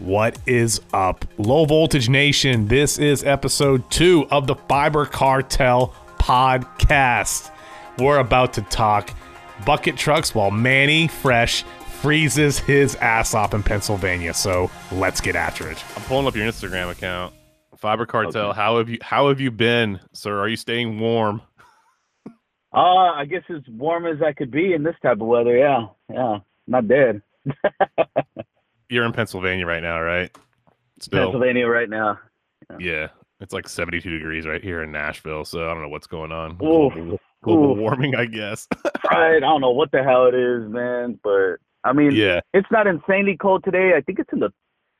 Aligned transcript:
What 0.00 0.38
is 0.46 0.80
up, 0.94 1.26
Low 1.36 1.66
Voltage 1.66 2.08
Nation? 2.08 2.68
This 2.68 2.98
is 2.98 3.22
episode 3.22 3.88
two 3.90 4.26
of 4.30 4.46
the 4.46 4.54
Fiber 4.54 5.04
Cartel 5.04 5.94
podcast. 6.18 7.50
We're 7.98 8.18
about 8.18 8.54
to 8.54 8.62
talk 8.62 9.12
bucket 9.66 9.98
trucks 9.98 10.34
while 10.34 10.50
Manny 10.50 11.06
Fresh 11.06 11.64
freezes 12.00 12.58
his 12.58 12.94
ass 12.96 13.34
off 13.34 13.52
in 13.52 13.62
Pennsylvania. 13.62 14.32
So 14.32 14.70
let's 14.90 15.20
get 15.20 15.36
after 15.36 15.70
it. 15.70 15.84
I'm 15.94 16.02
pulling 16.04 16.26
up 16.26 16.34
your 16.34 16.46
Instagram 16.46 16.90
account. 16.90 17.34
Fiber 17.76 18.06
Cartel. 18.06 18.54
How 18.54 18.78
have 18.78 18.88
you 18.88 18.96
how 19.02 19.28
have 19.28 19.38
you 19.38 19.50
been, 19.50 20.00
sir? 20.14 20.40
Are 20.40 20.48
you 20.48 20.56
staying 20.56 20.98
warm? 20.98 21.42
Uh, 22.72 23.10
I 23.10 23.24
guess 23.24 23.42
as 23.50 23.62
warm 23.68 24.06
as 24.06 24.22
I 24.24 24.32
could 24.32 24.52
be 24.52 24.74
in 24.74 24.84
this 24.84 24.94
type 25.02 25.20
of 25.20 25.26
weather. 25.26 25.56
Yeah, 25.56 25.88
yeah, 26.08 26.38
not 26.68 26.86
dead. 26.86 27.20
You're 28.90 29.04
in 29.06 29.12
Pennsylvania 29.12 29.66
right 29.66 29.82
now, 29.82 30.00
right? 30.02 30.30
Still, 31.00 31.26
Pennsylvania 31.32 31.66
right 31.66 31.88
now. 31.88 32.18
yeah. 32.78 33.08
It's 33.40 33.54
like 33.54 33.66
72 33.68 34.10
degrees 34.10 34.46
right 34.46 34.62
here 34.62 34.82
in 34.82 34.92
Nashville, 34.92 35.46
so 35.46 35.64
I 35.64 35.72
don't 35.72 35.80
know 35.82 35.88
what's 35.88 36.06
going 36.06 36.30
on. 36.30 36.52
Ooh, 36.62 36.90
Global, 36.90 37.18
global 37.42 37.76
warming, 37.76 38.14
I 38.14 38.26
guess. 38.26 38.68
right. 39.10 39.36
I 39.36 39.40
don't 39.40 39.62
know 39.62 39.70
what 39.70 39.90
the 39.92 40.02
hell 40.02 40.26
it 40.26 40.34
is, 40.34 40.68
man. 40.70 41.18
But 41.24 41.56
I 41.82 41.94
mean, 41.94 42.10
yeah, 42.12 42.40
it's 42.52 42.68
not 42.70 42.86
insanely 42.86 43.38
cold 43.40 43.64
today. 43.64 43.92
I 43.96 44.02
think 44.02 44.18
it's 44.18 44.30
in 44.34 44.40
the 44.40 44.52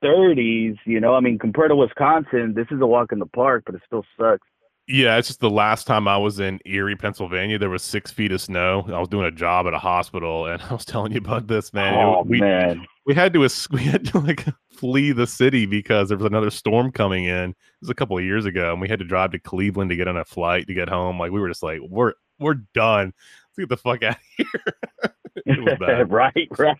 30s. 0.02 0.78
You 0.86 1.00
know, 1.00 1.14
I 1.14 1.20
mean, 1.20 1.38
compared 1.38 1.68
to 1.70 1.76
Wisconsin, 1.76 2.54
this 2.54 2.66
is 2.70 2.80
a 2.80 2.86
walk 2.86 3.12
in 3.12 3.18
the 3.18 3.26
park, 3.26 3.64
but 3.66 3.74
it 3.74 3.82
still 3.84 4.06
sucks. 4.18 4.46
yeah. 4.88 5.18
It's 5.18 5.28
just 5.28 5.40
the 5.40 5.50
last 5.50 5.86
time 5.86 6.08
I 6.08 6.16
was 6.16 6.40
in 6.40 6.60
Erie, 6.64 6.96
Pennsylvania, 6.96 7.58
there 7.58 7.68
was 7.68 7.82
six 7.82 8.10
feet 8.10 8.32
of 8.32 8.40
snow. 8.40 8.86
I 8.88 8.98
was 8.98 9.08
doing 9.08 9.26
a 9.26 9.30
job 9.30 9.66
at 9.66 9.74
a 9.74 9.78
hospital, 9.78 10.46
and 10.46 10.62
I 10.70 10.72
was 10.72 10.86
telling 10.86 11.12
you 11.12 11.18
about 11.18 11.46
this, 11.46 11.74
man. 11.74 11.92
It- 11.92 11.98
oh 11.98 12.22
we, 12.26 12.40
man. 12.40 12.86
We 13.10 13.14
had 13.16 13.32
to 13.32 13.40
we 13.72 13.82
had 13.82 14.04
to 14.06 14.18
like 14.20 14.44
flee 14.70 15.10
the 15.10 15.26
city 15.26 15.66
because 15.66 16.08
there 16.08 16.16
was 16.18 16.26
another 16.26 16.50
storm 16.50 16.92
coming 16.92 17.24
in. 17.24 17.50
It 17.50 17.56
was 17.80 17.90
a 17.90 17.94
couple 17.94 18.16
of 18.16 18.22
years 18.24 18.46
ago, 18.46 18.70
and 18.70 18.80
we 18.80 18.88
had 18.88 19.00
to 19.00 19.04
drive 19.04 19.32
to 19.32 19.40
Cleveland 19.40 19.90
to 19.90 19.96
get 19.96 20.06
on 20.06 20.16
a 20.16 20.24
flight 20.24 20.68
to 20.68 20.74
get 20.74 20.88
home. 20.88 21.18
Like 21.18 21.32
we 21.32 21.40
were 21.40 21.48
just 21.48 21.62
like, 21.64 21.80
we're 21.88 22.12
we're 22.38 22.54
done. 22.72 23.06
Let's 23.56 23.58
get 23.58 23.68
the 23.68 23.76
fuck 23.76 24.02
out 24.04 24.14
of 24.16 24.22
here. 24.36 24.46
it 25.46 25.60
was 25.64 25.76
bad. 25.80 26.12
right, 26.12 26.48
right. 26.56 26.76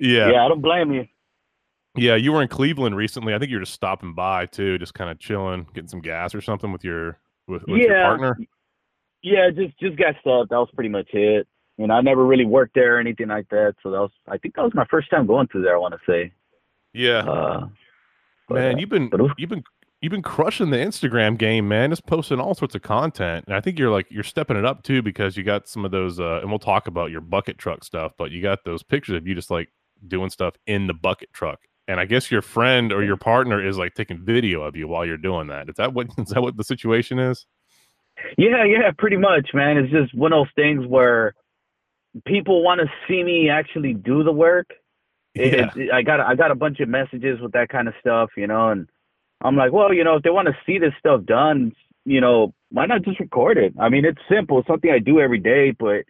Yeah. 0.00 0.30
Yeah. 0.30 0.44
I 0.44 0.48
don't 0.48 0.62
blame 0.62 0.90
you. 0.92 1.06
yeah, 1.96 2.14
You 2.16 2.32
were 2.32 2.40
in 2.42 2.48
Cleveland 2.48 2.96
recently. 2.96 3.34
I 3.34 3.38
think 3.38 3.50
you 3.50 3.58
were 3.58 3.62
just 3.64 3.74
stopping 3.74 4.14
by 4.14 4.46
too, 4.46 4.78
just 4.78 4.94
kind 4.94 5.10
of 5.10 5.18
chilling, 5.18 5.66
getting 5.74 5.88
some 5.88 6.00
gas 6.00 6.34
or 6.34 6.40
something 6.40 6.72
with 6.72 6.82
your 6.82 7.18
with, 7.46 7.62
with 7.68 7.82
your 7.82 7.92
Yeah. 7.94 8.04
partner. 8.06 8.38
Yeah, 9.22 9.50
just 9.54 9.78
just 9.78 9.96
got 9.98 10.14
stuff. 10.22 10.48
That 10.48 10.56
was 10.56 10.70
pretty 10.74 10.88
much 10.90 11.08
it. 11.12 11.46
You 11.78 11.88
know, 11.88 11.94
I 11.94 12.00
never 12.02 12.24
really 12.24 12.44
worked 12.44 12.74
there 12.74 12.96
or 12.96 13.00
anything 13.00 13.28
like 13.28 13.48
that. 13.48 13.74
So 13.82 13.90
that 13.90 14.00
was, 14.00 14.10
I 14.28 14.38
think 14.38 14.54
that 14.54 14.62
was 14.62 14.74
my 14.74 14.86
first 14.90 15.10
time 15.10 15.26
going 15.26 15.48
to 15.48 15.62
there. 15.62 15.74
I 15.74 15.78
want 15.78 15.94
to 15.94 16.00
say. 16.10 16.32
Yeah, 16.92 17.24
Uh, 17.24 17.68
but, 18.48 18.54
man, 18.54 18.78
you've 18.78 18.88
been 18.88 19.10
was, 19.10 19.32
you've 19.36 19.50
been 19.50 19.64
you've 20.00 20.12
been 20.12 20.22
crushing 20.22 20.70
the 20.70 20.76
Instagram 20.76 21.38
game, 21.38 21.66
man. 21.66 21.90
Just 21.90 22.06
posting 22.06 22.38
all 22.38 22.54
sorts 22.54 22.74
of 22.74 22.82
content, 22.82 23.46
and 23.46 23.56
I 23.56 23.60
think 23.60 23.78
you're 23.78 23.90
like 23.90 24.06
you're 24.10 24.22
stepping 24.22 24.56
it 24.56 24.64
up 24.64 24.82
too 24.82 25.02
because 25.02 25.36
you 25.36 25.42
got 25.42 25.66
some 25.66 25.84
of 25.84 25.90
those. 25.90 26.20
Uh, 26.20 26.40
and 26.40 26.50
we'll 26.50 26.58
talk 26.58 26.86
about 26.86 27.10
your 27.10 27.20
bucket 27.22 27.58
truck 27.58 27.82
stuff, 27.82 28.12
but 28.16 28.30
you 28.30 28.42
got 28.42 28.64
those 28.64 28.82
pictures 28.82 29.16
of 29.16 29.26
you 29.26 29.34
just 29.34 29.50
like 29.50 29.70
doing 30.06 30.30
stuff 30.30 30.54
in 30.66 30.86
the 30.86 30.94
bucket 30.94 31.32
truck. 31.32 31.60
And 31.88 31.98
I 31.98 32.04
guess 32.04 32.30
your 32.30 32.42
friend 32.42 32.92
or 32.92 33.02
your 33.02 33.16
partner 33.16 33.66
is 33.66 33.76
like 33.76 33.94
taking 33.94 34.24
video 34.24 34.62
of 34.62 34.76
you 34.76 34.88
while 34.88 35.04
you're 35.04 35.16
doing 35.16 35.48
that. 35.48 35.68
Is 35.68 35.74
that 35.76 35.94
what 35.94 36.08
is 36.18 36.28
that 36.28 36.42
what 36.42 36.56
the 36.56 36.64
situation 36.64 37.18
is? 37.18 37.46
Yeah, 38.38 38.64
yeah, 38.64 38.90
pretty 38.96 39.16
much, 39.16 39.50
man. 39.54 39.76
It's 39.76 39.90
just 39.90 40.14
one 40.14 40.32
of 40.32 40.44
those 40.44 40.52
things 40.54 40.86
where 40.86 41.34
people 42.24 42.62
want 42.62 42.80
to 42.80 42.86
see 43.08 43.22
me 43.22 43.48
actually 43.50 43.94
do 43.94 44.22
the 44.22 44.32
work. 44.32 44.70
It, 45.34 45.52
Yeah. 45.54 45.70
it- 45.74 45.92
I 45.92 46.02
got 46.02 46.20
I 46.20 46.34
got 46.34 46.50
a 46.50 46.54
bunch 46.54 46.80
of 46.80 46.88
messages 46.88 47.40
with 47.40 47.52
that 47.52 47.68
kind 47.68 47.88
of 47.88 47.94
stuff, 48.00 48.30
you 48.36 48.46
know, 48.46 48.70
and 48.70 48.88
I'm 49.42 49.56
like, 49.56 49.72
well, 49.72 49.92
you 49.92 50.04
know, 50.04 50.16
if 50.16 50.22
they 50.22 50.30
want 50.30 50.48
to 50.48 50.56
see 50.64 50.78
this 50.78 50.92
stuff 50.98 51.24
done, 51.24 51.72
you 52.04 52.20
know, 52.20 52.54
why 52.70 52.86
not 52.86 53.02
just 53.02 53.20
record 53.20 53.58
it? 53.58 53.74
I 53.78 53.88
mean, 53.88 54.04
it's 54.04 54.20
simple, 54.28 54.58
it's 54.58 54.68
something 54.68 54.90
I 54.90 54.98
do 55.00 55.20
every 55.20 55.38
day, 55.40 55.72
but 55.72 56.04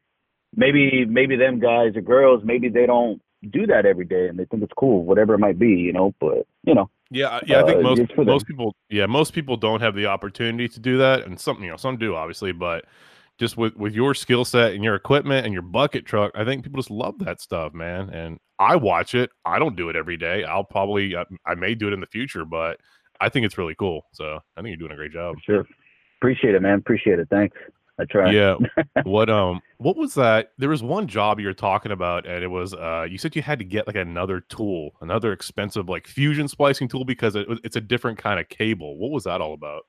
maybe 0.54 1.04
maybe 1.06 1.36
them 1.36 1.58
guys 1.58 1.96
or 1.96 2.00
girls, 2.00 2.42
maybe 2.44 2.68
they 2.68 2.86
don't 2.86 3.20
do 3.50 3.66
that 3.66 3.84
every 3.86 4.04
day 4.04 4.28
and 4.28 4.38
they 4.38 4.44
think 4.46 4.62
it's 4.62 4.72
cool, 4.76 5.04
whatever 5.04 5.34
it 5.34 5.38
might 5.38 5.58
be, 5.58 5.70
you 5.70 5.92
know. 5.92 6.14
But 6.20 6.46
you 6.64 6.74
know, 6.74 6.90
Yeah, 7.10 7.28
I- 7.28 7.40
yeah. 7.46 7.60
I 7.60 7.64
think 7.64 7.78
Uh, 7.78 7.82
most 7.82 8.16
most 8.18 8.46
people, 8.46 8.74
yeah, 8.90 9.06
most 9.06 9.32
people 9.34 9.56
don't 9.56 9.80
have 9.80 9.94
the 9.94 10.06
opportunity 10.06 10.68
to 10.68 10.80
do 10.80 10.98
that, 10.98 11.26
and 11.26 11.38
some, 11.40 11.62
you 11.62 11.70
know, 11.70 11.76
some 11.76 11.96
do 11.96 12.14
obviously, 12.14 12.52
but 12.52 12.84
just 13.38 13.56
with 13.56 13.76
with 13.76 13.94
your 13.94 14.14
skill 14.14 14.44
set 14.44 14.72
and 14.72 14.84
your 14.84 14.94
equipment 14.94 15.44
and 15.44 15.52
your 15.52 15.62
bucket 15.62 16.06
truck, 16.06 16.32
I 16.34 16.44
think 16.44 16.64
people 16.64 16.80
just 16.80 16.90
love 16.90 17.18
that 17.20 17.40
stuff, 17.40 17.74
man. 17.74 18.10
And 18.10 18.38
I 18.58 18.76
watch 18.76 19.14
it. 19.14 19.30
I 19.44 19.58
don't 19.58 19.76
do 19.76 19.88
it 19.88 19.96
every 19.96 20.16
day. 20.16 20.44
I'll 20.44 20.64
probably, 20.64 21.16
I, 21.16 21.24
I 21.44 21.54
may 21.54 21.74
do 21.74 21.88
it 21.88 21.92
in 21.92 22.00
the 22.00 22.06
future, 22.06 22.44
but 22.44 22.78
I 23.20 23.28
think 23.28 23.44
it's 23.44 23.58
really 23.58 23.74
cool. 23.74 24.06
So 24.12 24.38
I 24.56 24.62
think 24.62 24.68
you're 24.68 24.76
doing 24.76 24.92
a 24.92 24.96
great 24.96 25.12
job. 25.12 25.36
sure. 25.44 25.66
Appreciate 26.20 26.54
it, 26.54 26.62
man. 26.62 26.78
Appreciate 26.78 27.18
it. 27.18 27.28
Thanks. 27.28 27.56
I 27.98 28.04
try. 28.06 28.30
Yeah. 28.30 28.56
what 29.04 29.30
um 29.30 29.60
what 29.78 29.96
was 29.96 30.14
that? 30.14 30.52
There 30.58 30.68
was 30.68 30.82
one 30.82 31.06
job 31.06 31.38
you 31.38 31.46
were 31.46 31.54
talking 31.54 31.92
about, 31.92 32.26
and 32.26 32.42
it 32.42 32.48
was 32.48 32.74
uh 32.74 33.06
you 33.08 33.18
said 33.18 33.36
you 33.36 33.42
had 33.42 33.58
to 33.60 33.64
get 33.64 33.86
like 33.86 33.96
another 33.96 34.40
tool, 34.40 34.92
another 35.00 35.32
expensive 35.32 35.88
like 35.88 36.06
fusion 36.06 36.48
splicing 36.48 36.88
tool 36.88 37.04
because 37.04 37.36
it, 37.36 37.46
it's 37.62 37.76
a 37.76 37.80
different 37.80 38.18
kind 38.18 38.40
of 38.40 38.48
cable. 38.48 38.98
What 38.98 39.10
was 39.10 39.24
that 39.24 39.40
all 39.40 39.54
about? 39.54 39.82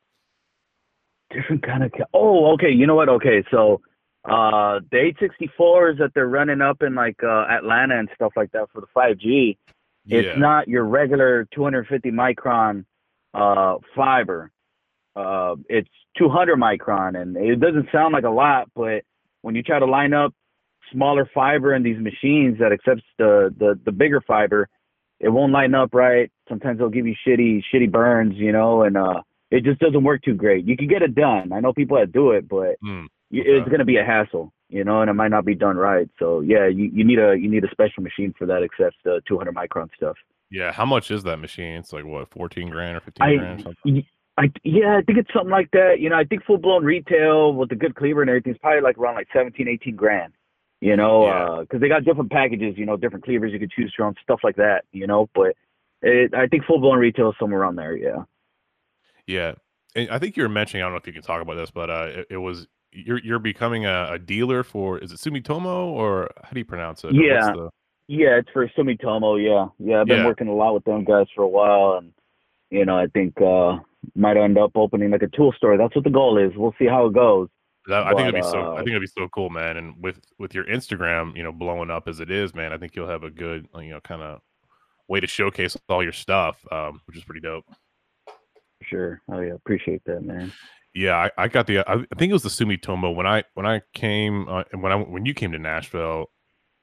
Different 1.32 1.64
kind 1.66 1.84
of 1.84 1.92
ca- 1.92 2.06
oh 2.14 2.54
okay 2.54 2.70
you 2.72 2.88
know 2.88 2.96
what? 2.96 3.10
Okay 3.10 3.44
so 3.52 3.82
uh 4.26 4.80
the 4.92 5.12
864s 5.22 6.00
that 6.00 6.12
they're 6.16 6.28
running 6.28 6.62
up 6.62 6.82
in 6.82 6.96
like 6.96 7.18
uh 7.24 7.46
atlanta 7.48 8.00
and 8.00 8.10
stuff 8.16 8.34
like 8.36 8.52
that 8.52 8.68
for 8.74 8.82
the 8.82 8.88
5g 8.96 9.58
it's 10.08 10.40
not 10.40 10.68
your 10.68 10.84
regular 10.86 11.48
250 11.54 12.12
micron 12.12 12.86
uh 13.34 13.76
fiber. 13.96 14.52
Uh 15.16 15.56
it's 15.70 15.90
200 16.18 16.58
micron 16.58 17.20
and 17.22 17.36
it 17.38 17.60
doesn't 17.60 17.88
sound 17.92 18.14
like 18.14 18.24
a 18.24 18.30
lot 18.30 18.68
but 18.76 19.04
when 19.42 19.54
you 19.56 19.62
try 19.62 19.80
to 19.80 19.86
line 19.86 20.14
up 20.14 20.34
smaller 20.92 21.30
fiber 21.34 21.74
in 21.74 21.84
these 21.84 21.98
machines 22.00 22.58
that 22.60 22.72
accepts 22.72 23.04
the 23.18 23.54
the, 23.60 23.80
the 23.86 23.92
bigger 23.92 24.22
fiber 24.22 24.68
it 25.20 25.30
won't 25.30 25.54
line 25.54 25.74
up 25.74 25.94
right. 25.94 26.30
Sometimes 26.50 26.78
they'll 26.78 26.90
give 26.90 27.08
you 27.08 27.16
shitty 27.28 27.62
shitty 27.74 27.92
burns 27.92 28.36
you 28.36 28.52
know 28.52 28.84
and 28.84 28.98
uh 28.98 29.22
it 29.56 29.64
just 29.64 29.80
doesn't 29.80 30.04
work 30.04 30.22
too 30.24 30.34
great. 30.36 30.66
You 30.66 30.76
can 30.78 30.88
get 30.88 31.02
it 31.02 31.16
done. 31.16 31.52
I 31.54 31.60
know 31.60 31.74
people 31.74 31.98
that 31.98 32.12
do 32.12 32.32
it, 32.32 32.48
but 32.48 32.76
Hmm, 32.82 33.06
y 33.32 33.42
it's 33.46 33.68
going 33.68 33.80
to 33.80 33.86
be 33.86 33.98
a 33.98 34.04
hassle, 34.06 34.52
you 34.70 34.84
know, 34.84 35.02
and 35.02 35.10
it 35.10 35.14
might 35.14 35.32
not 35.32 35.46
be 35.46 35.56
done 35.56 35.78
right. 35.78 36.08
So 36.20 36.42
yeah, 36.42 36.68
you, 36.68 36.86
you 36.94 37.04
need 37.04 37.20
a 37.20 37.36
you 37.36 37.50
need 37.50 37.64
a 37.64 37.70
special 37.72 38.04
machine 38.04 38.34
for 38.38 38.46
that, 38.48 38.62
except 38.64 38.96
the 39.04 39.22
200 39.28 39.54
micron 39.56 39.90
stuff. 39.96 40.18
Yeah, 40.52 40.72
how 40.72 40.86
much 40.86 41.10
is 41.12 41.24
that 41.24 41.38
machine? 41.38 41.74
It's 41.78 41.92
like 41.94 42.06
what, 42.06 42.30
fourteen 42.30 42.70
grand 42.70 42.98
or 42.98 43.00
fifteen 43.02 43.28
I, 43.28 43.36
grand? 43.38 43.60
Or 43.62 43.64
something? 43.64 44.06
I 44.38 44.52
yeah, 44.64 44.98
I 44.98 45.02
think 45.02 45.18
it's 45.18 45.34
something 45.34 45.50
like 45.60 45.72
that. 45.72 46.00
You 46.00 46.10
know, 46.10 46.18
I 46.18 46.24
think 46.26 46.44
full 46.46 46.58
blown 46.58 46.84
retail 46.84 47.54
with 47.54 47.70
the 47.70 47.76
good 47.76 47.96
cleaver 47.96 48.22
and 48.22 48.30
everything 48.30 48.54
is 48.54 48.60
probably 48.60 48.82
like 48.82 48.98
around 48.98 49.16
like 49.16 49.28
17, 49.34 49.68
18 49.68 49.96
grand. 49.96 50.34
You 50.82 50.96
know, 50.98 51.26
Yeah. 51.26 51.62
because 51.62 51.80
they 51.82 51.88
got 51.88 52.04
different 52.04 52.32
packages. 52.32 52.78
You 52.78 52.86
know, 52.86 52.98
different 52.98 53.24
cleavers 53.26 53.52
you 53.54 53.60
could 53.60 53.72
choose 53.72 53.94
from, 53.96 54.14
stuff 54.22 54.42
like 54.44 54.58
that. 54.58 54.84
You 54.92 55.08
know, 55.08 55.30
but 55.34 55.56
it, 56.02 56.34
I 56.34 56.48
think 56.48 56.66
full 56.66 56.80
blown 56.80 57.00
retail 57.00 57.30
is 57.30 57.36
somewhere 57.40 57.62
around 57.62 57.78
there. 57.78 57.96
Yeah. 57.96 58.24
Yeah, 59.28 59.54
and 59.96 60.10
I 60.10 60.20
think 60.20 60.38
you 60.38 60.44
were 60.44 60.50
mentioning. 60.50 60.84
I 60.84 60.86
don't 60.86 60.94
know 60.94 61.00
if 61.00 61.08
you 61.08 61.14
can 61.14 61.22
talk 61.22 61.42
about 61.42 61.56
this, 61.56 61.72
but 61.72 61.90
uh, 61.90 62.08
it, 62.10 62.28
it 62.32 62.38
was 62.38 62.68
you're 62.92 63.20
you're 63.20 63.40
becoming 63.40 63.86
a, 63.86 64.14
a 64.14 64.20
dealer 64.20 64.64
for 64.64 64.98
is 65.00 65.12
it 65.12 65.20
Sumitomo 65.20 65.88
or 65.88 66.30
how 66.44 66.52
do 66.52 66.60
you 66.60 66.66
pronounce 66.66 67.04
it? 67.04 67.14
Yeah. 67.14 67.52
the- 67.52 67.70
Yeah, 68.08 68.38
it's 68.38 68.50
for 68.52 68.68
Sumitomo. 68.78 69.42
Yeah, 69.44 69.68
yeah. 69.80 70.02
I've 70.02 70.08
been 70.08 70.20
Yeah. 70.20 70.26
working 70.26 70.48
a 70.48 70.54
lot 70.54 70.74
with 70.74 70.84
them 70.86 71.04
guys 71.04 71.28
for 71.36 71.44
a 71.44 71.48
while, 71.48 71.98
and 71.98 72.14
you 72.70 72.86
know, 72.86 72.98
I 72.98 73.08
think 73.08 73.40
uh 73.42 73.80
might 74.16 74.38
end 74.38 74.58
up 74.58 74.72
opening 74.76 75.10
like 75.10 75.24
a 75.24 75.28
tool 75.28 75.52
store. 75.58 75.78
That's 75.78 75.96
what 75.96 76.04
the 76.04 76.12
goal 76.12 76.38
is. 76.38 76.52
We'll 76.56 76.76
see 76.78 76.86
how 76.86 77.08
it 77.08 77.14
goes. 77.14 77.50
That, 77.88 78.04
I 78.08 78.10
think 78.10 78.22
it'd 78.30 78.36
be 78.36 78.42
so. 78.42 78.60
I 78.60 78.74
uh, 78.74 78.78
think 78.78 78.90
it'd 78.90 79.02
be 79.02 79.08
so 79.08 79.28
cool, 79.30 79.50
man. 79.50 79.78
And 79.78 79.96
with 80.02 80.20
with 80.40 80.54
your 80.56 80.66
Instagram, 80.66 81.36
you 81.36 81.44
know, 81.44 81.52
blowing 81.52 81.92
up 81.92 82.08
as 82.08 82.20
it 82.20 82.32
is, 82.32 82.54
man, 82.54 82.74
I 82.74 82.78
think 82.78 82.96
you'll 82.96 83.08
have 83.08 83.24
a 83.24 83.30
good, 83.30 83.68
you 83.76 83.92
know, 83.92 84.00
kind 84.02 84.22
of 84.22 84.42
way 85.08 85.20
to 85.20 85.28
showcase 85.28 85.78
all 85.90 86.02
your 86.02 86.12
stuff, 86.12 86.58
um, 86.72 87.02
which 87.06 87.18
is 87.18 87.24
pretty 87.24 87.42
dope. 87.42 87.66
Sure. 88.90 89.22
Oh 89.32 89.40
yeah, 89.40 89.54
appreciate 89.54 90.04
that, 90.06 90.22
man. 90.22 90.52
Yeah, 90.94 91.16
I, 91.18 91.44
I 91.44 91.48
got 91.50 91.68
the. 91.68 91.80
I, 91.90 91.98
think 92.18 92.30
it 92.30 92.34
was 92.34 92.44
the 92.44 92.50
Sumitomo 92.50 93.14
when 93.14 93.28
I 93.28 93.44
when 93.54 93.66
I 93.66 93.82
came 93.94 94.48
uh, 94.48 94.64
and 94.72 94.82
when 94.82 94.92
I 94.92 94.96
when 94.96 95.26
you 95.26 95.34
came 95.34 95.52
to 95.52 95.60
Nashville, 95.60 96.28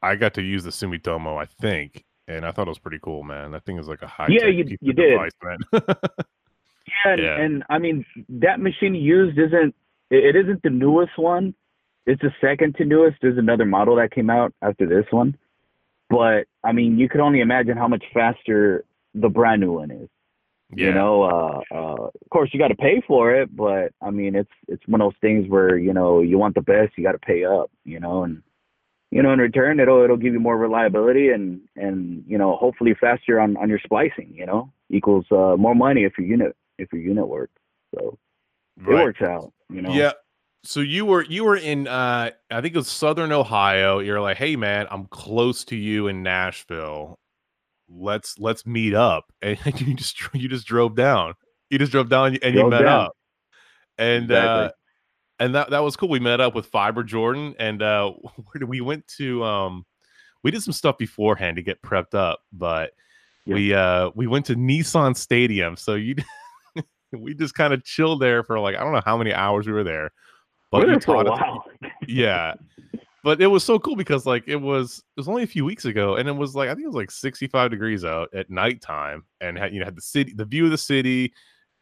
I 0.03 0.17
got 0.17 0.35
to 0.35 0.43
use 0.43 0.65
the 0.65 0.71
Sumitomo. 0.71 1.41
I 1.41 1.47
think, 1.47 2.05
and 2.29 2.45
I 2.45 2.53
thought 2.53 2.67
it 2.67 2.71
was 2.71 2.79
pretty 2.79 2.99
cool, 3.03 3.23
man. 3.23 3.53
That 3.53 3.65
thing 3.65 3.79
is 3.79 3.89
like 3.89 4.03
a 4.03 4.07
high. 4.07 4.29
Yeah, 4.29 4.47
you- 4.49 4.77
you 4.81 4.93
did. 4.93 5.11
Device, 5.11 5.33
man. 5.43 5.59
Yeah, 7.05 7.13
and, 7.13 7.23
Yeah. 7.23 7.41
and 7.41 7.65
I 7.71 7.79
mean 7.79 8.05
that 8.29 8.61
machine 8.61 8.95
used 8.95 9.39
isn't 9.39 9.75
it, 10.11 10.25
it 10.25 10.37
isn't 10.37 10.63
the 10.63 10.71
newest 10.71 11.17
one. 11.17 11.55
It's 12.07 12.21
the 12.21 12.33
second 12.41 12.75
to 12.77 12.85
newest. 12.85 13.17
There's 13.23 13.39
another 13.39 13.65
model 13.65 13.97
that 13.97 14.11
came 14.11 14.29
out 14.31 14.53
after 14.63 14.87
this 14.87 15.07
one, 15.11 15.39
but 16.11 16.47
I 16.65 16.73
mean 16.73 16.99
you 16.99 17.09
could 17.09 17.21
only 17.21 17.41
imagine 17.41 17.77
how 17.77 17.87
much 17.89 18.05
faster 18.13 18.85
the 19.15 19.29
brand 19.29 19.61
new 19.63 19.73
one 19.73 19.91
is. 19.91 20.09
Yeah, 20.75 20.89
You 20.89 20.95
know, 20.95 21.23
uh, 21.23 21.61
uh, 21.71 22.05
of 22.07 22.31
course 22.31 22.51
you 22.53 22.59
got 22.59 22.69
to 22.69 22.75
pay 22.75 23.03
for 23.07 23.35
it, 23.35 23.55
but 23.55 23.93
I 24.01 24.11
mean, 24.11 24.35
it's 24.35 24.51
it's 24.69 24.83
one 24.87 25.01
of 25.01 25.07
those 25.07 25.21
things 25.21 25.49
where 25.49 25.77
you 25.77 25.93
know 25.93 26.21
you 26.21 26.39
want 26.39 26.55
the 26.55 26.63
best, 26.63 26.93
you 26.97 27.05
got 27.05 27.13
to 27.13 27.19
pay 27.19 27.45
up. 27.45 27.71
You 27.85 28.01
know, 28.01 28.25
and 28.25 28.43
you 29.11 29.23
know 29.23 29.33
in 29.33 29.39
return 29.39 29.81
it'll 29.81 30.03
it'll 30.03 30.17
give 30.17 30.33
you 30.33 30.41
more 30.41 30.57
reliability 30.57 31.29
and 31.29 31.61
and 31.77 32.25
you 32.27 32.39
know 32.39 32.57
hopefully 32.57 32.95
faster 32.99 33.39
on 33.39 33.57
on 33.59 33.69
your 33.69 33.81
splicing. 33.85 34.33
You 34.35 34.47
know, 34.47 34.73
equals 34.89 35.27
uh, 35.31 35.57
more 35.59 35.75
money 35.75 36.05
if 36.05 36.17
your 36.17 36.27
unit 36.27 36.57
if 36.79 36.91
your 36.93 37.03
unit 37.03 37.29
works. 37.29 37.61
So 37.95 38.19
right. 38.81 39.01
it 39.01 39.05
works 39.05 39.23
out. 39.23 39.53
You 39.69 39.83
know. 39.83 39.93
Yeah. 39.93 40.13
So 40.65 40.81
you 40.81 41.05
were 41.05 41.25
you 41.25 41.45
were 41.45 41.57
in 41.57 41.87
uh 41.89 42.31
I 42.51 42.61
think 42.61 42.75
it 42.75 42.79
was 42.79 42.89
Southern 42.89 43.33
Ohio. 43.33 43.99
You're 43.99 44.21
like, 44.21 44.39
hey 44.39 44.57
man, 44.57 44.87
I'm 44.91 45.07
close 45.07 45.65
to 45.65 45.77
you 45.77 46.07
in 46.07 46.23
Nashville. 46.23 47.19
Let's 47.95 48.39
let's 48.39 48.67
meet 48.67 48.95
up. 48.95 49.33
And 49.43 49.59
you 49.81 49.95
just 49.95 50.17
you 50.35 50.49
just 50.49 50.67
drove 50.67 50.95
down. 50.95 51.35
You 51.71 51.79
just 51.79 51.93
drove 51.93 52.09
down 52.09 52.37
and 52.43 52.55
you 52.55 52.69
met 52.69 52.83
down. 52.83 53.07
up. 53.07 53.17
And 53.99 54.31
uh, 54.31 54.35
exactly. 54.35 54.67
uh 54.67 54.71
and 55.41 55.55
that 55.55 55.71
that 55.71 55.81
was 55.81 55.97
cool. 55.97 56.09
We 56.09 56.21
met 56.21 56.41
up 56.41 56.55
with 56.55 56.67
Fiber 56.67 57.03
Jordan 57.03 57.55
and 57.59 57.83
uh 57.83 58.13
we 58.67 58.81
went 58.81 59.07
to 59.19 59.43
um 59.45 59.85
we 60.43 60.51
did 60.51 60.63
some 60.63 60.73
stuff 60.73 60.99
beforehand 60.99 61.57
to 61.57 61.63
get 61.63 61.83
prepped 61.83 62.15
up, 62.15 62.41
but 62.53 62.93
we 63.47 63.75
uh 63.75 64.11
we 64.15 64.27
went 64.27 64.47
to 64.47 64.55
Nissan 64.55 65.17
Stadium. 65.17 65.77
So 65.77 65.95
you 65.95 66.15
we 67.13 67.35
just 67.35 67.55
kind 67.55 67.73
of 67.73 67.85
chilled 67.85 68.21
there 68.21 68.43
for 68.43 68.59
like 68.59 68.77
I 68.77 68.85
don't 68.85 68.93
know 68.93 69.03
how 69.05 69.17
many 69.17 69.33
hours 69.33 69.67
we 69.67 69.73
were 69.73 69.85
there. 69.85 70.13
But 70.71 70.89
we 70.89 70.99
for 71.01 71.17
a 71.17 71.25
while. 71.25 71.65
yeah. 72.07 72.55
But 73.25 73.41
it 73.41 73.47
was 73.47 73.63
so 73.63 73.79
cool 73.79 73.95
because 73.95 74.27
like 74.27 74.45
it 74.49 74.57
was 74.57 74.99
it 74.99 75.21
was 75.21 75.29
only 75.29 75.45
a 75.45 75.47
few 75.47 75.65
weeks 75.65 75.85
ago 75.85 76.17
and 76.17 76.29
it 76.29 76.33
was 76.33 76.57
like 76.57 76.69
I 76.69 76.75
think 76.75 76.85
it 76.85 76.89
was 76.89 76.97
like 76.97 77.11
65 77.11 77.71
degrees 77.71 78.05
out 78.05 78.29
at 78.35 78.51
nighttime 78.51 79.25
and 79.41 79.57
had 79.57 79.73
you 79.73 79.79
know 79.79 79.85
had 79.85 79.97
the 79.97 80.03
city 80.03 80.33
the 80.35 80.45
view 80.45 80.65
of 80.65 80.73
the 80.73 80.79
city 80.79 81.33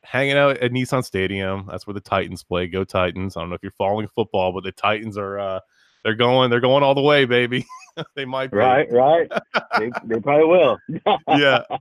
hanging 0.02 0.36
out 0.36 0.58
at 0.58 0.72
Nissan 0.72 1.04
Stadium. 1.04 1.66
That's 1.70 1.86
where 1.86 1.94
the 1.94 2.00
Titans 2.00 2.42
play. 2.42 2.66
Go 2.66 2.84
Titans. 2.84 3.36
I 3.36 3.40
don't 3.40 3.50
know 3.50 3.54
if 3.54 3.62
you're 3.62 3.72
following 3.72 4.08
football, 4.08 4.52
but 4.52 4.64
the 4.64 4.72
Titans 4.72 5.16
are 5.16 5.38
uh 5.38 5.60
they're 6.04 6.14
going 6.14 6.50
they're 6.50 6.60
going 6.60 6.82
all 6.82 6.94
the 6.94 7.00
way, 7.00 7.24
baby. 7.24 7.66
they 8.16 8.24
might 8.24 8.50
be. 8.50 8.58
Right, 8.58 8.90
right. 8.90 9.30
they, 9.78 9.90
they 10.04 10.20
probably 10.20 10.46
will. 10.46 10.78
yeah. 11.28 11.62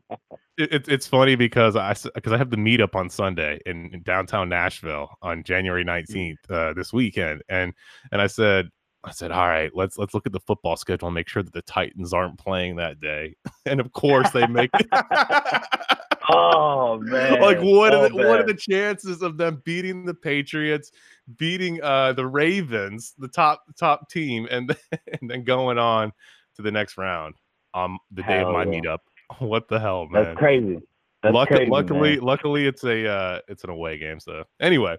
It, 0.61 0.89
it's 0.89 1.07
funny 1.07 1.35
because 1.35 1.77
I 1.77 1.95
because 2.13 2.33
I 2.33 2.37
have 2.37 2.49
the 2.49 2.57
meetup 2.57 2.93
on 2.93 3.09
Sunday 3.09 3.61
in, 3.65 3.93
in 3.93 4.03
downtown 4.03 4.49
Nashville 4.49 5.09
on 5.21 5.41
January 5.45 5.85
19th 5.85 6.35
mm. 6.49 6.53
uh, 6.53 6.73
this 6.73 6.91
weekend 6.91 7.43
and 7.47 7.73
and 8.11 8.21
I 8.21 8.27
said 8.27 8.67
I 9.03 9.11
said 9.11 9.31
all 9.31 9.47
right 9.47 9.71
let's 9.73 9.97
let's 9.97 10.13
look 10.13 10.25
at 10.25 10.33
the 10.33 10.41
football 10.41 10.75
schedule 10.75 11.07
and 11.07 11.15
make 11.15 11.29
sure 11.29 11.43
that 11.43 11.53
the 11.53 11.61
Titans 11.61 12.13
aren't 12.13 12.37
playing 12.37 12.75
that 12.77 12.99
day 12.99 13.35
and 13.65 13.79
of 13.79 13.91
course 13.93 14.29
they 14.31 14.45
make 14.47 14.71
Oh 16.31 16.99
man! 16.99 17.41
Like 17.41 17.59
what 17.59 17.93
are 17.93 18.07
the, 18.07 18.15
what 18.15 18.39
are 18.39 18.45
the 18.45 18.53
chances 18.53 19.23
of 19.23 19.37
them 19.37 19.61
beating 19.65 20.05
the 20.05 20.13
Patriots, 20.13 20.91
beating 21.37 21.81
uh 21.81 22.13
the 22.13 22.27
Ravens, 22.27 23.13
the 23.17 23.27
top 23.27 23.63
top 23.77 24.09
team, 24.09 24.47
and 24.51 24.69
then, 24.69 24.99
and 25.21 25.29
then 25.29 25.43
going 25.43 25.77
on 25.79 26.11
to 26.55 26.61
the 26.61 26.71
next 26.71 26.97
round 26.97 27.35
um 27.73 27.97
the 28.11 28.21
day 28.21 28.37
hell 28.37 28.49
of 28.49 28.53
my 28.53 28.71
yeah. 28.71 28.79
meetup? 28.79 28.99
What 29.39 29.67
the 29.69 29.79
hell, 29.79 30.07
man? 30.07 30.23
That's 30.23 30.37
crazy. 30.37 30.79
That's 31.23 31.33
Luck- 31.33 31.49
crazy, 31.49 31.69
luckily, 31.69 32.15
man. 32.15 32.21
luckily, 32.21 32.67
it's 32.67 32.83
a 32.83 33.07
uh 33.07 33.39
it's 33.47 33.63
an 33.63 33.71
away 33.71 33.97
game. 33.97 34.19
So 34.19 34.43
anyway, 34.59 34.97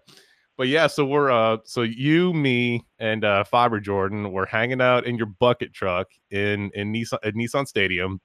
but 0.60 0.68
yeah, 0.68 0.88
so 0.88 1.06
we're 1.06 1.30
uh 1.30 1.56
so 1.64 1.80
you, 1.80 2.34
me, 2.34 2.84
and 2.98 3.24
uh 3.24 3.44
Fiber 3.44 3.80
Jordan, 3.80 4.30
we're 4.30 4.44
hanging 4.44 4.82
out 4.82 5.06
in 5.06 5.16
your 5.16 5.24
bucket 5.24 5.72
truck 5.72 6.08
in 6.30 6.70
in 6.74 6.92
Nissan 6.92 7.16
at 7.24 7.32
Nissan 7.32 7.66
Stadium, 7.66 8.20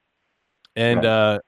and 0.76 0.98
right. 0.98 1.06
uh 1.06 1.38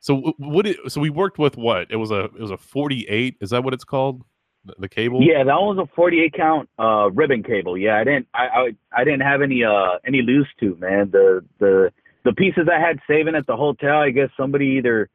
so 0.00 0.34
what? 0.36 0.66
It, 0.66 0.76
so 0.88 1.00
we 1.00 1.08
worked 1.08 1.38
with 1.38 1.56
what? 1.56 1.90
It 1.90 1.96
was 1.96 2.10
a 2.10 2.24
it 2.24 2.40
was 2.40 2.50
a 2.50 2.58
forty 2.58 3.08
eight. 3.08 3.38
Is 3.40 3.48
that 3.50 3.64
what 3.64 3.72
it's 3.72 3.84
called? 3.84 4.22
The, 4.66 4.74
the, 4.80 4.88
cable? 4.90 5.22
Yeah, 5.22 5.44
that 5.44 5.54
was 5.54 5.78
a 5.78 5.86
forty 5.96 6.20
eight 6.20 6.34
count 6.34 6.68
uh, 6.78 7.10
ribbon 7.10 7.42
cable. 7.42 7.78
Yeah, 7.78 7.96
I 7.96 8.04
didn't 8.04 8.28
I, 8.34 8.48
I 8.48 8.70
I 8.94 9.04
didn't 9.04 9.22
have 9.22 9.40
any 9.40 9.64
uh 9.64 9.96
any 10.06 10.20
loose 10.20 10.48
tube, 10.60 10.78
man. 10.78 11.10
The 11.10 11.42
the 11.58 11.90
the 12.26 12.34
pieces 12.34 12.68
I 12.70 12.78
had 12.78 12.98
saving 13.08 13.34
at 13.34 13.46
the 13.46 13.56
hotel, 13.56 14.00
I 14.00 14.10
guess 14.10 14.28
somebody 14.36 14.76
either 14.76 15.08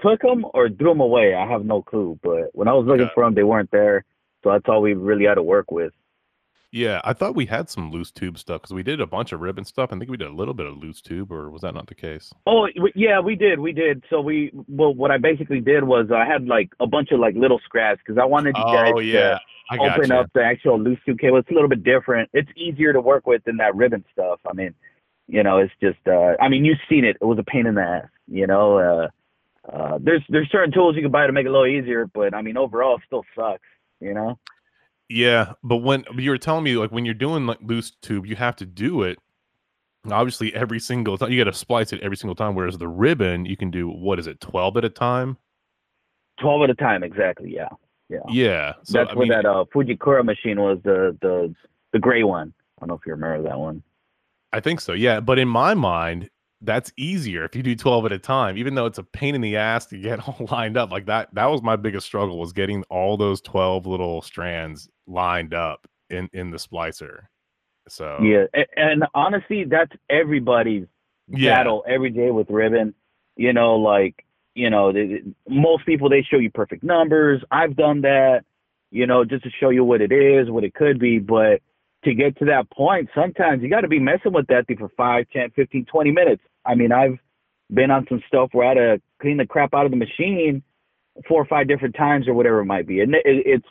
took 0.00 0.22
them 0.22 0.46
or 0.54 0.70
threw 0.70 0.88
them 0.88 1.00
away. 1.00 1.34
I 1.34 1.46
have 1.46 1.66
no 1.66 1.82
clue. 1.82 2.18
But 2.22 2.48
when 2.52 2.66
I 2.66 2.72
was 2.72 2.86
looking 2.86 3.08
yeah. 3.08 3.14
for 3.14 3.24
them, 3.24 3.34
they 3.34 3.42
weren't 3.42 3.70
there. 3.72 4.06
So 4.42 4.50
that's 4.50 4.64
all 4.68 4.82
we 4.82 4.94
really 4.94 5.26
had 5.26 5.34
to 5.34 5.42
work 5.42 5.70
with. 5.70 5.92
Yeah, 6.70 7.00
I 7.02 7.14
thought 7.14 7.34
we 7.34 7.46
had 7.46 7.70
some 7.70 7.90
loose 7.90 8.10
tube 8.10 8.38
stuff 8.38 8.60
because 8.60 8.74
we 8.74 8.82
did 8.82 9.00
a 9.00 9.06
bunch 9.06 9.32
of 9.32 9.40
ribbon 9.40 9.64
stuff. 9.64 9.90
I 9.90 9.96
think 9.96 10.10
we 10.10 10.18
did 10.18 10.28
a 10.28 10.34
little 10.34 10.52
bit 10.52 10.66
of 10.66 10.76
loose 10.76 11.00
tube, 11.00 11.32
or 11.32 11.50
was 11.50 11.62
that 11.62 11.72
not 11.72 11.86
the 11.86 11.94
case? 11.94 12.30
Oh, 12.46 12.68
yeah, 12.94 13.20
we 13.20 13.36
did, 13.36 13.58
we 13.58 13.72
did. 13.72 14.04
So 14.10 14.20
we, 14.20 14.52
well, 14.68 14.94
what 14.94 15.10
I 15.10 15.16
basically 15.16 15.60
did 15.60 15.84
was 15.84 16.10
I 16.14 16.26
had 16.26 16.46
like 16.46 16.68
a 16.78 16.86
bunch 16.86 17.10
of 17.10 17.20
like 17.20 17.34
little 17.36 17.58
scraps 17.64 18.02
because 18.04 18.20
I 18.20 18.26
wanted 18.26 18.54
you 18.54 18.64
guys 18.64 18.92
oh, 18.94 19.00
yeah. 19.00 19.38
to 19.72 19.80
open 19.80 20.12
up 20.12 20.30
the 20.34 20.42
actual 20.42 20.78
loose 20.78 20.98
tube 21.06 21.18
cable. 21.18 21.38
It's 21.38 21.50
a 21.50 21.54
little 21.54 21.70
bit 21.70 21.84
different. 21.84 22.28
It's 22.34 22.50
easier 22.54 22.92
to 22.92 23.00
work 23.00 23.26
with 23.26 23.42
than 23.44 23.56
that 23.56 23.74
ribbon 23.74 24.04
stuff. 24.12 24.40
I 24.46 24.52
mean, 24.52 24.74
you 25.26 25.42
know, 25.42 25.58
it's 25.58 25.72
just, 25.80 26.06
uh, 26.06 26.34
I 26.38 26.50
mean, 26.50 26.66
you've 26.66 26.78
seen 26.88 27.06
it. 27.06 27.16
It 27.18 27.24
was 27.24 27.38
a 27.38 27.44
pain 27.44 27.66
in 27.66 27.76
the 27.76 27.82
ass. 27.82 28.08
You 28.26 28.46
know, 28.46 28.76
uh, 28.78 29.08
uh, 29.72 29.98
there's 30.02 30.22
there's 30.28 30.50
certain 30.50 30.72
tools 30.72 30.96
you 30.96 31.02
can 31.02 31.10
buy 31.10 31.26
to 31.26 31.32
make 31.32 31.46
it 31.46 31.48
a 31.48 31.52
little 31.52 31.66
easier, 31.66 32.06
but 32.06 32.34
I 32.34 32.42
mean, 32.42 32.58
overall, 32.58 32.96
it 32.96 33.02
still 33.06 33.24
sucks. 33.34 33.62
You 34.00 34.14
know. 34.14 34.38
Yeah, 35.08 35.52
but 35.62 35.78
when 35.78 36.04
you 36.16 36.30
were 36.30 36.38
telling 36.38 36.64
me 36.64 36.76
like 36.76 36.92
when 36.92 37.04
you're 37.04 37.14
doing 37.14 37.46
like 37.46 37.58
loose 37.62 37.92
tube, 38.02 38.26
you 38.26 38.36
have 38.36 38.56
to 38.56 38.66
do 38.66 39.02
it 39.02 39.18
obviously 40.10 40.54
every 40.54 40.80
single 40.80 41.18
time. 41.18 41.32
You 41.32 41.42
got 41.42 41.50
to 41.50 41.56
splice 41.56 41.92
it 41.92 42.00
every 42.02 42.16
single 42.16 42.34
time. 42.34 42.54
Whereas 42.54 42.78
the 42.78 42.88
ribbon, 42.88 43.46
you 43.46 43.56
can 43.56 43.70
do 43.70 43.88
what 43.88 44.18
is 44.18 44.26
it, 44.26 44.40
twelve 44.40 44.76
at 44.76 44.84
a 44.84 44.90
time? 44.90 45.36
Twelve 46.40 46.62
at 46.62 46.70
a 46.70 46.74
time, 46.74 47.02
exactly. 47.02 47.52
Yeah, 47.54 47.68
yeah. 48.08 48.18
Yeah. 48.28 48.72
So, 48.82 48.98
That's 48.98 49.10
I 49.10 49.14
what 49.14 49.28
mean, 49.28 49.30
that 49.30 49.46
uh, 49.46 49.64
Fujikura 49.74 50.24
machine 50.24 50.60
was. 50.60 50.78
The 50.84 51.16
the 51.20 51.54
the 51.92 51.98
gray 51.98 52.22
one. 52.22 52.52
I 52.78 52.82
don't 52.82 52.88
know 52.88 52.94
if 52.94 53.06
you 53.06 53.12
remember 53.12 53.48
that 53.48 53.58
one. 53.58 53.82
I 54.52 54.60
think 54.60 54.80
so. 54.80 54.92
Yeah, 54.92 55.20
but 55.20 55.38
in 55.38 55.48
my 55.48 55.74
mind, 55.74 56.30
that's 56.62 56.92
easier 56.96 57.44
if 57.44 57.54
you 57.54 57.62
do 57.62 57.74
12 57.76 58.06
at 58.06 58.12
a 58.12 58.18
time 58.18 58.56
even 58.56 58.74
though 58.74 58.86
it's 58.86 58.98
a 58.98 59.04
pain 59.04 59.34
in 59.34 59.40
the 59.40 59.56
ass 59.56 59.86
to 59.86 59.98
get 59.98 60.18
all 60.28 60.46
lined 60.50 60.76
up 60.76 60.90
like 60.90 61.06
that 61.06 61.32
that 61.34 61.46
was 61.46 61.62
my 61.62 61.76
biggest 61.76 62.06
struggle 62.06 62.38
was 62.38 62.52
getting 62.52 62.82
all 62.90 63.16
those 63.16 63.40
12 63.42 63.86
little 63.86 64.22
strands 64.22 64.88
lined 65.06 65.54
up 65.54 65.86
in 66.10 66.28
in 66.32 66.50
the 66.50 66.56
splicer 66.56 67.22
so 67.88 68.18
yeah 68.22 68.44
and, 68.54 68.66
and 68.76 69.04
honestly 69.14 69.64
that's 69.64 69.92
everybody's 70.10 70.86
yeah. 71.28 71.54
battle 71.56 71.84
every 71.86 72.10
day 72.10 72.30
with 72.30 72.48
ribbon 72.50 72.94
you 73.36 73.52
know 73.52 73.76
like 73.76 74.24
you 74.54 74.68
know 74.68 74.92
they, 74.92 75.22
most 75.48 75.86
people 75.86 76.08
they 76.08 76.22
show 76.22 76.38
you 76.38 76.50
perfect 76.50 76.82
numbers 76.82 77.42
i've 77.50 77.76
done 77.76 78.00
that 78.00 78.40
you 78.90 79.06
know 79.06 79.24
just 79.24 79.44
to 79.44 79.50
show 79.60 79.70
you 79.70 79.84
what 79.84 80.00
it 80.00 80.12
is 80.12 80.50
what 80.50 80.64
it 80.64 80.74
could 80.74 80.98
be 80.98 81.18
but 81.18 81.60
to 82.08 82.14
get 82.14 82.38
to 82.38 82.44
that 82.46 82.70
point, 82.70 83.08
sometimes 83.14 83.62
you 83.62 83.70
got 83.70 83.82
to 83.82 83.88
be 83.88 83.98
messing 83.98 84.32
with 84.32 84.46
that 84.48 84.66
thing 84.66 84.78
for 84.78 84.90
5, 84.96 85.26
10, 85.32 85.50
15, 85.50 85.84
20 85.84 86.10
minutes. 86.10 86.42
I 86.64 86.74
mean, 86.74 86.92
I've 86.92 87.18
been 87.72 87.90
on 87.90 88.06
some 88.08 88.22
stuff 88.26 88.50
where 88.52 88.66
I 88.66 88.68
had 88.68 88.74
to 88.74 89.02
clean 89.20 89.36
the 89.36 89.46
crap 89.46 89.74
out 89.74 89.84
of 89.84 89.90
the 89.90 89.96
machine 89.96 90.62
four 91.26 91.42
or 91.42 91.46
five 91.46 91.68
different 91.68 91.96
times 91.96 92.28
or 92.28 92.34
whatever 92.34 92.60
it 92.60 92.66
might 92.66 92.86
be. 92.86 93.00
And 93.00 93.14
it, 93.14 93.22
it's 93.24 93.66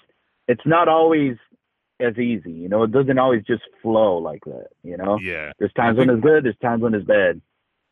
it's 0.48 0.66
not 0.66 0.88
always 0.88 1.36
as 2.00 2.18
easy, 2.18 2.52
you 2.52 2.70
know. 2.70 2.84
It 2.84 2.92
doesn't 2.92 3.18
always 3.18 3.44
just 3.46 3.64
flow 3.82 4.18
like 4.18 4.44
that, 4.46 4.68
you 4.84 4.98
know. 4.98 5.18
Yeah. 5.22 5.52
There's 5.60 5.74
times 5.74 5.98
when 5.98 6.10
it's 6.10 6.22
good. 6.22 6.46
There's 6.46 6.58
times 6.62 6.82
when 6.82 6.94
it's 6.94 7.06
bad. 7.06 7.42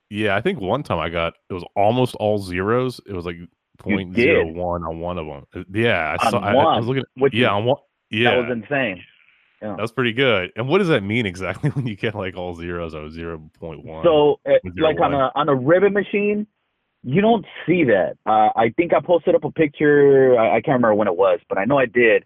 Yeah, 0.10 0.36
I 0.36 0.42
think 0.42 0.62
one 0.62 0.84
time 0.84 1.00
I 1.00 1.10
got 1.10 1.34
it 1.50 1.54
was 1.54 1.66
almost 1.76 2.16
all 2.16 2.38
zeros. 2.38 3.02
It 3.08 3.14
was 3.14 3.26
like 3.26 3.38
point 3.80 4.16
zero 4.16 4.46
one 4.46 4.84
on 4.84 5.00
one 5.00 5.18
of 5.18 5.26
them. 5.26 5.66
Yeah, 5.74 6.16
I 6.20 6.30
saw. 6.30 6.40
I, 6.40 6.52
I, 6.52 6.78
was 6.78 6.86
looking. 6.86 7.04
At, 7.24 7.34
yeah, 7.34 7.50
on 7.50 7.66
one. 7.66 7.78
Yeah, 8.12 8.32
that 8.32 8.48
was 8.48 8.58
insane. 8.64 9.04
Yeah. 9.62 9.76
That's 9.78 9.92
pretty 9.92 10.14
good. 10.14 10.52
And 10.56 10.68
what 10.68 10.80
does 10.80 10.90
that 10.90 11.02
mean 11.02 11.26
exactly 11.26 11.70
when 11.74 11.88
you 11.88 11.96
get 11.96 12.16
like 12.16 12.36
all 12.36 12.56
zeros 12.56 12.94
or 12.94 13.10
zero 13.10 13.50
point 13.60 13.84
one? 13.86 14.04
So, 14.04 14.40
uh, 14.46 14.54
like 14.78 15.00
on 15.00 15.14
a 15.14 15.32
on 15.36 15.50
a 15.50 15.56
ribbon 15.56 15.94
machine, 15.94 16.48
you 17.04 17.22
don't 17.22 17.46
see 17.66 17.84
that. 17.86 18.18
Uh, 18.26 18.50
I 18.56 18.74
think 18.76 18.94
I 18.94 19.00
posted 19.00 19.36
up 19.36 19.44
a 19.44 19.52
picture. 19.52 20.38
I, 20.38 20.58
I, 20.58 20.62
can't 20.62 20.76
remember 20.76 20.96
when 20.96 21.08
it 21.08 21.16
was, 21.16 21.40
but 21.48 21.58
I 21.58 21.66
know 21.66 21.78
I 21.78 21.86
did. 21.86 22.26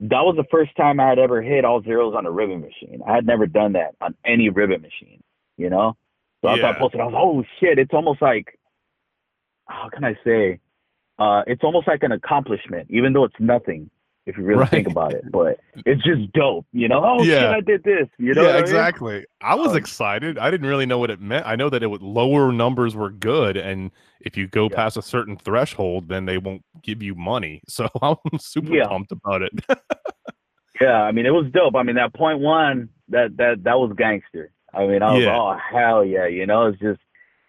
That 0.00 0.22
was 0.22 0.36
the 0.36 0.44
first 0.50 0.76
time 0.76 1.00
I 1.00 1.08
had 1.08 1.18
ever 1.18 1.42
hit 1.42 1.64
all 1.64 1.82
zeros 1.82 2.14
on 2.16 2.26
a 2.26 2.30
ribbon 2.30 2.60
machine. 2.60 3.00
I 3.06 3.14
had 3.14 3.26
never 3.26 3.46
done 3.46 3.72
that 3.72 3.94
on 4.00 4.14
any 4.24 4.48
ribbon 4.48 4.82
machine. 4.82 5.22
You 5.56 5.70
know, 5.70 5.96
so 6.42 6.54
yeah. 6.54 6.70
I 6.70 6.72
posted. 6.72 7.00
I 7.00 7.06
was, 7.06 7.14
oh 7.16 7.44
shit! 7.60 7.78
It's 7.78 7.92
almost 7.92 8.20
like, 8.20 8.58
how 9.66 9.88
can 9.92 10.04
I 10.04 10.14
say? 10.24 10.58
Uh, 11.16 11.42
it's 11.46 11.62
almost 11.62 11.86
like 11.86 12.02
an 12.02 12.10
accomplishment, 12.10 12.88
even 12.90 13.12
though 13.12 13.22
it's 13.24 13.38
nothing 13.38 13.88
if 14.26 14.38
you 14.38 14.44
really 14.44 14.60
right. 14.60 14.70
think 14.70 14.88
about 14.88 15.12
it. 15.12 15.30
But 15.30 15.60
it's 15.84 16.02
just 16.02 16.32
dope, 16.32 16.66
you 16.72 16.88
know. 16.88 17.02
Oh 17.04 17.22
yeah. 17.22 17.40
shit, 17.40 17.50
I 17.50 17.60
did 17.60 17.84
this. 17.84 18.08
You 18.18 18.34
know. 18.34 18.42
Yeah, 18.42 18.58
exactly. 18.58 19.14
I, 19.14 19.18
mean? 19.18 19.26
I 19.42 19.54
was 19.54 19.70
um, 19.70 19.76
excited. 19.76 20.38
I 20.38 20.50
didn't 20.50 20.66
really 20.66 20.86
know 20.86 20.98
what 20.98 21.10
it 21.10 21.20
meant. 21.20 21.46
I 21.46 21.56
know 21.56 21.68
that 21.70 21.82
it 21.82 21.88
would 21.88 22.02
lower 22.02 22.52
numbers 22.52 22.94
were 22.94 23.10
good, 23.10 23.56
and 23.56 23.90
if 24.20 24.36
you 24.36 24.46
go 24.46 24.68
yeah. 24.70 24.76
past 24.76 24.96
a 24.96 25.02
certain 25.02 25.36
threshold, 25.36 26.08
then 26.08 26.24
they 26.24 26.38
won't 26.38 26.64
give 26.82 27.02
you 27.02 27.14
money. 27.14 27.62
So 27.74 27.88
I'm 28.02 28.38
super 28.38 28.72
yeah. 28.72 28.86
pumped 28.86 29.10
about 29.10 29.42
it. 29.42 29.52
yeah, 30.80 31.02
I 31.02 31.10
mean 31.10 31.26
it 31.26 31.30
was 31.30 31.50
dope. 31.52 31.74
I 31.74 31.82
mean 31.82 31.96
that 31.96 32.14
point 32.14 32.38
one, 32.38 32.88
that 33.08 33.36
that 33.36 33.64
that 33.64 33.78
was 33.78 33.92
gangster. 33.96 34.52
I 34.72 34.86
mean, 34.86 35.02
I 35.02 35.14
was 35.14 35.24
yeah. 35.24 35.36
oh 35.36 35.56
hell 35.72 36.04
yeah, 36.04 36.26
you 36.26 36.46
know, 36.46 36.66
it's 36.66 36.78
just 36.78 37.00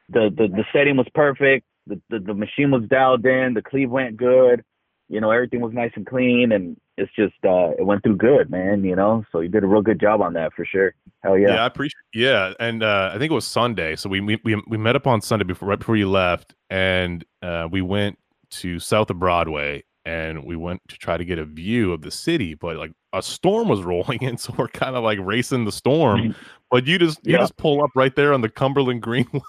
the 0.10 0.34
the 0.36 0.48
the 0.48 0.66
setting 0.74 0.98
was 0.98 1.08
perfect. 1.14 1.66
The, 1.86 2.02
the 2.10 2.20
the 2.20 2.34
machine 2.34 2.72
was 2.72 2.84
dialed 2.90 3.24
in. 3.26 3.54
The 3.54 3.62
cleave 3.62 3.92
went 3.92 4.18
good 4.18 4.64
you 5.08 5.22
know, 5.22 5.32
everything 5.32 5.62
was 5.62 5.74
nice 5.74 5.92
and 5.96 6.06
clean, 6.06 6.52
and 6.52 6.78
it's 6.98 7.12
just 7.16 7.36
uh, 7.44 7.72
it 7.78 7.86
went 7.86 8.04
through 8.04 8.18
good, 8.18 8.50
man. 8.50 8.84
You 8.84 8.96
know, 8.96 9.24
so 9.32 9.40
you 9.40 9.50
did 9.50 9.64
a 9.64 9.68
real 9.68 9.82
good 9.82 10.00
job 10.00 10.22
on 10.22 10.34
that 10.34 10.54
for 10.54 10.66
sure. 10.66 10.94
Hell 11.24 11.38
yeah. 11.38 11.56
Yeah, 11.56 11.64
I 11.64 11.68
appreciate. 11.68 12.02
Yeah, 12.14 12.54
and 12.60 12.84
uh, 12.84 13.12
I 13.14 13.18
think 13.18 13.32
it 13.32 13.36
was 13.36 13.46
Sunday, 13.46 13.96
so 13.96 14.10
we 14.10 14.22
we 14.22 14.40
we 14.44 14.78
met 14.78 14.96
up 14.96 15.08
on 15.08 15.22
Sunday 15.22 15.46
before 15.46 15.68
right 15.70 15.80
before 15.80 15.96
you 15.96 16.10
left, 16.10 16.56
and 16.70 17.24
uh, 17.42 17.68
we 17.70 17.82
went 17.82 18.18
to 18.52 18.80
south 18.80 19.10
of 19.10 19.20
Broadway, 19.20 19.84
and 20.06 20.44
we 20.44 20.56
went 20.56 20.82
to 20.88 20.98
try 20.98 21.18
to 21.18 21.26
get 21.26 21.40
a 21.40 21.46
view 21.46 21.92
of 21.92 22.02
the 22.02 22.12
city, 22.12 22.54
but 22.54 22.78
like 22.78 22.92
a 23.14 23.22
storm 23.22 23.68
was 23.68 23.82
rolling 23.84 24.22
in, 24.22 24.38
so 24.38 24.54
we're 24.58 24.68
kind 24.68 24.96
of 24.96 25.04
like 25.04 25.20
racing 25.22 25.66
the 25.66 25.72
storm. 25.72 26.36
but 26.72 26.86
you 26.86 27.00
just 27.00 27.20
you 27.26 27.34
yeah. 27.34 27.40
just 27.40 27.58
pull 27.58 27.84
up 27.84 27.90
right 27.96 28.16
there 28.16 28.34
on 28.34 28.42
the 28.42 28.50
Cumberland 28.50 29.02
Greenway 29.02 29.42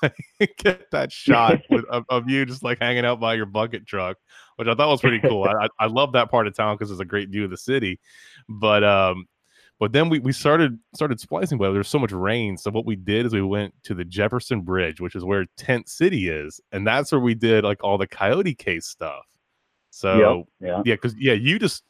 get 0.58 0.90
that 0.90 1.12
shot 1.12 1.60
with, 1.70 1.84
of, 1.86 2.04
of, 2.08 2.28
you 2.28 2.46
just 2.46 2.62
like 2.62 2.78
hanging 2.80 3.04
out 3.04 3.20
by 3.20 3.34
your 3.34 3.46
bucket 3.46 3.86
truck, 3.86 4.16
which 4.56 4.68
I 4.68 4.74
thought 4.74 4.88
was 4.88 5.00
pretty 5.00 5.20
cool. 5.20 5.44
I, 5.44 5.68
I 5.78 5.86
love 5.86 6.12
that 6.12 6.30
part 6.30 6.46
of 6.46 6.54
town 6.54 6.76
because 6.76 6.90
it's 6.90 7.00
a 7.00 7.04
great 7.04 7.28
view 7.28 7.44
of 7.44 7.50
the 7.50 7.56
city. 7.56 8.00
But 8.48 8.84
um, 8.84 9.26
but 9.78 9.92
then 9.92 10.08
we, 10.08 10.20
we 10.20 10.32
started 10.32 10.78
started 10.94 11.20
splicing, 11.20 11.58
but 11.58 11.72
there's 11.72 11.88
so 11.88 11.98
much 11.98 12.12
rain. 12.12 12.56
So 12.56 12.70
what 12.70 12.86
we 12.86 12.96
did 12.96 13.26
is 13.26 13.34
we 13.34 13.42
went 13.42 13.74
to 13.84 13.94
the 13.94 14.04
Jefferson 14.04 14.62
Bridge, 14.62 15.00
which 15.00 15.14
is 15.14 15.24
where 15.24 15.44
Tent 15.58 15.88
City 15.88 16.30
is, 16.30 16.60
and 16.72 16.86
that's 16.86 17.12
where 17.12 17.20
we 17.20 17.34
did 17.34 17.64
like 17.64 17.84
all 17.84 17.98
the 17.98 18.06
coyote 18.06 18.54
case 18.54 18.86
stuff. 18.86 19.24
So 19.96 20.46
yep, 20.60 20.68
yeah, 20.68 20.82
yeah, 20.84 20.94
because 20.94 21.14
yeah, 21.18 21.32
you 21.32 21.58
just 21.58 21.82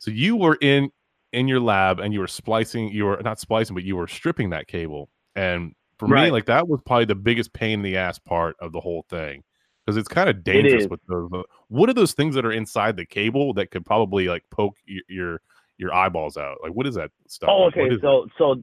so 0.00 0.10
you 0.10 0.34
were 0.34 0.58
in 0.60 0.90
in 1.32 1.46
your 1.46 1.60
lab 1.60 2.00
and 2.00 2.12
you 2.12 2.18
were 2.18 2.26
splicing, 2.26 2.88
you 2.88 3.04
were 3.04 3.20
not 3.22 3.38
splicing, 3.38 3.74
but 3.74 3.84
you 3.84 3.94
were 3.94 4.08
stripping 4.08 4.50
that 4.50 4.66
cable. 4.66 5.08
And 5.36 5.72
for 5.98 6.08
right. 6.08 6.24
me, 6.24 6.30
like 6.32 6.46
that 6.46 6.66
was 6.66 6.80
probably 6.84 7.04
the 7.04 7.14
biggest 7.14 7.52
pain 7.52 7.74
in 7.74 7.82
the 7.82 7.96
ass 7.96 8.18
part 8.18 8.56
of 8.58 8.72
the 8.72 8.80
whole 8.80 9.06
thing 9.08 9.44
because 9.86 9.96
it's 9.96 10.08
kind 10.08 10.28
of 10.28 10.42
dangerous 10.42 10.88
with 10.88 10.98
those. 11.06 11.30
Uh, 11.32 11.42
what 11.68 11.88
are 11.88 11.94
those 11.94 12.12
things 12.12 12.34
that 12.34 12.44
are 12.44 12.50
inside 12.50 12.96
the 12.96 13.06
cable 13.06 13.54
that 13.54 13.70
could 13.70 13.86
probably 13.86 14.26
like 14.26 14.42
poke 14.50 14.74
your 14.84 15.02
your, 15.08 15.40
your 15.78 15.94
eyeballs 15.94 16.36
out? 16.36 16.56
Like 16.60 16.72
what 16.72 16.88
is 16.88 16.96
that 16.96 17.12
stuff? 17.28 17.50
Oh, 17.52 17.66
okay. 17.66 17.88
So 18.02 18.26
so 18.36 18.60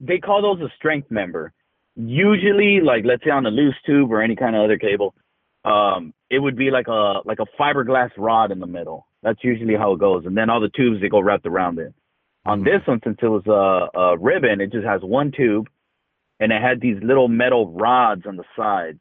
they 0.00 0.18
call 0.18 0.42
those 0.42 0.60
a 0.60 0.70
strength 0.76 1.10
member. 1.10 1.54
Usually, 1.96 2.82
like 2.82 3.06
let's 3.06 3.24
say 3.24 3.30
on 3.30 3.46
a 3.46 3.50
loose 3.50 3.76
tube 3.86 4.12
or 4.12 4.20
any 4.20 4.36
kind 4.36 4.54
of 4.54 4.64
other 4.64 4.76
cable, 4.76 5.14
um, 5.64 6.12
it 6.30 6.38
would 6.38 6.56
be 6.56 6.70
like 6.70 6.88
a 6.88 7.20
like 7.24 7.38
a 7.40 7.46
fiberglass 7.60 8.10
rod 8.16 8.50
in 8.50 8.60
the 8.60 8.66
middle. 8.66 9.06
That's 9.22 9.42
usually 9.42 9.74
how 9.74 9.92
it 9.92 10.00
goes, 10.00 10.26
and 10.26 10.36
then 10.36 10.50
all 10.50 10.60
the 10.60 10.68
tubes 10.68 11.00
they 11.00 11.08
go 11.08 11.20
wrapped 11.20 11.46
around 11.46 11.78
it. 11.78 11.94
On 12.46 12.60
mm-hmm. 12.60 12.68
this 12.68 12.86
one, 12.86 13.00
since 13.02 13.18
it 13.22 13.26
was 13.26 13.46
a, 13.46 13.98
a 13.98 14.18
ribbon, 14.18 14.60
it 14.60 14.70
just 14.70 14.84
has 14.84 15.00
one 15.02 15.32
tube, 15.32 15.68
and 16.40 16.52
it 16.52 16.60
had 16.60 16.80
these 16.80 16.96
little 17.02 17.28
metal 17.28 17.70
rods 17.72 18.26
on 18.26 18.36
the 18.36 18.44
sides. 18.56 19.00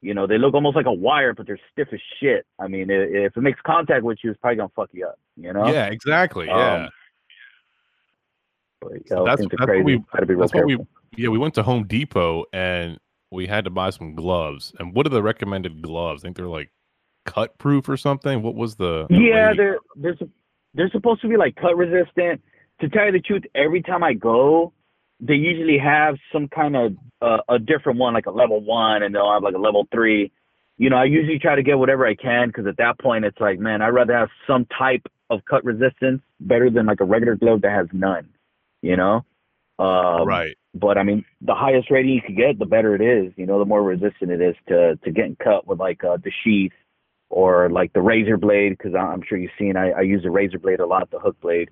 You 0.00 0.14
know, 0.14 0.26
they 0.26 0.38
look 0.38 0.54
almost 0.54 0.76
like 0.76 0.86
a 0.86 0.92
wire, 0.92 1.34
but 1.34 1.46
they're 1.46 1.60
stiff 1.72 1.88
as 1.92 2.00
shit. 2.20 2.46
I 2.58 2.68
mean, 2.68 2.88
if 2.88 3.36
it 3.36 3.40
makes 3.40 3.60
contact 3.66 4.04
with 4.04 4.18
you, 4.22 4.30
it's 4.30 4.40
probably 4.40 4.56
gonna 4.56 4.70
fuck 4.74 4.90
you 4.92 5.06
up. 5.06 5.18
You 5.36 5.52
know? 5.52 5.66
Yeah, 5.66 5.86
exactly. 5.86 6.46
Yeah. 6.46 6.84
Um, 6.84 6.88
but, 8.80 8.92
yeah, 8.92 9.00
so 9.08 9.24
that's, 9.24 9.42
that's 9.42 9.64
crazy. 9.64 9.82
we, 9.82 10.04
real 10.26 10.48
careful. 10.48 10.66
We, 10.66 10.78
yeah, 11.16 11.28
we 11.28 11.38
went 11.38 11.54
to 11.54 11.64
Home 11.64 11.84
Depot 11.84 12.44
and 12.52 12.98
we 13.30 13.46
had 13.46 13.64
to 13.64 13.70
buy 13.70 13.90
some 13.90 14.14
gloves. 14.14 14.72
And 14.78 14.94
what 14.94 15.06
are 15.06 15.10
the 15.10 15.22
recommended 15.22 15.82
gloves? 15.82 16.22
I 16.22 16.26
think 16.26 16.36
they're 16.36 16.46
like 16.46 16.70
cut 17.26 17.58
proof 17.58 17.88
or 17.88 17.96
something. 17.96 18.42
What 18.42 18.54
was 18.54 18.76
the? 18.76 19.06
yeah, 19.10 19.52
they're 19.56 19.78
they're 19.96 20.16
they're 20.74 20.90
supposed 20.90 21.20
to 21.22 21.28
be 21.28 21.36
like 21.36 21.56
cut 21.56 21.76
resistant. 21.76 22.42
To 22.80 22.88
tell 22.88 23.06
you 23.06 23.12
the 23.12 23.20
truth, 23.20 23.42
every 23.54 23.82
time 23.82 24.04
I 24.04 24.12
go, 24.14 24.72
they 25.20 25.34
usually 25.34 25.78
have 25.78 26.16
some 26.32 26.48
kind 26.48 26.76
of 26.76 26.96
uh, 27.20 27.38
a 27.48 27.58
different 27.58 27.98
one, 27.98 28.14
like 28.14 28.26
a 28.26 28.30
level 28.30 28.60
one, 28.60 29.02
and 29.02 29.14
they'll 29.14 29.32
have 29.32 29.42
like 29.42 29.54
a 29.54 29.58
level 29.58 29.86
three. 29.92 30.30
You 30.76 30.90
know, 30.90 30.96
I 30.96 31.04
usually 31.04 31.40
try 31.40 31.56
to 31.56 31.62
get 31.62 31.76
whatever 31.76 32.06
I 32.06 32.14
can 32.14 32.48
because 32.48 32.66
at 32.66 32.76
that 32.76 33.00
point 33.00 33.24
it's 33.24 33.40
like, 33.40 33.58
man, 33.58 33.82
I'd 33.82 33.88
rather 33.88 34.16
have 34.16 34.28
some 34.46 34.64
type 34.78 35.02
of 35.28 35.40
cut 35.44 35.64
resistance 35.64 36.22
better 36.38 36.70
than 36.70 36.86
like 36.86 37.00
a 37.00 37.04
regular 37.04 37.34
glove 37.34 37.62
that 37.62 37.72
has 37.72 37.88
none. 37.92 38.28
You 38.80 38.96
know. 38.96 39.24
Um, 39.80 40.26
right. 40.26 40.56
But 40.78 40.98
I 40.98 41.02
mean, 41.02 41.24
the 41.40 41.54
highest 41.54 41.90
rating 41.90 42.12
you 42.12 42.22
can 42.22 42.34
get, 42.34 42.58
the 42.58 42.66
better 42.66 42.94
it 42.94 43.00
is. 43.00 43.32
You 43.36 43.46
know, 43.46 43.58
the 43.58 43.64
more 43.64 43.82
resistant 43.82 44.30
it 44.30 44.40
is 44.40 44.56
to 44.68 44.96
to 44.96 45.10
getting 45.10 45.36
cut 45.36 45.66
with 45.66 45.78
like 45.78 46.04
uh, 46.04 46.18
the 46.22 46.32
sheath 46.44 46.72
or 47.30 47.68
like 47.70 47.92
the 47.92 48.00
razor 48.00 48.36
blade. 48.36 48.76
Because 48.76 48.94
I'm 48.94 49.22
sure 49.26 49.38
you've 49.38 49.50
seen, 49.58 49.76
I, 49.76 49.90
I 49.90 50.00
use 50.02 50.22
the 50.22 50.30
razor 50.30 50.58
blade 50.58 50.80
a 50.80 50.86
lot, 50.86 51.10
the 51.10 51.18
hook 51.18 51.40
blade. 51.40 51.70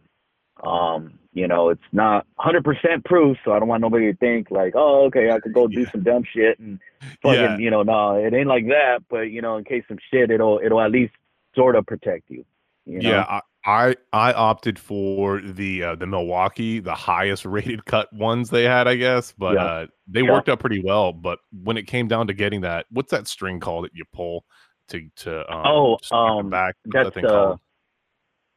Um, 0.62 1.18
you 1.34 1.46
know, 1.46 1.68
it's 1.68 1.82
not 1.92 2.26
100% 2.40 3.04
proof, 3.04 3.36
so 3.44 3.52
I 3.52 3.58
don't 3.58 3.68
want 3.68 3.82
nobody 3.82 4.10
to 4.10 4.16
think 4.16 4.50
like, 4.50 4.72
oh, 4.74 5.04
okay, 5.06 5.30
I 5.30 5.38
could 5.38 5.52
go 5.52 5.68
do 5.68 5.82
yeah. 5.82 5.90
some 5.90 6.02
dumb 6.02 6.24
shit 6.24 6.58
and 6.58 6.80
fucking, 7.22 7.40
yeah. 7.40 7.58
you 7.58 7.70
know, 7.70 7.82
no, 7.82 8.14
it 8.14 8.32
ain't 8.32 8.48
like 8.48 8.66
that. 8.68 9.00
But 9.10 9.30
you 9.30 9.42
know, 9.42 9.58
in 9.58 9.64
case 9.64 9.84
some 9.86 9.98
shit, 10.10 10.30
it'll 10.30 10.60
it'll 10.64 10.80
at 10.80 10.90
least 10.90 11.12
sort 11.54 11.76
of 11.76 11.84
protect 11.86 12.30
you. 12.30 12.44
you 12.86 13.00
know? 13.00 13.10
Yeah, 13.10 13.24
I 13.28 13.40
I 13.66 13.96
I 14.12 14.32
opted 14.32 14.78
for 14.78 15.40
the 15.40 15.82
uh, 15.82 15.94
the 15.96 16.06
Milwaukee, 16.06 16.78
the 16.78 16.94
highest 16.94 17.44
rated 17.44 17.84
cut 17.84 18.10
ones 18.12 18.50
they 18.50 18.62
had, 18.62 18.86
I 18.86 18.94
guess, 18.94 19.34
but 19.36 19.54
yeah. 19.54 19.64
uh, 19.64 19.86
they 20.06 20.22
yeah. 20.22 20.30
worked 20.30 20.48
out 20.48 20.60
pretty 20.60 20.80
well. 20.82 21.12
But 21.12 21.40
when 21.52 21.76
it 21.76 21.88
came 21.88 22.06
down 22.06 22.28
to 22.28 22.32
getting 22.32 22.60
that, 22.60 22.86
what's 22.90 23.10
that 23.10 23.26
string 23.26 23.58
called 23.58 23.84
that 23.84 23.94
you 23.94 24.04
pull 24.14 24.44
to 24.88 25.08
to 25.16 25.52
um, 25.52 25.66
oh 25.66 25.98
um 26.16 26.48
back? 26.48 26.76
What's 26.84 27.14
that's 27.14 27.26
that 27.26 27.34
uh, 27.34 27.56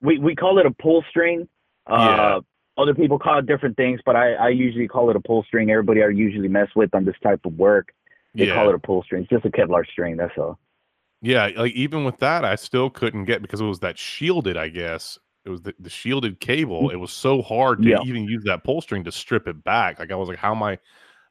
we 0.01 0.19
we 0.19 0.35
call 0.35 0.59
it 0.59 0.67
a 0.67 0.71
pull 0.71 1.03
string. 1.09 1.49
Uh, 1.87 1.95
yeah. 1.97 2.39
Other 2.77 2.93
people 2.93 3.19
call 3.19 3.39
it 3.39 3.47
different 3.47 3.75
things, 3.77 3.99
but 4.05 4.15
I 4.15 4.33
I 4.33 4.49
usually 4.49 4.87
call 4.87 5.09
it 5.09 5.15
a 5.15 5.19
pull 5.19 5.43
string. 5.43 5.71
Everybody 5.71 6.03
I 6.03 6.09
usually 6.09 6.47
mess 6.47 6.69
with 6.75 6.93
on 6.93 7.03
this 7.03 7.15
type 7.23 7.41
of 7.45 7.53
work, 7.53 7.89
they 8.35 8.47
yeah. 8.47 8.53
call 8.53 8.69
it 8.69 8.75
a 8.75 8.79
pull 8.79 9.01
string. 9.03 9.23
It's 9.23 9.29
just 9.29 9.45
a 9.45 9.49
Kevlar 9.49 9.85
string. 9.87 10.17
That's 10.17 10.37
all. 10.37 10.59
Yeah, 11.21 11.49
like 11.55 11.73
even 11.73 12.05
with 12.05 12.17
that, 12.19 12.45
I 12.45 12.55
still 12.55 12.89
couldn't 12.89 13.25
get 13.25 13.41
because 13.41 13.59
it 13.59 13.65
was 13.65 13.79
that 13.79 13.97
shielded. 13.97 14.55
I 14.55 14.69
guess 14.69 15.19
it 15.45 15.49
was 15.49 15.61
the, 15.61 15.73
the 15.79 15.89
shielded 15.89 16.39
cable. 16.39 16.89
Mm. 16.89 16.93
It 16.93 16.97
was 16.97 17.11
so 17.11 17.41
hard 17.41 17.81
to 17.81 17.89
yeah. 17.89 18.01
even 18.05 18.23
use 18.23 18.43
that 18.45 18.63
pull 18.63 18.81
string 18.81 19.03
to 19.03 19.11
strip 19.11 19.47
it 19.47 19.63
back. 19.63 19.99
Like 19.99 20.11
I 20.11 20.15
was 20.15 20.29
like, 20.29 20.37
how 20.37 20.53
am 20.53 20.63
I? 20.63 20.77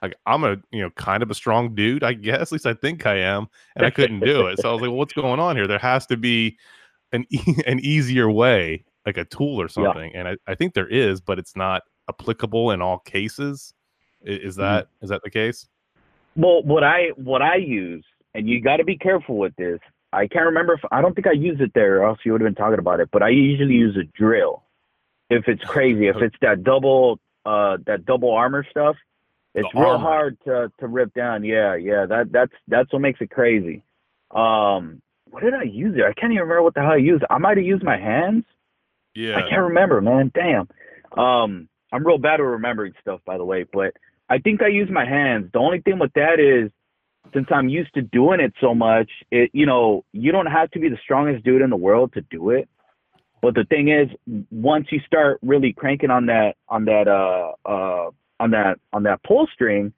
Like 0.02 0.14
I'm 0.26 0.44
a 0.44 0.56
you 0.70 0.82
know 0.82 0.90
kind 0.90 1.22
of 1.22 1.30
a 1.30 1.34
strong 1.34 1.74
dude, 1.74 2.04
I 2.04 2.12
guess. 2.12 2.40
At 2.40 2.52
least 2.52 2.66
I 2.66 2.74
think 2.74 3.06
I 3.06 3.16
am, 3.16 3.48
and 3.76 3.86
I 3.86 3.90
couldn't 3.90 4.20
do 4.20 4.46
it. 4.46 4.60
So 4.60 4.68
I 4.68 4.72
was 4.72 4.82
like, 4.82 4.90
well, 4.90 4.98
what's 4.98 5.12
going 5.12 5.40
on 5.40 5.56
here? 5.56 5.66
There 5.66 5.78
has 5.78 6.06
to 6.06 6.16
be 6.16 6.58
an 7.12 7.24
e- 7.30 7.62
an 7.66 7.80
easier 7.80 8.30
way, 8.30 8.84
like 9.06 9.16
a 9.16 9.24
tool 9.24 9.60
or 9.60 9.68
something. 9.68 10.10
Yeah. 10.12 10.20
And 10.20 10.28
I, 10.28 10.36
I 10.46 10.54
think 10.54 10.74
there 10.74 10.88
is, 10.88 11.20
but 11.20 11.38
it's 11.38 11.56
not 11.56 11.82
applicable 12.08 12.70
in 12.72 12.82
all 12.82 12.98
cases. 12.98 13.72
Is, 14.22 14.38
is 14.38 14.54
mm-hmm. 14.54 14.62
that 14.62 14.84
mm-hmm. 14.84 15.04
is 15.04 15.10
that 15.10 15.22
the 15.24 15.30
case? 15.30 15.66
Well, 16.36 16.62
what 16.62 16.84
I 16.84 17.08
what 17.16 17.42
I 17.42 17.56
use 17.56 18.04
and 18.38 18.48
you 18.48 18.60
got 18.60 18.76
to 18.76 18.84
be 18.84 18.96
careful 18.96 19.36
with 19.36 19.54
this. 19.56 19.80
I 20.12 20.28
can't 20.28 20.46
remember 20.46 20.74
if 20.74 20.80
I 20.92 21.02
don't 21.02 21.12
think 21.14 21.26
I 21.26 21.32
use 21.32 21.58
it 21.60 21.72
there, 21.74 22.00
or 22.00 22.08
else 22.08 22.20
you 22.24 22.32
would 22.32 22.40
have 22.40 22.46
been 22.46 22.54
talking 22.54 22.78
about 22.78 23.00
it. 23.00 23.10
But 23.10 23.22
I 23.22 23.30
usually 23.30 23.74
use 23.74 23.96
a 23.96 24.04
drill. 24.16 24.62
If 25.28 25.48
it's 25.48 25.62
crazy, 25.64 26.06
if 26.06 26.16
it's 26.22 26.36
that 26.40 26.62
double, 26.62 27.18
uh, 27.44 27.78
that 27.86 28.06
double 28.06 28.32
armor 28.32 28.64
stuff, 28.70 28.96
it's 29.54 29.68
the 29.74 29.80
real 29.80 29.90
armor. 29.90 30.04
hard 30.04 30.38
to 30.44 30.72
to 30.78 30.86
rip 30.86 31.12
down. 31.14 31.44
Yeah, 31.44 31.74
yeah, 31.74 32.06
that 32.06 32.30
that's 32.30 32.52
that's 32.68 32.92
what 32.92 33.02
makes 33.02 33.20
it 33.20 33.30
crazy. 33.30 33.82
Um, 34.30 35.02
what 35.30 35.42
did 35.42 35.52
I 35.52 35.64
use 35.64 35.96
there? 35.96 36.08
I 36.08 36.14
can't 36.14 36.32
even 36.32 36.42
remember 36.42 36.62
what 36.62 36.74
the 36.74 36.80
hell 36.80 36.92
I 36.92 36.96
used. 36.96 37.24
I 37.28 37.38
might 37.38 37.56
have 37.56 37.66
used 37.66 37.82
my 37.82 37.98
hands. 37.98 38.44
Yeah, 39.14 39.36
I 39.36 39.42
can't 39.42 39.62
remember, 39.62 40.00
man. 40.00 40.30
Damn. 40.32 40.68
Um, 41.18 41.68
I'm 41.92 42.06
real 42.06 42.18
bad 42.18 42.40
at 42.40 42.44
remembering 42.44 42.92
stuff, 43.00 43.20
by 43.26 43.36
the 43.36 43.44
way. 43.44 43.64
But 43.70 43.94
I 44.30 44.38
think 44.38 44.62
I 44.62 44.68
used 44.68 44.92
my 44.92 45.04
hands. 45.04 45.50
The 45.52 45.58
only 45.58 45.80
thing 45.80 45.98
with 45.98 46.12
that 46.14 46.38
is 46.38 46.70
since 47.32 47.46
I'm 47.50 47.68
used 47.68 47.92
to 47.94 48.02
doing 48.02 48.40
it 48.40 48.52
so 48.60 48.74
much, 48.74 49.10
it 49.30 49.50
you 49.52 49.66
know, 49.66 50.04
you 50.12 50.32
don't 50.32 50.46
have 50.46 50.70
to 50.72 50.78
be 50.78 50.88
the 50.88 50.98
strongest 51.02 51.44
dude 51.44 51.62
in 51.62 51.70
the 51.70 51.76
world 51.76 52.12
to 52.14 52.20
do 52.22 52.50
it. 52.50 52.68
But 53.40 53.54
the 53.54 53.64
thing 53.64 53.88
is, 53.88 54.08
once 54.50 54.88
you 54.90 55.00
start 55.06 55.38
really 55.42 55.72
cranking 55.72 56.10
on 56.10 56.26
that 56.26 56.56
on 56.68 56.84
that 56.86 57.06
uh 57.08 57.52
uh 57.68 58.10
on 58.40 58.50
that 58.50 58.78
on 58.92 59.04
that 59.04 59.22
pull 59.22 59.48
string, 59.52 59.92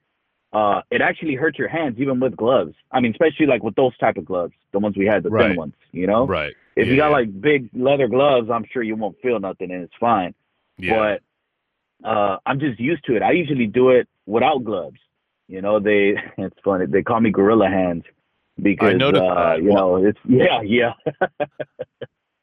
uh 0.53 0.81
it 0.91 1.01
actually 1.01 1.35
hurts 1.35 1.57
your 1.57 1.67
hands 1.67 1.95
even 1.99 2.19
with 2.19 2.35
gloves. 2.35 2.73
I 2.91 2.99
mean, 2.99 3.11
especially 3.11 3.47
like 3.47 3.63
with 3.63 3.75
those 3.75 3.97
type 3.97 4.17
of 4.17 4.25
gloves, 4.25 4.53
the 4.71 4.79
ones 4.79 4.95
we 4.97 5.05
had, 5.05 5.23
the 5.23 5.29
right. 5.29 5.49
thin 5.49 5.57
ones, 5.57 5.73
you 5.91 6.07
know? 6.07 6.27
Right. 6.27 6.53
If 6.75 6.85
yeah, 6.85 6.91
you 6.91 6.97
got 6.97 7.07
yeah. 7.07 7.13
like 7.13 7.41
big 7.41 7.69
leather 7.73 8.07
gloves, 8.07 8.49
I'm 8.51 8.65
sure 8.71 8.83
you 8.83 8.95
won't 8.95 9.19
feel 9.21 9.39
nothing 9.39 9.71
and 9.71 9.83
it's 9.83 9.93
fine. 9.99 10.33
Yeah. 10.77 11.17
But 12.03 12.07
uh 12.07 12.37
I'm 12.45 12.59
just 12.59 12.79
used 12.79 13.05
to 13.05 13.15
it. 13.15 13.23
I 13.23 13.31
usually 13.31 13.67
do 13.67 13.89
it 13.89 14.07
without 14.25 14.63
gloves. 14.63 14.97
You 15.51 15.61
know, 15.61 15.79
they 15.79 16.15
it's 16.37 16.57
funny. 16.63 16.85
They 16.87 17.03
call 17.03 17.19
me 17.19 17.29
Gorilla 17.29 17.67
Hands 17.67 18.03
because 18.61 18.89
I 18.89 18.93
noticed 18.93 19.23
uh, 19.23 19.55
you 19.57 19.73
know 19.73 19.97
it's 19.97 20.19
yeah 20.27 20.61
yeah. 20.61 20.93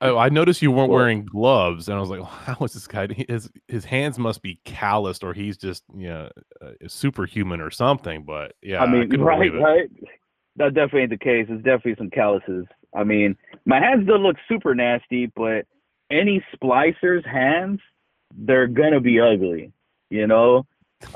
Oh, 0.01 0.17
I 0.17 0.29
noticed 0.29 0.63
you 0.63 0.71
weren't 0.71 0.93
wearing 0.93 1.25
gloves, 1.25 1.89
and 1.89 1.97
I 1.97 2.01
was 2.01 2.09
like, 2.09 2.21
well, 2.21 2.29
"How 2.29 2.65
is 2.65 2.73
this 2.73 2.87
guy? 2.87 3.09
His 3.29 3.51
his 3.67 3.85
hands 3.85 4.17
must 4.17 4.43
be 4.43 4.61
calloused, 4.65 5.25
or 5.25 5.35
he's 5.35 5.57
just 5.57 5.83
you 5.93 6.09
know 6.09 6.31
uh, 6.63 6.71
superhuman 6.87 7.61
or 7.61 7.73
something." 7.73 8.23
But 8.23 8.55
yeah, 8.63 8.81
I 8.81 8.87
mean, 8.87 9.13
I 9.13 9.21
right, 9.21 9.53
right. 9.53 9.91
That 10.55 10.75
definitely 10.75 11.01
ain't 11.01 11.11
the 11.11 11.19
case. 11.19 11.47
It's 11.49 11.65
definitely 11.65 11.97
some 11.99 12.11
calluses. 12.11 12.67
I 12.95 13.03
mean, 13.03 13.37
my 13.65 13.81
hands 13.81 14.07
don't 14.07 14.23
look 14.23 14.37
super 14.49 14.73
nasty, 14.73 15.33
but 15.35 15.67
any 16.13 16.45
splicer's 16.55 17.25
hands, 17.27 17.81
they're 18.37 18.69
gonna 18.69 19.01
be 19.01 19.19
ugly. 19.19 19.73
You 20.11 20.29
know, 20.29 20.65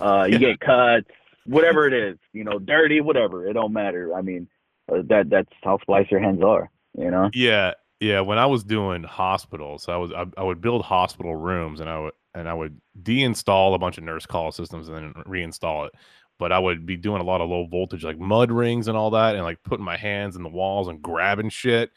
uh, 0.00 0.24
you 0.26 0.38
yeah. 0.38 0.54
get 0.54 0.60
cuts, 0.60 1.10
whatever 1.46 1.86
it 1.86 1.92
is, 1.92 2.18
you 2.32 2.44
know, 2.44 2.58
dirty, 2.58 3.00
whatever. 3.00 3.46
It 3.46 3.54
don't 3.54 3.72
matter. 3.72 4.14
I 4.14 4.22
mean, 4.22 4.48
uh, 4.92 5.02
that 5.08 5.30
that's 5.30 5.52
how 5.62 5.78
splicer 5.78 6.20
hands 6.20 6.42
are. 6.42 6.70
You 6.98 7.10
know. 7.10 7.30
Yeah, 7.32 7.72
Yeah, 8.00 8.20
when 8.20 8.38
I 8.38 8.46
was 8.46 8.64
doing 8.64 9.02
hospitals, 9.04 9.88
I 9.88 9.96
was 9.96 10.12
I, 10.12 10.26
I 10.36 10.42
would 10.42 10.60
build 10.60 10.82
hospital 10.82 11.34
rooms 11.36 11.80
and 11.80 11.88
I 11.88 11.98
would 12.00 12.12
and 12.34 12.48
I 12.48 12.54
would 12.54 12.80
deinstall 13.02 13.74
a 13.74 13.78
bunch 13.78 13.98
of 13.98 14.04
nurse 14.04 14.26
call 14.26 14.52
systems 14.52 14.88
and 14.88 14.96
then 14.96 15.24
reinstall 15.24 15.86
it. 15.86 15.92
But 16.38 16.50
I 16.50 16.58
would 16.58 16.84
be 16.86 16.96
doing 16.96 17.20
a 17.20 17.24
lot 17.24 17.40
of 17.40 17.48
low 17.48 17.66
voltage 17.66 18.04
like 18.04 18.18
mud 18.18 18.50
rings 18.50 18.88
and 18.88 18.96
all 18.96 19.10
that 19.10 19.36
and 19.36 19.44
like 19.44 19.62
putting 19.62 19.84
my 19.84 19.96
hands 19.96 20.34
in 20.34 20.42
the 20.42 20.48
walls 20.48 20.88
and 20.88 21.00
grabbing 21.00 21.50
shit. 21.50 21.90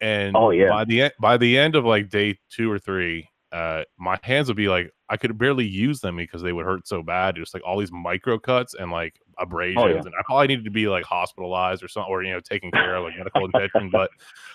And 0.00 0.34
Oh, 0.34 0.50
yeah. 0.50 0.70
by 0.70 0.84
the 0.84 1.02
end 1.02 1.12
by 1.20 1.36
the 1.36 1.58
end 1.58 1.76
of 1.76 1.84
like 1.84 2.08
day 2.08 2.38
two 2.50 2.70
or 2.72 2.78
three, 2.78 3.28
uh 3.52 3.82
my 3.98 4.18
hands 4.22 4.48
would 4.48 4.56
be 4.56 4.68
like 4.68 4.90
I 5.10 5.16
could 5.16 5.36
barely 5.36 5.66
use 5.66 6.00
them 6.00 6.16
because 6.16 6.40
they 6.40 6.52
would 6.52 6.64
hurt 6.64 6.86
so 6.86 7.02
bad. 7.02 7.34
Just 7.34 7.52
like 7.52 7.64
all 7.66 7.78
these 7.78 7.90
micro 7.90 8.38
cuts 8.38 8.74
and 8.74 8.92
like 8.92 9.20
oh, 9.38 9.42
abrasions, 9.42 9.82
Oh, 9.82 9.88
yeah. 9.88 9.96
and 9.96 10.14
I 10.18 10.22
probably 10.24 10.46
needed 10.46 10.64
to 10.64 10.70
be 10.70 10.86
like 10.86 11.04
hospitalized 11.04 11.82
or 11.82 11.88
something, 11.88 12.10
or 12.10 12.22
you 12.22 12.32
know, 12.32 12.40
taken 12.40 12.70
care 12.70 12.94
of 12.94 13.04
like 13.04 13.18
medical 13.18 13.44
attention. 13.54 13.90
But 13.90 14.10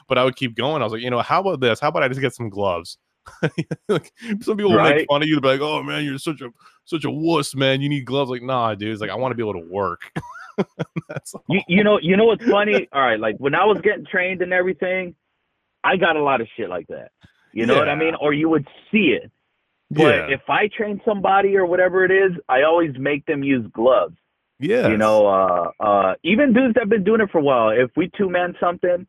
but 0.07 0.17
I 0.17 0.23
would 0.23 0.37
keep 0.37 0.55
going. 0.55 0.81
I 0.81 0.85
was 0.85 0.93
like, 0.93 1.01
you 1.01 1.09
know, 1.09 1.21
how 1.21 1.41
about 1.41 1.59
this? 1.59 1.79
How 1.79 1.89
about 1.89 2.03
I 2.03 2.07
just 2.07 2.21
get 2.21 2.33
some 2.33 2.49
gloves? 2.49 2.97
like, 3.89 4.13
some 4.41 4.55
people 4.55 4.71
will 4.71 4.83
make 4.83 5.07
fun 5.07 5.21
of 5.21 5.27
you. 5.27 5.35
They'll 5.35 5.41
be 5.41 5.59
like, 5.59 5.61
"Oh 5.61 5.83
man, 5.83 6.03
you're 6.05 6.17
such 6.19 6.41
a 6.41 6.49
such 6.85 7.05
a 7.05 7.11
wuss, 7.11 7.53
man. 7.55 7.81
You 7.81 7.89
need 7.89 8.05
gloves." 8.05 8.29
Like, 8.29 8.43
nah, 8.43 8.75
dude. 8.75 8.91
It's 8.91 9.01
like 9.01 9.09
I 9.09 9.15
want 9.15 9.31
to 9.31 9.35
be 9.35 9.43
able 9.43 9.61
to 9.61 9.67
work. 9.67 10.01
You, 11.49 11.59
you 11.67 11.83
know, 11.83 11.99
you 12.01 12.15
know 12.15 12.23
what's 12.23 12.45
funny? 12.45 12.87
All 12.93 13.01
right, 13.01 13.19
like 13.19 13.35
when 13.39 13.53
I 13.53 13.65
was 13.65 13.81
getting 13.81 14.05
trained 14.05 14.41
and 14.41 14.53
everything, 14.53 15.13
I 15.83 15.97
got 15.97 16.15
a 16.15 16.23
lot 16.23 16.39
of 16.39 16.47
shit 16.55 16.69
like 16.69 16.87
that. 16.87 17.11
You 17.51 17.65
know 17.65 17.75
what 17.75 17.89
I 17.89 17.95
mean? 17.95 18.15
Or 18.21 18.31
you 18.33 18.47
would 18.47 18.65
see 18.89 19.17
it. 19.21 19.29
But 19.91 20.01
yeah, 20.01 20.27
if 20.29 20.41
I 20.49 20.67
train 20.75 20.99
somebody 21.05 21.55
or 21.55 21.65
whatever 21.65 22.03
it 22.03 22.11
is, 22.11 22.31
I 22.49 22.63
always 22.63 22.91
make 22.97 23.25
them 23.25 23.43
use 23.43 23.65
gloves. 23.71 24.15
yeah. 24.59 24.87
You 24.87 24.97
know, 24.97 25.27
uh, 25.27 25.71
uh, 25.79 26.13
even 26.23 26.53
dudes 26.53 26.73
that 26.73 26.81
have 26.81 26.89
been 26.89 27.03
doing 27.03 27.21
it 27.21 27.29
for 27.31 27.37
a 27.39 27.43
while. 27.43 27.69
If 27.69 27.91
we 27.95 28.09
two 28.17 28.29
man 28.29 28.55
something, 28.59 29.05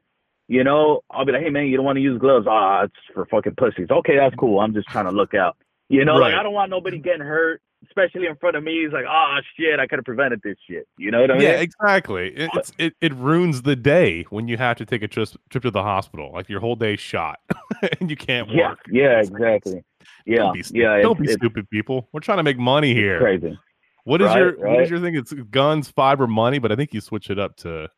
you 0.49 0.65
know, 0.65 1.01
I'll 1.11 1.25
be 1.25 1.33
like, 1.33 1.43
hey 1.43 1.51
man, 1.51 1.67
you 1.67 1.77
don't 1.77 1.87
want 1.87 1.97
to 1.97 2.03
use 2.03 2.21
gloves. 2.21 2.47
Ah, 2.49 2.83
it's 2.85 2.95
for 3.15 3.27
fucking 3.27 3.55
pussies. 3.57 3.91
Okay, 3.91 4.17
that's 4.17 4.35
cool. 4.37 4.61
I'm 4.61 4.75
just 4.75 4.89
trying 4.89 5.07
to 5.07 5.11
look 5.13 5.35
out. 5.35 5.57
You 5.89 6.05
know, 6.05 6.17
like 6.17 6.35
I 6.35 6.43
don't 6.43 6.53
want 6.53 6.71
nobody 6.71 6.99
getting 6.99 7.21
hurt, 7.23 7.63
especially 7.87 8.27
in 8.27 8.37
front 8.37 8.57
of 8.57 8.63
me. 8.65 8.83
He's 8.85 8.93
like, 8.93 9.05
ah, 9.09 9.39
shit, 9.57 9.79
I 9.81 9.87
could 9.87 9.99
have 9.99 10.05
prevented 10.05 10.41
this 10.43 10.57
shit. 10.69 10.87
You 10.99 11.11
know 11.11 11.21
what 11.21 11.31
I 11.31 11.35
mean? 11.35 11.43
Yeah, 11.43 11.61
exactly. 11.61 12.29
It, 12.35 12.51
it's 12.55 12.73
it, 12.79 12.95
it 13.01 13.15
ruins 13.15 13.63
the 13.63 13.77
day 13.77 14.25
when 14.31 14.49
you 14.49 14.57
have 14.57 14.77
to 14.79 14.87
take 14.87 15.03
a 15.03 15.09
trip 15.09 15.29
trip 15.51 15.63
to 15.63 15.71
the 15.71 15.83
hospital. 15.83 16.31
Like 16.33 16.49
your 16.49 16.61
whole 16.61 16.77
day's 16.77 17.01
shot, 17.01 17.41
and 18.01 18.11
you 18.11 18.17
can't 18.17 18.49
yeah, 18.51 18.71
work. 18.71 18.79
yeah, 18.91 19.21
It's 19.21 19.31
exactly. 19.31 19.85
Yeah, 20.25 20.37
Don't 20.37 20.55
be, 20.55 20.63
yeah. 20.73 21.01
don't 21.03 21.19
be 21.21 21.29
stupid, 21.33 21.69
people. 21.71 22.09
We're 22.13 22.21
trying 22.21 22.39
to 22.39 22.43
make 22.45 22.59
money 22.59 22.95
here. 22.95 23.19
crazy. 23.19 23.59
What 24.05 24.21
is 24.23 24.27
Right, 24.27 24.39
your 24.39 24.53
what 24.59 24.63
right. 24.65 24.83
is 24.83 24.91
your 24.91 25.01
thing? 25.01 25.17
It's 25.17 25.33
guns, 25.33 25.89
fiber, 25.91 26.27
money, 26.27 26.59
but 26.59 26.71
I 26.71 26.77
think 26.77 26.95
you 26.95 27.01
switch 27.01 27.29
it 27.31 27.39
up 27.39 27.57
to 27.59 27.89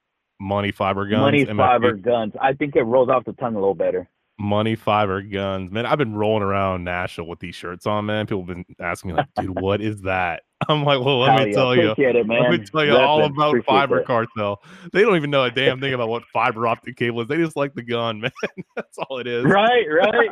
money, 0.40 0.73
fiber, 0.73 1.07
guns. 1.07 1.21
Money, 1.21 1.45
fiber, 1.45 1.92
guns. 1.95 2.33
I 2.40 2.52
think 2.54 2.76
it 2.76 2.83
rolls 2.83 3.09
off 3.11 3.25
the 3.25 3.33
tongue 3.35 3.54
a 3.54 3.59
little 3.59 3.75
better. 3.75 4.09
Money, 4.38 4.76
fiber, 4.76 5.21
guns. 5.23 5.71
Man, 5.71 5.85
I've 5.87 5.99
been 5.99 6.14
rolling 6.14 6.42
around 6.42 6.85
Nashville 6.85 7.26
with 7.26 7.40
these 7.40 7.54
shirts 7.54 7.87
on, 7.87 8.07
man. 8.07 8.26
People 8.26 8.45
have 8.45 8.49
been 8.49 8.64
asking 8.80 9.11
me 9.12 9.16
like, 9.16 9.26
dude, 9.40 9.59
what 9.61 9.80
is 9.80 10.02
that? 10.02 10.42
I'm 10.68 10.83
like, 10.85 11.00
well, 11.04 11.21
let 11.21 11.30
Hell 11.38 11.45
me 11.45 11.50
yeah, 11.50 11.57
tell 11.57 11.76
you. 11.76 11.95
it, 11.97 12.26
man. 12.26 12.42
Let 12.42 12.50
me 12.61 12.66
tell 12.66 12.85
you 12.85 12.97
all 12.97 13.25
about 13.25 13.50
appreciate 13.50 13.66
fiber 13.66 13.97
that. 13.99 14.07
cartel. 14.07 14.61
They 14.92 15.02
don't 15.02 15.14
even 15.16 15.30
know 15.30 15.45
a 15.45 15.50
damn 15.50 15.80
thing 15.80 15.92
about 15.95 16.09
what 16.09 16.25
fiber 16.33 16.66
optic 16.66 16.97
cable 16.97 17.21
is. 17.21 17.28
They 17.28 17.37
just 17.37 17.57
like 17.57 17.75
the 17.75 17.83
gun, 17.83 18.21
man. 18.23 18.30
That's 18.75 18.99
all 18.99 19.18
it 19.18 19.26
is. 19.28 19.45
Right, 19.45 19.87
right. 19.88 20.30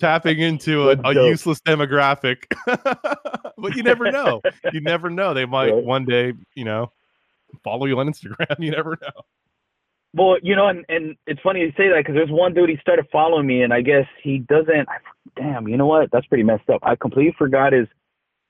Tapping 0.00 0.38
into 0.40 0.90
a, 0.90 0.96
a 1.04 1.14
useless 1.28 1.60
demographic. 1.60 2.44
but 3.56 3.74
you 3.76 3.82
never 3.82 4.10
know. 4.10 4.40
You 4.72 4.80
never 4.80 5.10
know. 5.10 5.34
They 5.34 5.44
might 5.46 5.72
Right. 5.72 5.84
one 5.84 6.04
day, 6.04 6.34
you 6.54 6.64
know, 6.64 6.92
follow 7.62 7.86
you 7.86 7.98
on 7.98 8.08
Instagram. 8.08 8.58
You 8.60 8.70
never 8.70 8.98
know. 9.00 9.22
Well, 10.14 10.36
you 10.42 10.54
know, 10.54 10.68
and, 10.68 10.84
and 10.88 11.16
it's 11.26 11.40
funny 11.40 11.60
you 11.60 11.70
say 11.76 11.88
that 11.88 11.98
because 11.98 12.14
there's 12.14 12.30
one 12.30 12.54
dude 12.54 12.70
he 12.70 12.76
started 12.80 13.06
following 13.10 13.46
me, 13.46 13.62
and 13.62 13.72
I 13.72 13.80
guess 13.80 14.06
he 14.22 14.38
doesn't. 14.38 14.88
I, 14.88 14.98
damn, 15.36 15.66
you 15.66 15.76
know 15.76 15.86
what? 15.86 16.10
That's 16.12 16.26
pretty 16.26 16.44
messed 16.44 16.70
up. 16.70 16.80
I 16.84 16.94
completely 16.94 17.34
forgot 17.36 17.72
his 17.72 17.88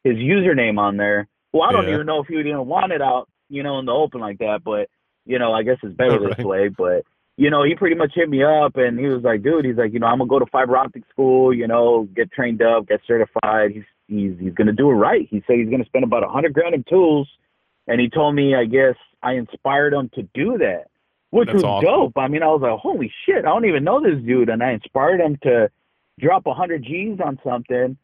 his 0.04 0.16
username 0.16 0.78
on 0.78 0.98
there. 0.98 1.26
Well, 1.52 1.62
I 1.62 1.72
don't 1.72 1.86
Yeah. 1.88 1.94
even 1.94 2.06
know 2.06 2.20
if 2.20 2.26
he 2.26 2.36
would 2.36 2.46
even 2.46 2.66
want 2.66 2.92
it 2.92 3.00
out, 3.00 3.28
you 3.48 3.62
know, 3.62 3.78
in 3.78 3.86
the 3.86 3.92
open 3.92 4.20
like 4.20 4.38
that. 4.38 4.60
But 4.62 4.90
you 5.24 5.38
know, 5.38 5.52
I 5.54 5.62
guess 5.62 5.78
it's 5.82 5.96
better 5.96 6.18
this 6.20 6.44
way. 6.44 6.68
But 6.68 7.04
you 7.38 7.48
know, 7.48 7.62
he 7.64 7.74
pretty 7.74 7.96
much 7.96 8.12
hit 8.14 8.28
me 8.28 8.44
up, 8.44 8.76
and 8.76 8.98
he 8.98 9.06
was 9.06 9.22
like, 9.22 9.42
"Dude, 9.42 9.64
he's 9.64 9.76
like, 9.78 9.94
you 9.94 10.00
know, 10.00 10.06
I'm 10.06 10.18
gonna 10.18 10.28
go 10.28 10.38
to 10.38 10.46
fiber 10.46 10.76
optic 10.76 11.04
school, 11.08 11.54
you 11.54 11.66
know, 11.66 12.06
get 12.14 12.30
trained 12.30 12.60
up, 12.60 12.86
get 12.88 13.00
certified. 13.06 13.70
He's 13.72 13.84
he's 14.06 14.38
he's 14.38 14.52
gonna 14.54 14.72
do 14.72 14.90
it 14.90 14.94
right. 14.94 15.26
He 15.30 15.42
said 15.46 15.56
he's 15.56 15.70
gonna 15.70 15.86
spend 15.86 16.04
about 16.04 16.24
a 16.24 16.28
hundred 16.28 16.52
grand 16.52 16.74
in 16.74 16.84
tools, 16.84 17.26
and 17.88 18.00
he 18.02 18.10
told 18.10 18.34
me, 18.34 18.54
I 18.54 18.66
guess 18.66 18.96
I 19.22 19.32
inspired 19.32 19.94
him 19.94 20.10
to 20.14 20.22
do 20.34 20.58
that." 20.58 20.88
Which 21.34 21.46
That's 21.48 21.54
was 21.54 21.64
awesome. 21.64 21.88
dope. 21.88 22.12
I 22.16 22.28
mean, 22.28 22.44
I 22.44 22.46
was 22.46 22.60
like, 22.62 22.78
holy 22.78 23.12
shit, 23.26 23.38
I 23.38 23.48
don't 23.48 23.64
even 23.64 23.82
know 23.82 24.00
this 24.00 24.22
dude, 24.24 24.48
and 24.48 24.62
I 24.62 24.70
inspired 24.70 25.20
him 25.20 25.36
to 25.42 25.68
drop 26.20 26.46
a 26.46 26.54
hundred 26.54 26.84
G's 26.84 27.18
on 27.24 27.40
something, 27.44 27.96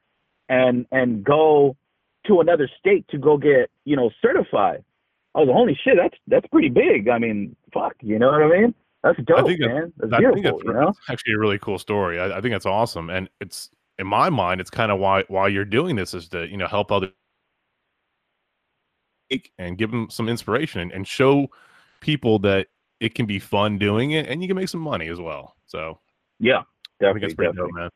and 0.48 0.84
and 0.90 1.22
go 1.22 1.76
to 2.26 2.40
another 2.40 2.68
state 2.80 3.06
to 3.10 3.18
go 3.18 3.36
get 3.38 3.70
you 3.84 3.94
know 3.94 4.10
certified. 4.20 4.82
I 5.36 5.38
was 5.38 5.46
like, 5.46 5.56
holy 5.56 5.78
shit, 5.84 5.94
that's 5.96 6.16
that's 6.26 6.46
pretty 6.48 6.70
big. 6.70 7.08
I 7.08 7.18
mean, 7.18 7.54
fuck, 7.72 7.94
you 8.00 8.18
know 8.18 8.32
what 8.32 8.42
I 8.42 8.48
mean? 8.48 8.74
That's 9.04 9.18
dope, 9.22 9.46
think 9.46 9.60
man. 9.60 9.92
That's 9.96 10.12
I 10.12 10.18
think 10.18 10.34
beautiful, 10.34 10.58
that's 10.58 10.64
you 10.64 10.72
know. 10.72 10.86
that's 10.86 10.98
actually 11.08 11.34
a 11.34 11.38
really 11.38 11.58
cool 11.60 11.78
story. 11.78 12.18
I, 12.18 12.38
I 12.38 12.40
think 12.40 12.52
that's 12.52 12.66
awesome, 12.66 13.10
and 13.10 13.30
it's 13.40 13.70
in 14.00 14.08
my 14.08 14.28
mind, 14.28 14.60
it's 14.60 14.70
kind 14.70 14.90
of 14.90 14.98
why 14.98 15.22
why 15.28 15.46
you're 15.46 15.64
doing 15.64 15.94
this 15.94 16.14
is 16.14 16.28
to 16.30 16.48
you 16.48 16.56
know 16.56 16.66
help 16.66 16.90
other 16.90 17.12
and 19.56 19.78
give 19.78 19.92
them 19.92 20.10
some 20.10 20.28
inspiration 20.28 20.80
and, 20.80 20.90
and 20.90 21.06
show 21.06 21.46
people 22.00 22.40
that 22.40 22.66
it 23.00 23.14
can 23.14 23.26
be 23.26 23.38
fun 23.38 23.78
doing 23.78 24.12
it 24.12 24.28
and 24.28 24.42
you 24.42 24.48
can 24.48 24.56
make 24.56 24.68
some 24.68 24.80
money 24.80 25.08
as 25.08 25.20
well. 25.20 25.56
So 25.66 25.98
Yeah, 26.38 26.58
I 26.58 26.62
think 26.62 26.66
definitely, 27.00 27.34
pretty 27.34 27.48
definitely. 27.52 27.70
dope, 27.72 27.80
man. 27.80 27.90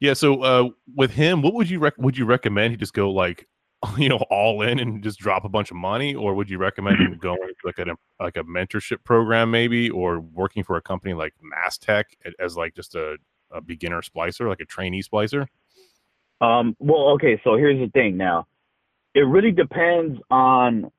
Yeah. 0.00 0.12
So 0.14 0.42
uh, 0.42 0.68
with 0.94 1.10
him, 1.10 1.42
what 1.42 1.54
would 1.54 1.68
you 1.68 1.78
rec- 1.78 1.98
would 1.98 2.16
you 2.16 2.24
recommend 2.26 2.70
he 2.72 2.76
just 2.76 2.94
go 2.94 3.10
like 3.10 3.48
you 3.98 4.08
know 4.08 4.18
all 4.30 4.62
in 4.62 4.78
and 4.78 5.02
just 5.02 5.18
drop 5.18 5.44
a 5.44 5.48
bunch 5.48 5.70
of 5.70 5.76
money, 5.76 6.14
or 6.14 6.34
would 6.34 6.48
you 6.48 6.58
recommend 6.58 6.98
him 6.98 7.18
going 7.20 7.38
like 7.64 7.78
a 7.78 7.86
like 8.20 8.36
a 8.36 8.44
mentorship 8.44 9.04
program 9.04 9.50
maybe, 9.50 9.90
or 9.90 10.20
working 10.20 10.62
for 10.64 10.76
a 10.76 10.82
company 10.82 11.12
like 11.14 11.34
MasTec 11.42 12.04
a- 12.24 12.42
as 12.42 12.56
like 12.56 12.74
just 12.74 12.94
a, 12.94 13.16
a 13.50 13.60
beginner 13.60 14.00
splicer, 14.00 14.48
like 14.48 14.60
a 14.60 14.64
trainee 14.64 15.02
splicer? 15.02 15.46
Um, 16.40 16.76
well, 16.78 17.08
okay, 17.14 17.40
so 17.44 17.56
here's 17.56 17.78
the 17.78 17.90
thing 17.90 18.16
now. 18.16 18.46
It 19.14 19.20
really 19.20 19.50
depends 19.52 20.20
on 20.30 20.90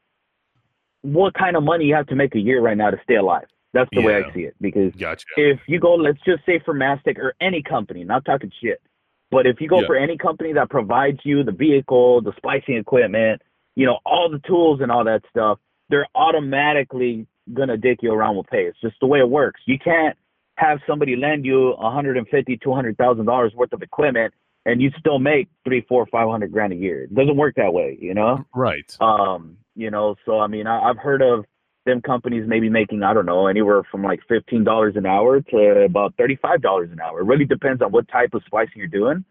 what 1.02 1.34
kind 1.34 1.56
of 1.56 1.64
money 1.64 1.86
you 1.86 1.96
have 1.96 2.08
to 2.08 2.16
make 2.16 2.36
a 2.36 2.40
year 2.40 2.62
right 2.62 2.78
now 2.78 2.90
to 2.90 3.00
stay 3.04 3.16
alive. 3.16 3.48
That's 3.74 3.90
the 3.94 4.02
way 4.02 4.16
I 4.16 4.34
see 4.34 4.42
it. 4.42 4.56
Because 4.60 4.94
Gotcha. 4.96 5.26
if 5.36 5.60
you 5.68 5.80
go, 5.80 5.94
let's 5.96 6.20
just 6.26 6.46
say 6.46 6.60
for 6.64 6.74
MasTec 6.74 7.18
or 7.18 7.34
any 7.42 7.62
company, 7.62 8.04
not 8.04 8.26
talking 8.26 8.52
shit, 8.62 8.82
but 9.30 9.46
if 9.46 9.62
you 9.62 9.68
go 9.68 9.82
Yeah. 9.82 9.88
for 9.88 9.96
any 9.96 10.18
company 10.18 10.54
that 10.54 10.70
provides 10.70 11.20
you 11.24 11.44
the 11.44 11.52
vehicle, 11.52 12.22
the 12.22 12.34
splicing 12.38 12.76
equipment, 12.76 13.42
you 13.76 13.86
know, 13.86 14.00
all 14.06 14.30
the 14.30 14.40
tools 14.40 14.82
and 14.82 14.92
all 14.92 15.04
that 15.04 15.22
stuff, 15.30 15.60
they're 15.90 16.08
automatically 16.16 17.28
gonna 17.54 17.78
dick 17.78 18.00
you 18.02 18.12
around 18.12 18.38
with 18.38 18.48
pay. 18.48 18.66
It's 18.66 18.80
just 18.82 19.00
the 19.00 19.08
way 19.08 19.20
it 19.20 19.30
works. 19.30 19.62
You 19.66 19.78
can't 19.78 20.18
have 20.56 20.80
somebody 20.88 21.16
lend 21.16 21.46
you 21.46 21.74
a 21.74 21.92
hundred 21.92 22.18
and 22.18 22.28
fifty, 22.30 22.58
two 22.58 22.74
hundred 22.74 22.98
thousand 22.98 23.26
dollars 23.26 23.54
worth 23.54 23.74
of 23.74 23.84
equipment 23.84 24.34
and 24.66 24.82
you 24.82 24.92
still 25.00 25.20
make 25.20 25.48
three, 25.64 25.82
four, 25.88 26.06
five 26.08 26.28
hundred 26.30 26.52
grand 26.52 26.74
a 26.74 26.76
year. 26.76 27.04
It 27.04 27.16
doesn't 27.16 27.38
work 27.38 27.56
that 27.56 27.74
way, 27.74 27.98
you 28.02 28.14
know? 28.14 28.46
Right. 28.54 28.96
Um, 29.00 29.58
you 29.78 29.92
know, 29.92 30.16
so 30.26 30.40
I 30.40 30.48
mean, 30.48 30.68
I, 30.68 30.90
I've 30.90 30.98
heard 30.98 31.22
of 31.22 31.46
them 31.86 32.02
companies 32.02 32.44
maybe 32.48 32.70
making 32.70 33.04
I 33.04 33.14
don't 33.14 33.26
know 33.26 33.48
anywhere 33.48 33.84
from 33.90 34.04
like 34.04 34.20
fifteen 34.28 34.64
dollars 34.64 34.96
an 34.98 35.06
hour 35.06 35.40
to 35.40 35.84
about 35.86 36.16
thirty 36.18 36.36
five 36.36 36.62
dollars 36.62 36.90
an 36.92 37.00
hour. 37.00 37.22
It 37.22 37.26
really 37.26 37.46
depends 37.46 37.82
on 37.82 37.92
what 37.92 38.08
type 38.10 38.34
of 38.34 38.42
splicing 38.46 38.74
you're 38.76 38.88
doing 38.88 39.24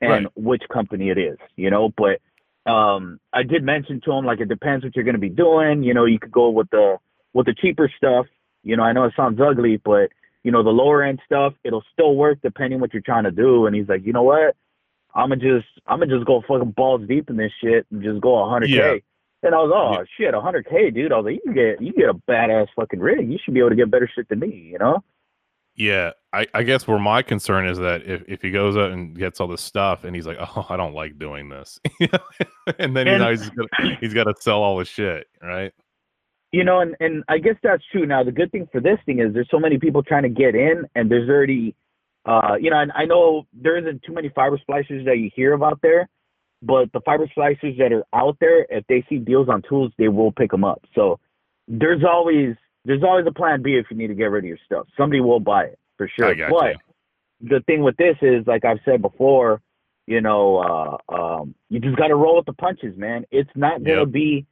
and 0.00 0.10
Right. 0.24 0.26
which 0.36 0.62
company 0.72 1.10
it 1.10 1.18
is, 1.18 1.36
you 1.56 1.70
know. 1.70 1.90
But 1.96 2.20
um, 2.70 3.18
I 3.32 3.42
did 3.42 3.62
mention 3.64 4.00
to 4.04 4.12
him 4.12 4.24
like 4.24 4.40
it 4.40 4.48
depends 4.48 4.84
what 4.84 4.94
you're 4.94 5.04
going 5.04 5.16
to 5.16 5.20
be 5.20 5.28
doing. 5.28 5.82
You 5.82 5.94
know, 5.94 6.04
you 6.04 6.18
could 6.18 6.32
go 6.32 6.48
with 6.50 6.70
the 6.70 6.96
with 7.34 7.46
the 7.46 7.54
cheaper 7.54 7.90
stuff. 7.96 8.26
You 8.62 8.76
know, 8.76 8.84
I 8.84 8.92
know 8.92 9.04
it 9.04 9.14
sounds 9.16 9.40
ugly, 9.40 9.78
but 9.84 10.10
you 10.44 10.52
know 10.52 10.62
the 10.62 10.70
lower 10.70 11.02
end 11.02 11.20
stuff 11.26 11.54
it'll 11.64 11.84
still 11.92 12.14
work 12.14 12.38
depending 12.42 12.78
what 12.80 12.92
you're 12.94 13.02
trying 13.02 13.24
to 13.24 13.32
do. 13.32 13.66
And 13.66 13.74
he's 13.74 13.88
like, 13.88 14.06
you 14.06 14.12
know 14.12 14.22
what? 14.22 14.54
I'm 15.14 15.30
gonna 15.30 15.40
just 15.40 15.66
I'm 15.86 15.98
gonna 15.98 16.14
just 16.14 16.26
go 16.26 16.42
fucking 16.46 16.70
balls 16.72 17.02
deep 17.08 17.28
in 17.28 17.36
this 17.36 17.52
shit 17.62 17.86
and 17.90 18.02
just 18.02 18.20
go 18.20 18.34
100k. 18.34 18.68
Yeah. 18.68 18.96
And 19.42 19.54
I 19.54 19.58
was, 19.58 19.70
oh 19.72 20.04
shit, 20.16 20.34
100k, 20.34 20.94
dude. 20.94 21.12
I 21.12 21.16
was 21.18 21.24
like, 21.26 21.40
you 21.44 21.54
get 21.54 21.80
you 21.80 21.92
get 21.92 22.08
a 22.08 22.14
badass 22.14 22.66
fucking 22.74 22.98
rig. 23.00 23.30
You 23.30 23.38
should 23.44 23.54
be 23.54 23.60
able 23.60 23.70
to 23.70 23.76
get 23.76 23.90
better 23.90 24.10
shit 24.12 24.28
than 24.28 24.40
me, 24.40 24.70
you 24.72 24.78
know? 24.78 25.02
Yeah, 25.76 26.10
I, 26.32 26.44
I 26.54 26.64
guess 26.64 26.88
where 26.88 26.98
my 26.98 27.22
concern 27.22 27.68
is 27.68 27.78
that 27.78 28.02
if, 28.04 28.24
if 28.26 28.42
he 28.42 28.50
goes 28.50 28.76
out 28.76 28.90
and 28.90 29.16
gets 29.16 29.40
all 29.40 29.46
this 29.46 29.60
stuff 29.62 30.02
and 30.02 30.16
he's 30.16 30.26
like, 30.26 30.38
oh, 30.40 30.66
I 30.68 30.76
don't 30.76 30.92
like 30.92 31.20
doing 31.20 31.48
this, 31.48 31.78
and 32.80 32.96
then 32.96 33.06
And- 33.06 33.10
you 33.10 33.18
know, 33.18 33.30
he's 33.30 33.48
gonna, 33.50 33.96
he's 34.00 34.12
got 34.12 34.24
to 34.24 34.34
sell 34.40 34.60
all 34.60 34.80
his 34.80 34.88
shit, 34.88 35.28
right? 35.40 35.72
You 36.50 36.64
know, 36.64 36.80
and 36.80 36.96
and 36.98 37.22
I 37.28 37.38
guess 37.38 37.54
that's 37.62 37.84
true. 37.92 38.06
Now 38.06 38.24
the 38.24 38.32
good 38.32 38.50
thing 38.50 38.66
for 38.72 38.80
this 38.80 38.98
thing 39.06 39.20
is 39.20 39.32
there's 39.34 39.48
so 39.50 39.60
many 39.60 39.78
people 39.78 40.02
trying 40.02 40.22
to 40.24 40.28
get 40.30 40.56
in, 40.56 40.84
and 40.96 41.08
there's 41.08 41.28
already, 41.28 41.76
uh, 42.24 42.56
you 42.60 42.70
know, 42.70 42.80
and 42.80 42.90
I 42.96 43.04
know 43.04 43.46
there 43.52 43.76
isn't 43.76 44.02
too 44.02 44.12
many 44.14 44.30
fiber 44.30 44.58
splicers 44.68 45.04
that 45.04 45.18
you 45.18 45.30
hear 45.36 45.52
about 45.52 45.78
there, 45.82 46.08
but 46.62 46.92
the 46.92 47.00
fiber 47.00 47.26
splicers 47.36 47.78
that 47.78 47.92
are 47.92 48.04
out 48.12 48.36
there, 48.40 48.66
if 48.68 48.84
they 48.88 49.04
see 49.08 49.18
deals 49.18 49.48
on 49.48 49.62
tools, 49.62 49.92
they 49.98 50.08
will 50.08 50.32
pick 50.32 50.50
them 50.50 50.64
up. 50.64 50.82
So 50.94 51.20
there's 51.68 52.02
always 52.04 52.56
there's 52.84 53.02
always 53.02 53.26
a 53.26 53.32
plan 53.32 53.62
B 53.62 53.74
if 53.74 53.86
you 53.90 53.96
need 53.96 54.08
to 54.08 54.14
get 54.14 54.26
rid 54.26 54.44
of 54.44 54.48
your 54.48 54.58
stuff. 54.64 54.86
Somebody 54.96 55.20
will 55.20 55.40
buy 55.40 55.64
it 55.64 55.78
for 55.96 56.08
sure. 56.08 56.26
I 56.26 56.34
got 56.34 56.50
but 56.50 56.76
you. 57.40 57.48
the 57.50 57.60
thing 57.66 57.82
with 57.82 57.96
this 57.96 58.16
is, 58.22 58.46
like 58.46 58.64
I've 58.64 58.80
said 58.84 59.02
before, 59.02 59.60
you 60.06 60.20
know, 60.20 60.98
uh, 61.10 61.14
um, 61.14 61.54
you 61.68 61.80
just 61.80 61.96
got 61.96 62.08
to 62.08 62.14
roll 62.14 62.36
with 62.36 62.46
the 62.46 62.54
punches, 62.54 62.96
man. 62.96 63.24
It's 63.30 63.50
not 63.54 63.84
gonna 63.84 64.00
Yep. 64.00 64.10
be 64.10 64.46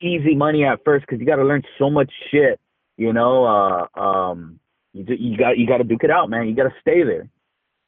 easy 0.00 0.34
money 0.34 0.64
at 0.64 0.84
first 0.84 1.06
because 1.06 1.20
you 1.20 1.26
got 1.26 1.36
to 1.36 1.44
learn 1.44 1.62
so 1.78 1.88
much 1.88 2.12
shit. 2.30 2.60
You 2.96 3.12
know, 3.12 3.44
uh, 3.44 4.00
um, 4.00 4.60
you 4.92 5.04
you 5.08 5.36
got 5.38 5.58
you 5.58 5.66
got 5.66 5.78
to 5.78 5.84
duke 5.84 6.04
it 6.04 6.10
out, 6.10 6.28
man. 6.28 6.46
You 6.46 6.54
got 6.54 6.64
to 6.64 6.74
stay 6.80 7.02
there. 7.02 7.28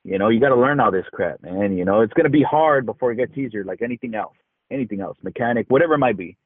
You 0.04 0.18
know, 0.18 0.28
you 0.28 0.38
got 0.38 0.50
to 0.50 0.56
learn 0.56 0.80
all 0.80 0.90
this 0.90 1.06
crap, 1.12 1.42
man. 1.42 1.76
You 1.76 1.84
know, 1.84 2.02
it's 2.02 2.12
gonna 2.12 2.28
be 2.28 2.42
hard 2.42 2.84
before 2.84 3.12
it 3.12 3.16
gets 3.16 3.36
easier, 3.36 3.64
like 3.64 3.80
anything 3.80 4.14
else, 4.14 4.36
anything 4.70 5.00
else, 5.00 5.16
mechanic, 5.22 5.66
whatever 5.68 5.94
it 5.94 5.98
might 5.98 6.18
be. 6.18 6.36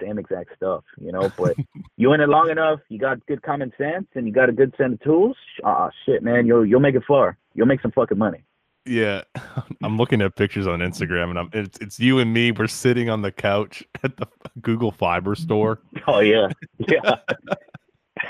Same 0.00 0.18
exact 0.18 0.54
stuff, 0.54 0.84
you 1.00 1.10
know. 1.10 1.30
But 1.36 1.56
you 1.96 2.12
in 2.12 2.20
it 2.20 2.28
long 2.28 2.50
enough, 2.50 2.78
you 2.88 2.98
got 2.98 3.24
good 3.26 3.42
common 3.42 3.72
sense, 3.76 4.06
and 4.14 4.26
you 4.26 4.32
got 4.32 4.48
a 4.48 4.52
good 4.52 4.72
set 4.78 4.92
of 4.92 5.00
tools. 5.00 5.36
Ah, 5.64 5.90
shit, 6.06 6.22
man, 6.22 6.46
you'll 6.46 6.64
you'll 6.64 6.80
make 6.80 6.94
it 6.94 7.02
far. 7.08 7.36
You'll 7.54 7.66
make 7.66 7.82
some 7.82 7.90
fucking 7.90 8.18
money. 8.18 8.44
Yeah, 8.88 9.22
I'm 9.82 9.96
looking 9.96 10.22
at 10.22 10.34
pictures 10.36 10.66
on 10.66 10.78
Instagram, 10.78 11.30
and 11.30 11.38
I'm 11.38 11.50
it's 11.52 11.78
it's 11.80 12.00
you 12.00 12.20
and 12.20 12.32
me. 12.32 12.52
We're 12.52 12.68
sitting 12.68 13.10
on 13.10 13.22
the 13.22 13.32
couch 13.32 13.82
at 14.02 14.16
the 14.16 14.26
Google 14.62 14.92
Fiber 14.92 15.34
store. 15.34 15.80
Oh 16.06 16.20
yeah, 16.20 16.48
yeah. 16.78 17.16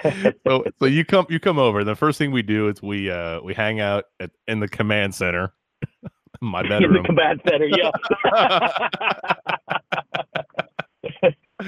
So 0.47 0.65
so 0.79 0.85
you 0.87 1.05
come 1.05 1.27
you 1.29 1.41
come 1.41 1.59
over. 1.59 1.85
The 1.85 1.97
first 1.97 2.19
thing 2.19 2.31
we 2.31 2.43
do 2.43 2.69
is 2.69 2.81
we 2.83 3.11
uh 3.11 3.41
we 3.41 3.55
hang 3.55 3.81
out 3.81 4.05
at 4.21 4.31
in 4.47 4.61
the 4.61 4.69
command 4.69 5.15
center, 5.15 5.53
my 6.41 6.61
in 6.61 6.69
the 6.69 6.79
bedroom. 6.81 7.05
command 7.05 7.41
center, 7.49 7.67
yeah. 7.67 7.91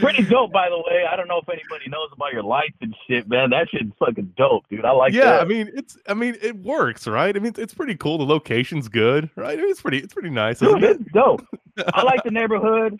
Pretty 0.00 0.22
dope, 0.22 0.52
by 0.52 0.68
the 0.68 0.78
way. 0.78 1.04
I 1.10 1.16
don't 1.16 1.26
know 1.26 1.38
if 1.38 1.48
anybody 1.48 1.88
knows 1.88 2.10
about 2.12 2.32
your 2.32 2.44
lights 2.44 2.76
and 2.80 2.94
shit, 3.08 3.28
man. 3.28 3.50
That 3.50 3.68
shit's 3.70 3.90
fucking 3.98 4.34
dope, 4.36 4.64
dude. 4.70 4.84
I 4.84 4.92
like 4.92 5.12
yeah, 5.12 5.24
that. 5.32 5.40
I 5.40 5.44
mean 5.44 5.68
it's 5.74 5.98
I 6.08 6.14
mean 6.14 6.36
it 6.40 6.56
works, 6.56 7.08
right? 7.08 7.34
I 7.36 7.40
mean 7.40 7.54
it's 7.58 7.74
pretty 7.74 7.96
cool. 7.96 8.18
The 8.18 8.24
location's 8.24 8.88
good, 8.88 9.28
right? 9.34 9.58
I 9.58 9.62
mean, 9.62 9.70
it's 9.70 9.82
pretty 9.82 9.98
it's 9.98 10.14
pretty 10.14 10.30
nice. 10.30 10.60
Dude, 10.60 10.82
it? 10.84 11.00
it's 11.00 11.12
dope. 11.12 11.44
I 11.92 12.02
like 12.02 12.22
the 12.22 12.30
neighborhood. 12.30 12.96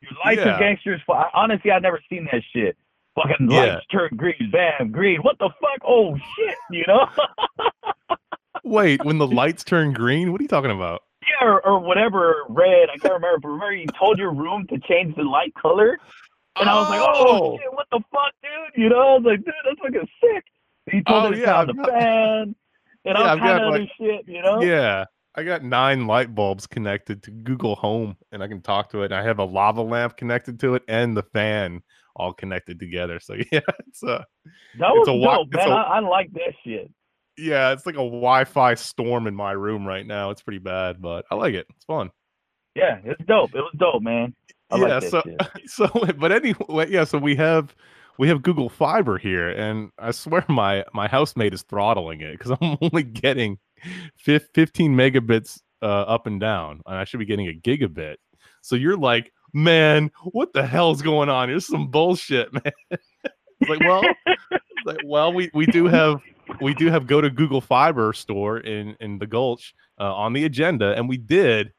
Your 0.00 0.12
lights 0.24 0.40
Yeah. 0.40 0.56
are 0.56 0.58
gangsters. 0.58 1.00
Honestly, 1.34 1.70
I've 1.70 1.82
never 1.82 2.00
seen 2.08 2.26
that 2.32 2.42
shit. 2.54 2.76
Fucking 3.16 3.50
Yeah. 3.50 3.74
lights 3.74 3.86
turn 3.92 4.10
green, 4.16 4.50
bam, 4.50 4.90
green. 4.90 5.20
What 5.20 5.38
the 5.38 5.50
fuck? 5.60 5.78
Oh 5.86 6.16
shit, 6.16 6.56
you 6.70 6.84
know? 6.88 7.06
Wait, 8.64 9.04
when 9.04 9.18
the 9.18 9.26
lights 9.26 9.64
turn 9.64 9.92
green, 9.92 10.32
what 10.32 10.40
are 10.40 10.44
you 10.44 10.48
talking 10.48 10.70
about? 10.70 11.02
yeah, 11.40 11.46
or, 11.46 11.64
or 11.66 11.78
whatever, 11.78 12.42
red. 12.48 12.88
I 12.92 12.98
can't 12.98 13.14
remember. 13.14 13.38
But 13.40 13.48
remember, 13.48 13.72
you 13.74 13.86
told 13.98 14.18
your 14.18 14.32
room 14.32 14.66
to 14.68 14.78
change 14.88 15.14
the 15.16 15.22
light 15.22 15.52
color, 15.60 15.98
and 16.58 16.68
I 16.68 16.74
was 16.80 16.88
like, 16.88 17.00
oh, 17.00 17.26
oh! 17.54 17.58
shit, 17.58 17.72
what 17.72 17.86
the 17.92 18.00
fuck, 18.12 18.32
dude? 18.42 18.82
You 18.82 18.88
know, 18.88 18.98
I 19.00 19.14
was 19.18 19.22
like, 19.24 19.44
dude, 19.44 19.54
that's 19.64 19.78
fucking 19.80 20.08
sick. 20.20 20.44
You 20.92 21.02
told 21.04 21.26
Oh, 21.26 21.30
me 21.30 21.36
to 21.36 21.42
yeah, 21.42 21.64
turn 21.64 21.76
the 21.76 21.84
fan, 21.84 22.54
and 23.04 23.18
Yeah, 23.18 23.30
all 23.30 23.38
kind 23.38 23.62
of 23.62 23.68
other 23.74 23.86
shit, 24.00 24.26
you 24.28 24.42
know? 24.42 24.60
Yeah. 24.62 25.04
I 25.34 25.44
got 25.44 25.62
nine 25.64 26.06
light 26.06 26.34
bulbs 26.34 26.66
connected 26.66 27.22
to 27.24 27.30
Google 27.30 27.74
Home 27.76 28.16
and 28.32 28.42
I 28.42 28.48
can 28.48 28.60
talk 28.60 28.90
to 28.90 29.02
it. 29.02 29.06
And 29.06 29.14
I 29.14 29.22
have 29.22 29.38
a 29.38 29.44
lava 29.44 29.82
lamp 29.82 30.16
connected 30.16 30.60
to 30.60 30.74
it 30.74 30.82
and 30.88 31.16
the 31.16 31.22
fan 31.22 31.82
all 32.16 32.32
connected 32.34 32.78
together. 32.78 33.18
So 33.20 33.34
yeah, 33.52 33.60
it's 33.86 34.02
a 34.02 34.26
that 34.74 34.90
was 34.90 35.08
it's 35.08 35.08
a 35.08 35.14
wa- 35.14 35.38
dope, 35.38 35.48
it's 35.52 35.64
man. 35.64 35.70
a- 35.70 35.74
I 35.74 35.96
I 35.96 36.00
like 36.00 36.32
that 36.34 36.54
shit. 36.64 36.90
yeah, 37.38 37.72
it's 37.72 37.86
like 37.86 37.94
a 37.94 37.98
Wi-Fi 37.98 38.74
storm 38.74 39.26
in 39.26 39.34
my 39.34 39.52
room 39.52 39.86
right 39.86 40.06
now. 40.06 40.30
It's 40.30 40.42
pretty 40.42 40.58
bad, 40.58 41.00
but 41.00 41.24
I 41.30 41.34
like 41.34 41.54
it. 41.54 41.66
It's 41.76 41.84
fun. 41.86 42.10
Yeah, 42.74 42.98
it's 43.04 43.22
dope. 43.26 43.54
It 43.54 43.60
was 43.60 43.74
dope, 43.78 44.02
man. 44.02 44.34
I 44.70 44.76
yeah, 44.76 44.82
like 44.82 45.00
that 45.02 45.10
so 45.10 45.22
shit. 45.24 45.40
so 45.70 45.88
but 46.18 46.32
anyway, 46.32 46.90
yeah, 46.90 47.04
so 47.04 47.18
we 47.18 47.36
have 47.36 47.74
we 48.18 48.28
have 48.28 48.42
Google 48.42 48.68
Fiber 48.68 49.18
here, 49.18 49.50
and 49.50 49.90
I 49.98 50.10
swear 50.10 50.44
my 50.48 50.84
my 50.92 51.08
housemate 51.08 51.54
is 51.54 51.62
throttling 51.62 52.20
it 52.20 52.32
because 52.38 52.50
I'm 52.60 52.76
only 52.82 53.02
getting 53.02 53.58
15 54.16 54.94
megabits 54.94 55.60
uh, 55.82 55.86
up 55.86 56.26
and 56.26 56.40
down, 56.40 56.80
and 56.86 56.96
I 56.96 57.04
should 57.04 57.20
be 57.20 57.26
getting 57.26 57.48
a 57.48 57.52
gigabit. 57.52 58.16
So 58.62 58.76
you're 58.76 58.96
like, 58.96 59.32
man, 59.52 60.10
what 60.24 60.52
the 60.52 60.66
hell's 60.66 61.02
going 61.02 61.28
on? 61.28 61.48
Here's 61.48 61.66
some 61.66 61.88
bullshit, 61.88 62.52
man. 62.52 62.72
like, 63.68 63.80
well, 63.80 64.02
like, 64.84 64.98
well, 65.04 65.32
we 65.32 65.50
we 65.54 65.66
do 65.66 65.86
have 65.86 66.20
we 66.60 66.74
do 66.74 66.86
have 66.86 67.06
go 67.06 67.20
to 67.20 67.30
Google 67.30 67.60
Fiber 67.60 68.12
store 68.12 68.58
in 68.58 68.96
in 69.00 69.18
the 69.18 69.26
Gulch 69.26 69.74
uh, 69.98 70.14
on 70.14 70.32
the 70.32 70.44
agenda, 70.44 70.94
and 70.94 71.08
we 71.08 71.16
did. 71.16 71.72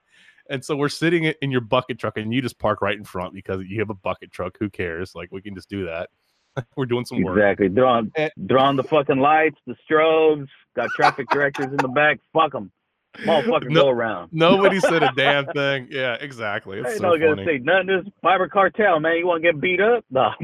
And 0.50 0.64
so 0.64 0.76
we're 0.76 0.90
sitting 0.90 1.24
in 1.24 1.52
your 1.52 1.62
bucket 1.62 1.98
truck, 1.98 2.18
and 2.18 2.34
you 2.34 2.42
just 2.42 2.60
park 2.60 2.82
right 2.82 2.98
in 2.98 3.06
front 3.06 3.34
because 3.34 3.64
you 3.66 3.80
have 3.80 3.90
a 3.90 3.96
bucket 3.96 4.32
truck. 4.32 4.58
Who 4.60 4.70
cares? 4.70 5.16
Like 5.16 5.30
we 5.32 5.42
can 5.42 5.56
just 5.56 5.70
do 5.70 5.86
that. 5.86 6.10
we're 6.76 6.86
doing 6.86 7.06
some 7.06 7.22
work. 7.24 7.38
Exactly. 7.38 7.70
Throw 7.70 7.88
on, 7.90 8.12
Eh. 8.16 8.30
the 8.38 8.84
fucking 8.90 9.20
lights, 9.20 9.58
the 9.68 9.76
strobes, 9.90 10.48
got 10.76 10.90
traffic 10.96 11.28
directors 11.30 11.66
in 11.68 11.78
the 11.78 11.88
back. 11.88 12.20
Fuck 12.34 12.52
them. 12.54 12.72
Motherfucker, 13.20 13.70
No- 13.70 13.84
go 13.84 13.90
around. 13.90 14.30
Nobody 14.32 14.80
said 14.80 15.04
a 15.04 15.12
damn 15.16 15.46
thing. 15.48 15.88
Yeah, 15.92 16.16
exactly. 16.20 16.78
I 16.78 16.82
It's 16.82 16.90
ain't 16.94 17.02
so 17.02 17.10
not 17.12 17.20
gonna 17.20 17.36
funny. 17.36 17.46
say 17.46 17.58
nothing. 17.60 17.86
This 17.88 18.06
fiber 18.24 18.48
cartel, 18.48 19.00
man. 19.00 19.18
You 19.18 19.28
want 19.28 19.44
to 19.44 19.52
get 19.52 19.62
beat 19.62 19.80
up? 19.82 20.04
No. 20.10 20.32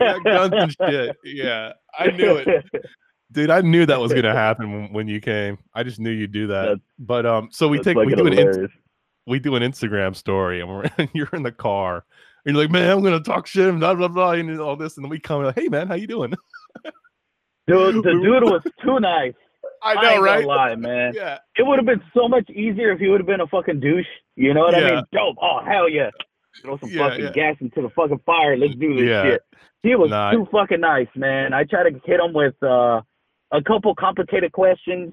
yeah, 0.00 0.16
guns 0.24 0.52
and 0.54 0.72
shit. 0.72 1.16
Yeah, 1.24 1.72
I 1.98 2.08
knew 2.10 2.36
it, 2.36 2.64
dude. 3.32 3.50
I 3.50 3.60
knew 3.60 3.86
that 3.86 4.00
was 4.00 4.12
gonna 4.12 4.32
happen 4.34 4.72
when, 4.72 4.92
when 4.92 5.08
you 5.08 5.20
came. 5.20 5.58
I 5.74 5.82
just 5.82 5.98
knew 6.00 6.10
you'd 6.10 6.32
do 6.32 6.46
that. 6.48 6.62
That's- 6.62 6.80
but 6.98 7.26
um, 7.26 7.48
so 7.50 7.68
we 7.68 7.78
take 7.78 7.96
we 7.96 8.04
fucking 8.04 8.16
do 8.18 8.26
an 8.26 8.32
in, 8.32 8.38
hilarious. 8.46 8.72
We 9.26 9.38
do 9.38 9.56
an 9.56 9.62
Instagram 9.62 10.14
story, 10.16 10.60
and 10.60 10.68
we're 10.68 10.84
and 10.98 11.08
you're 11.14 11.28
in 11.32 11.42
the 11.42 11.52
car. 11.52 12.04
And 12.46 12.54
you're 12.54 12.62
like, 12.64 12.70
man, 12.72 12.90
I'm 12.90 13.02
gonna 13.02 13.20
talk 13.20 13.46
shit 13.46 13.68
and 13.68 13.80
blah 13.80 13.94
blah 13.94 14.08
blah, 14.08 14.32
and 14.32 14.60
all 14.60 14.76
this, 14.76 14.96
and 14.96 15.04
then 15.04 15.10
we 15.10 15.18
come 15.18 15.42
like, 15.42 15.54
hey 15.58 15.68
man, 15.68 15.88
how 15.88 15.94
you 15.94 16.06
doing? 16.06 16.34
Dude, 17.66 18.04
the 18.04 18.10
dude 18.10 18.42
was 18.42 18.62
too 18.84 19.00
nice. 19.00 19.32
I 19.82 19.94
I 19.94 20.02
know, 20.02 20.10
ain't 20.10 20.22
right? 20.22 20.44
lie, 20.46 20.74
man. 20.76 21.12
Yeah, 21.14 21.38
It 21.56 21.62
would 21.66 21.78
have 21.78 21.86
been 21.86 22.02
so 22.14 22.28
much 22.28 22.48
easier 22.50 22.92
if 22.92 23.00
he 23.00 23.08
would 23.08 23.20
have 23.20 23.26
been 23.26 23.40
a 23.40 23.46
fucking 23.46 23.80
douche. 23.80 24.06
You 24.36 24.52
know 24.54 24.60
what 24.60 24.74
I 24.74 24.94
mean? 24.96 25.04
Dope. 25.12 25.36
Oh 25.40 25.60
hell 25.66 25.88
yeah. 25.88 26.10
Throw 26.62 26.78
some 26.78 26.90
Yeah, 26.90 27.08
fucking 27.08 27.24
yeah. 27.24 27.32
gas 27.32 27.56
into 27.60 27.82
the 27.82 27.88
fucking 27.90 28.20
fire. 28.26 28.56
Let's 28.56 28.74
do 28.76 28.94
this 28.96 29.08
Yeah. 29.08 29.22
shit. 29.24 29.42
He 29.82 29.94
was 29.94 30.10
Nah. 30.10 30.32
too 30.32 30.46
fucking 30.52 30.80
nice, 30.80 31.08
man. 31.16 31.52
I 31.52 31.64
tried 31.64 31.90
to 31.90 32.00
hit 32.04 32.20
him 32.20 32.32
with 32.32 32.54
uh, 32.62 33.00
a 33.50 33.62
couple 33.66 33.94
complicated 33.94 34.52
questions, 34.52 35.12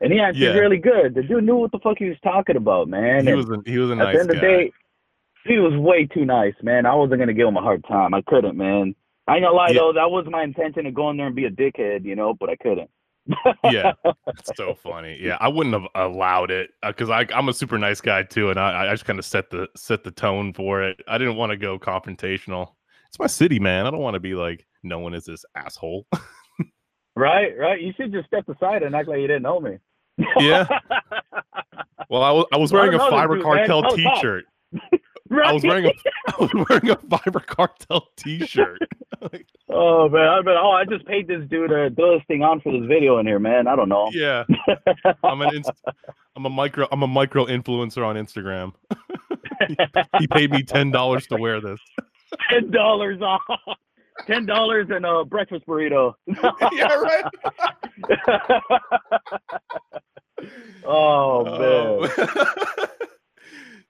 and 0.00 0.12
he 0.12 0.18
answered 0.18 0.40
Yeah. 0.40 0.50
really 0.58 0.78
good. 0.78 1.14
The 1.14 1.22
dude 1.22 1.44
knew 1.44 1.56
what 1.56 1.72
the 1.72 1.78
fuck 1.80 1.96
he 1.98 2.08
was 2.08 2.18
talking 2.22 2.56
about, 2.56 2.88
man. 2.88 3.24
he 3.24 3.32
And 3.32 3.36
was 3.36 3.50
a, 3.50 3.58
he 3.70 3.78
was 3.78 3.90
a 3.90 3.94
at 3.94 3.98
the 4.12 4.20
end 4.20 4.30
of 4.30 4.36
the 4.36 4.40
day, 4.40 4.72
he 5.46 5.58
was 5.58 5.72
way 5.76 6.06
too 6.06 6.24
nice, 6.24 6.54
man. 6.62 6.86
I 6.86 6.94
wasn't 6.94 7.20
gonna 7.20 7.32
give 7.34 7.48
him 7.48 7.56
a 7.56 7.62
hard 7.62 7.84
time. 7.88 8.14
I 8.14 8.22
couldn't, 8.22 8.56
man. 8.56 8.94
I 9.26 9.36
ain't 9.36 9.44
gonna 9.44 9.56
lie 9.56 9.68
Yeah. 9.68 9.80
though, 9.80 9.92
that 9.94 10.10
was 10.10 10.26
my 10.30 10.42
intention 10.42 10.84
to 10.84 10.90
go 10.92 11.10
in 11.10 11.16
there 11.16 11.26
and 11.26 11.36
be 11.36 11.44
a 11.46 11.50
dickhead, 11.50 12.04
you 12.04 12.16
know, 12.16 12.34
but 12.34 12.48
I 12.50 12.56
couldn't. 12.56 12.90
yeah, 13.64 13.92
it's 14.28 14.50
so 14.56 14.74
funny. 14.74 15.18
Yeah, 15.20 15.36
I 15.40 15.48
wouldn't 15.48 15.74
have 15.74 15.86
allowed 15.94 16.50
it 16.50 16.70
uh, 16.82 16.88
because 16.90 17.10
I 17.10 17.26
I'm 17.34 17.48
a 17.48 17.52
super 17.52 17.78
nice 17.78 18.00
guy 18.00 18.22
too, 18.22 18.50
and 18.50 18.58
I 18.58 18.88
I 18.88 18.90
just 18.92 19.04
kind 19.04 19.18
of 19.18 19.24
set 19.24 19.50
the 19.50 19.68
set 19.76 20.02
the 20.02 20.10
tone 20.10 20.52
for 20.54 20.82
it. 20.82 21.00
I 21.06 21.18
didn't 21.18 21.36
want 21.36 21.50
to 21.50 21.56
go 21.56 21.78
confrontational. 21.78 22.72
It's 23.08 23.18
my 23.18 23.26
city, 23.26 23.58
man. 23.60 23.86
I 23.86 23.90
don't 23.90 24.00
want 24.00 24.14
to 24.14 24.20
be 24.20 24.34
like 24.34 24.66
no 24.82 24.98
one 25.00 25.14
is 25.14 25.24
this 25.26 25.44
asshole. 25.54 26.06
Right, 27.16 27.52
right. 27.58 27.80
You 27.80 27.92
should 27.96 28.12
just 28.12 28.28
step 28.28 28.48
aside 28.48 28.82
and 28.82 28.94
act 28.94 29.08
like 29.08 29.18
you 29.18 29.26
didn't 29.26 29.42
know 29.42 29.60
me. 29.60 29.78
Yeah. 30.38 30.66
Well, 32.08 32.24
I 32.24 32.32
was 32.32 32.44
I 32.52 32.56
was 32.56 32.72
wearing 32.72 32.92
a 32.94 32.98
don't 32.98 33.08
know 33.12 33.16
this 33.16 33.20
fiber 33.20 33.40
cartel 33.40 33.82
T-shirt. 33.94 34.44
I 35.44 35.52
was 35.52 35.62
wearing 35.62 35.86
a 35.86 35.90
I 36.26 36.34
was 36.40 36.50
wearing 36.68 36.90
a 36.90 36.96
fiber 36.96 37.38
cartel 37.38 38.08
T-shirt. 38.16 38.80
Oh 39.68 40.08
man, 40.08 40.28
I 40.28 40.40
mean, 40.42 40.56
oh, 40.60 40.72
I 40.72 40.84
just 40.86 41.06
paid 41.06 41.28
this 41.28 41.48
dude 41.48 41.70
to 41.70 41.88
throw 41.94 42.16
this 42.18 42.26
thing 42.26 42.42
on 42.42 42.60
for 42.62 42.72
this 42.72 42.84
video 42.88 43.18
in 43.18 43.26
here, 43.28 43.38
man. 43.38 43.68
I 43.68 43.76
don't 43.76 43.88
know. 43.88 44.10
yeah, 44.12 44.42
I'm 45.22 45.40
an 45.40 45.54
inst- 45.54 45.70
I'm 46.34 46.46
a 46.46 46.50
micro 46.50 46.88
I'm 46.90 47.04
a 47.04 47.06
micro 47.06 47.46
influencer 47.46 48.04
on 48.04 48.16
Instagram. 48.16 48.72
he 50.18 50.26
paid 50.26 50.50
me 50.50 50.64
ten 50.64 50.90
dollars 50.90 51.28
to 51.28 51.36
wear 51.36 51.60
this. 51.60 51.78
Ten 52.50 52.72
dollars 52.72 53.22
off. 53.22 53.42
Ten 54.26 54.46
dollars 54.46 54.88
and 54.90 55.06
a 55.06 55.24
breakfast 55.24 55.64
burrito. 55.64 56.14
yeah, 56.72 56.94
right. 56.96 57.24
Oh 60.84 61.44
man. 61.44 62.10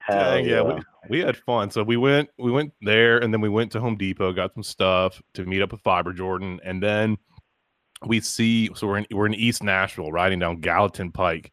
Oh. 0.09 0.17
Hell 0.17 0.33
Dang, 0.33 0.45
yeah, 0.45 0.63
we, 0.63 0.81
we 1.09 1.21
had 1.21 1.37
fun. 1.37 1.71
So 1.71 1.83
we 1.85 1.97
went 1.97 2.31
we 2.39 2.51
went 2.51 2.73
there 2.81 3.19
and 3.19 3.33
then 3.33 3.41
we 3.41 3.49
went 3.49 3.71
to 3.73 3.81
Home 3.81 3.97
Depot, 3.97 4.33
got 4.33 4.55
some 4.55 4.63
stuff 4.63 5.23
to 5.35 5.45
meet 5.45 5.63
up 5.63 5.73
with 5.73 5.83
Fiber 5.83 6.13
Jordan, 6.13 6.59
and 6.65 6.83
then 6.83 7.17
we 8.07 8.21
see 8.21 8.71
so 8.75 8.87
we're 8.87 8.99
in 8.99 9.07
we're 9.13 9.27
in 9.27 9.35
East 9.35 9.63
Nashville, 9.63 10.11
riding 10.11 10.39
down 10.39 10.61
Gallatin 10.61 11.13
Pike. 11.13 11.53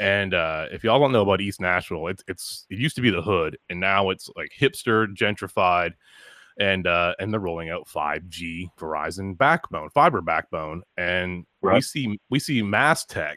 And 0.00 0.34
uh, 0.34 0.66
if 0.70 0.84
y'all 0.84 1.00
don't 1.00 1.12
know 1.12 1.22
about 1.22 1.40
East 1.40 1.60
Nashville, 1.60 2.08
it's 2.08 2.22
it's 2.28 2.66
it 2.70 2.78
used 2.78 2.96
to 2.96 3.02
be 3.02 3.10
the 3.10 3.22
hood, 3.22 3.58
and 3.70 3.80
now 3.80 4.10
it's 4.10 4.30
like 4.36 4.50
hipster, 4.58 5.06
gentrified, 5.14 5.92
and 6.58 6.86
uh, 6.86 7.14
and 7.18 7.32
they're 7.32 7.40
rolling 7.40 7.70
out 7.70 7.88
5G 7.88 8.70
Verizon 8.78 9.36
backbone, 9.36 9.90
fiber 9.90 10.20
backbone, 10.20 10.82
and 10.96 11.46
we 11.62 11.80
see 11.80 12.20
we 12.30 12.38
see 12.38 12.62
MasTec 12.62 13.36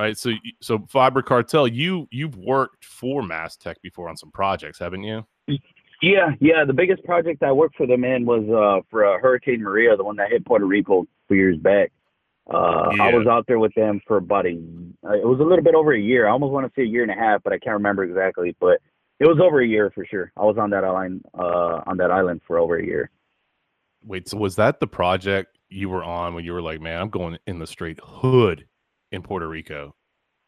right? 0.00 0.18
So, 0.18 0.32
so 0.60 0.84
Fiber 0.88 1.22
Cartel, 1.22 1.68
you 1.68 2.08
you've 2.10 2.36
worked 2.36 2.84
for 2.84 3.22
MasTec 3.22 3.76
before 3.82 4.08
on 4.08 4.16
some 4.16 4.30
projects, 4.30 4.78
haven't 4.78 5.04
you? 5.04 5.26
Yeah, 6.02 6.30
yeah. 6.40 6.64
The 6.64 6.72
biggest 6.72 7.04
project 7.04 7.42
I 7.42 7.52
worked 7.52 7.76
for 7.76 7.86
them 7.86 8.04
in 8.04 8.24
was 8.24 8.42
uh, 8.48 8.82
for 8.90 9.04
uh, 9.04 9.18
Hurricane 9.20 9.62
Maria, 9.62 9.96
the 9.96 10.04
one 10.04 10.16
that 10.16 10.30
hit 10.30 10.44
Puerto 10.46 10.64
Rico 10.64 11.06
two 11.28 11.34
years 11.34 11.58
back. 11.58 11.92
Uh, 12.52 12.90
yeah. 12.96 13.04
I 13.04 13.14
was 13.14 13.26
out 13.26 13.46
there 13.46 13.58
with 13.58 13.74
them 13.74 14.00
for 14.06 14.16
about 14.16 14.46
a. 14.46 14.58
Uh, 15.06 15.12
it 15.12 15.26
was 15.26 15.40
a 15.40 15.44
little 15.44 15.62
bit 15.62 15.74
over 15.74 15.92
a 15.92 16.00
year. 16.00 16.26
I 16.26 16.30
almost 16.30 16.52
want 16.52 16.66
to 16.66 16.72
say 16.74 16.82
a 16.84 16.90
year 16.90 17.02
and 17.02 17.12
a 17.12 17.14
half, 17.14 17.42
but 17.42 17.52
I 17.52 17.58
can't 17.58 17.74
remember 17.74 18.02
exactly. 18.02 18.56
But 18.58 18.80
it 19.20 19.26
was 19.26 19.38
over 19.40 19.60
a 19.60 19.66
year 19.66 19.90
for 19.94 20.06
sure. 20.06 20.32
I 20.36 20.44
was 20.44 20.56
on 20.58 20.70
that 20.70 20.84
island, 20.84 21.24
uh, 21.38 21.82
on 21.86 21.98
that 21.98 22.10
island 22.10 22.40
for 22.46 22.58
over 22.58 22.78
a 22.78 22.84
year. 22.84 23.10
Wait, 24.02 24.28
so 24.28 24.38
was 24.38 24.56
that 24.56 24.80
the 24.80 24.86
project 24.86 25.58
you 25.68 25.90
were 25.90 26.02
on 26.02 26.34
when 26.34 26.44
you 26.44 26.54
were 26.54 26.62
like, 26.62 26.80
"Man, 26.80 27.00
I'm 27.00 27.10
going 27.10 27.38
in 27.46 27.58
the 27.58 27.66
straight 27.66 28.00
hood 28.02 28.64
in 29.12 29.22
Puerto 29.22 29.48
Rico," 29.48 29.94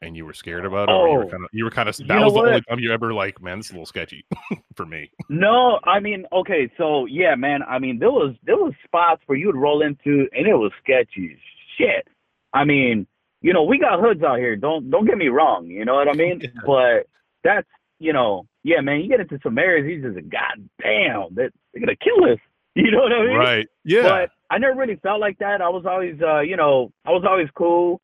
and 0.00 0.16
you 0.16 0.26
were 0.26 0.32
scared 0.32 0.64
about 0.64 0.88
it? 0.88 0.92
Oh, 0.92 1.12
you 1.12 1.18
were 1.18 1.26
kind 1.26 1.44
of, 1.44 1.50
you 1.52 1.64
were 1.64 1.70
kind 1.70 1.88
of. 1.88 1.96
That 2.08 2.22
was 2.22 2.32
the 2.32 2.40
only 2.40 2.60
time 2.62 2.78
you 2.78 2.92
ever 2.92 3.12
like, 3.12 3.40
"Man, 3.40 3.58
this 3.58 3.66
is 3.66 3.70
a 3.72 3.74
little 3.74 3.86
sketchy 3.86 4.24
for 4.76 4.86
me." 4.86 5.10
No, 5.28 5.78
I 5.84 6.00
mean, 6.00 6.26
okay, 6.32 6.70
so 6.76 7.06
yeah, 7.06 7.34
man. 7.34 7.60
I 7.62 7.78
mean, 7.78 7.98
there 7.98 8.10
was 8.10 8.34
there 8.44 8.56
was 8.56 8.72
spots 8.84 9.22
where 9.26 9.38
you 9.38 9.46
would 9.46 9.56
roll 9.56 9.82
into, 9.82 10.28
and 10.32 10.46
it 10.46 10.54
was 10.54 10.72
sketchy 10.82 11.36
shit. 11.78 12.06
I 12.52 12.64
mean, 12.64 13.06
you 13.40 13.52
know, 13.52 13.64
we 13.64 13.78
got 13.78 14.00
hoods 14.00 14.22
out 14.22 14.38
here. 14.38 14.56
Don't 14.56 14.90
don't 14.90 15.06
get 15.06 15.18
me 15.18 15.28
wrong. 15.28 15.66
You 15.66 15.84
know 15.84 15.94
what 15.94 16.08
I 16.08 16.14
mean? 16.14 16.40
Yeah. 16.42 16.60
But 16.66 17.06
that's 17.44 17.68
you 17.98 18.12
know, 18.12 18.46
yeah, 18.62 18.80
man. 18.80 19.00
You 19.00 19.08
get 19.08 19.20
into 19.20 19.38
some 19.42 19.58
areas, 19.58 19.86
he's 19.86 20.02
just 20.02 20.18
a 20.18 20.22
goddamn 20.22 21.34
that 21.34 21.52
they're 21.72 21.80
gonna 21.80 21.96
kill 21.96 22.24
us. 22.32 22.38
You 22.74 22.90
know 22.90 23.00
what 23.00 23.12
I 23.12 23.26
mean? 23.26 23.36
Right. 23.36 23.66
Yeah. 23.84 24.02
But 24.02 24.30
I 24.50 24.56
never 24.56 24.74
really 24.74 24.96
felt 25.02 25.20
like 25.20 25.36
that. 25.40 25.60
I 25.60 25.68
was 25.68 25.84
always, 25.86 26.18
uh, 26.22 26.40
you 26.40 26.56
know, 26.56 26.90
I 27.04 27.10
was 27.10 27.22
always 27.28 27.48
cool. 27.54 28.00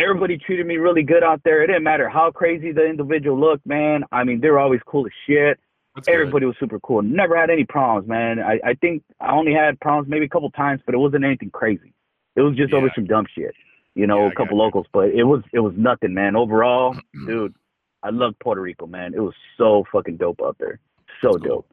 Everybody 0.00 0.38
treated 0.38 0.66
me 0.66 0.76
really 0.76 1.02
good 1.02 1.22
out 1.22 1.42
there. 1.44 1.62
It 1.62 1.66
didn't 1.66 1.82
matter 1.82 2.08
how 2.08 2.30
crazy 2.30 2.72
the 2.72 2.86
individual 2.86 3.38
looked, 3.38 3.66
man. 3.66 4.04
I 4.12 4.24
mean, 4.24 4.40
they 4.40 4.48
were 4.48 4.58
always 4.58 4.80
cool 4.86 5.06
as 5.06 5.12
shit. 5.26 5.58
That's 5.94 6.08
Everybody 6.08 6.44
good. 6.44 6.48
was 6.48 6.56
super 6.60 6.78
cool. 6.80 7.02
Never 7.02 7.36
had 7.36 7.50
any 7.50 7.64
problems, 7.64 8.08
man. 8.08 8.38
I, 8.38 8.60
I 8.64 8.74
think 8.74 9.02
I 9.20 9.32
only 9.32 9.52
had 9.52 9.78
problems 9.80 10.08
maybe 10.08 10.24
a 10.24 10.28
couple 10.28 10.50
times, 10.52 10.80
but 10.86 10.94
it 10.94 10.98
wasn't 10.98 11.24
anything 11.24 11.50
crazy. 11.50 11.92
It 12.36 12.42
was 12.42 12.56
just 12.56 12.72
yeah. 12.72 12.78
over 12.78 12.90
some 12.94 13.06
dumb 13.06 13.26
shit, 13.34 13.54
you 13.94 14.06
know, 14.06 14.24
yeah, 14.24 14.30
a 14.30 14.34
couple 14.34 14.56
locals, 14.56 14.86
but 14.92 15.10
it 15.10 15.24
was 15.24 15.42
it 15.52 15.60
was 15.60 15.74
nothing, 15.76 16.14
man. 16.14 16.36
Overall, 16.36 16.96
dude, 17.26 17.54
I 18.02 18.10
love 18.10 18.34
Puerto 18.40 18.60
Rico, 18.60 18.86
man. 18.86 19.14
It 19.14 19.20
was 19.20 19.34
so 19.58 19.84
fucking 19.92 20.16
dope 20.16 20.40
out 20.42 20.56
there. 20.58 20.78
So 21.20 21.30
cool. 21.30 21.38
dope. 21.38 21.66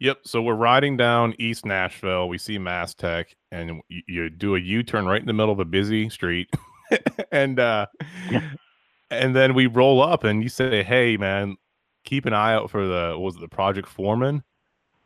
Yep. 0.00 0.18
So 0.24 0.42
we're 0.42 0.54
riding 0.54 0.96
down 0.96 1.34
East 1.38 1.64
Nashville. 1.64 2.28
We 2.28 2.38
see 2.38 2.58
MasTec, 2.58 3.26
and 3.52 3.82
you, 3.88 4.02
you 4.08 4.30
do 4.30 4.56
a 4.56 4.58
U 4.58 4.82
turn 4.82 5.06
right 5.06 5.20
in 5.20 5.26
the 5.26 5.32
middle 5.32 5.52
of 5.52 5.60
a 5.60 5.64
busy 5.64 6.08
street, 6.08 6.50
and 7.32 7.58
uh, 7.58 7.86
and 9.10 9.36
then 9.36 9.54
we 9.54 9.66
roll 9.66 10.02
up, 10.02 10.24
and 10.24 10.42
you 10.42 10.48
say, 10.48 10.82
"Hey, 10.82 11.16
man, 11.16 11.56
keep 12.04 12.26
an 12.26 12.32
eye 12.32 12.54
out 12.54 12.70
for 12.70 12.86
the 12.86 13.16
was 13.18 13.36
it 13.36 13.40
the 13.40 13.48
project 13.48 13.88
foreman?" 13.88 14.42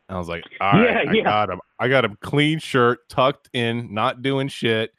And 0.09 0.15
I 0.15 0.19
was 0.19 0.29
like, 0.29 0.43
"All 0.61 0.73
right, 0.73 1.05
yeah, 1.05 1.11
I 1.11 1.13
yeah. 1.13 1.23
got 1.23 1.49
him. 1.49 1.59
I 1.79 1.87
got 1.87 2.05
him 2.05 2.17
clean 2.21 2.59
shirt, 2.59 3.07
tucked 3.09 3.49
in, 3.53 3.93
not 3.93 4.21
doing 4.21 4.47
shit." 4.47 4.91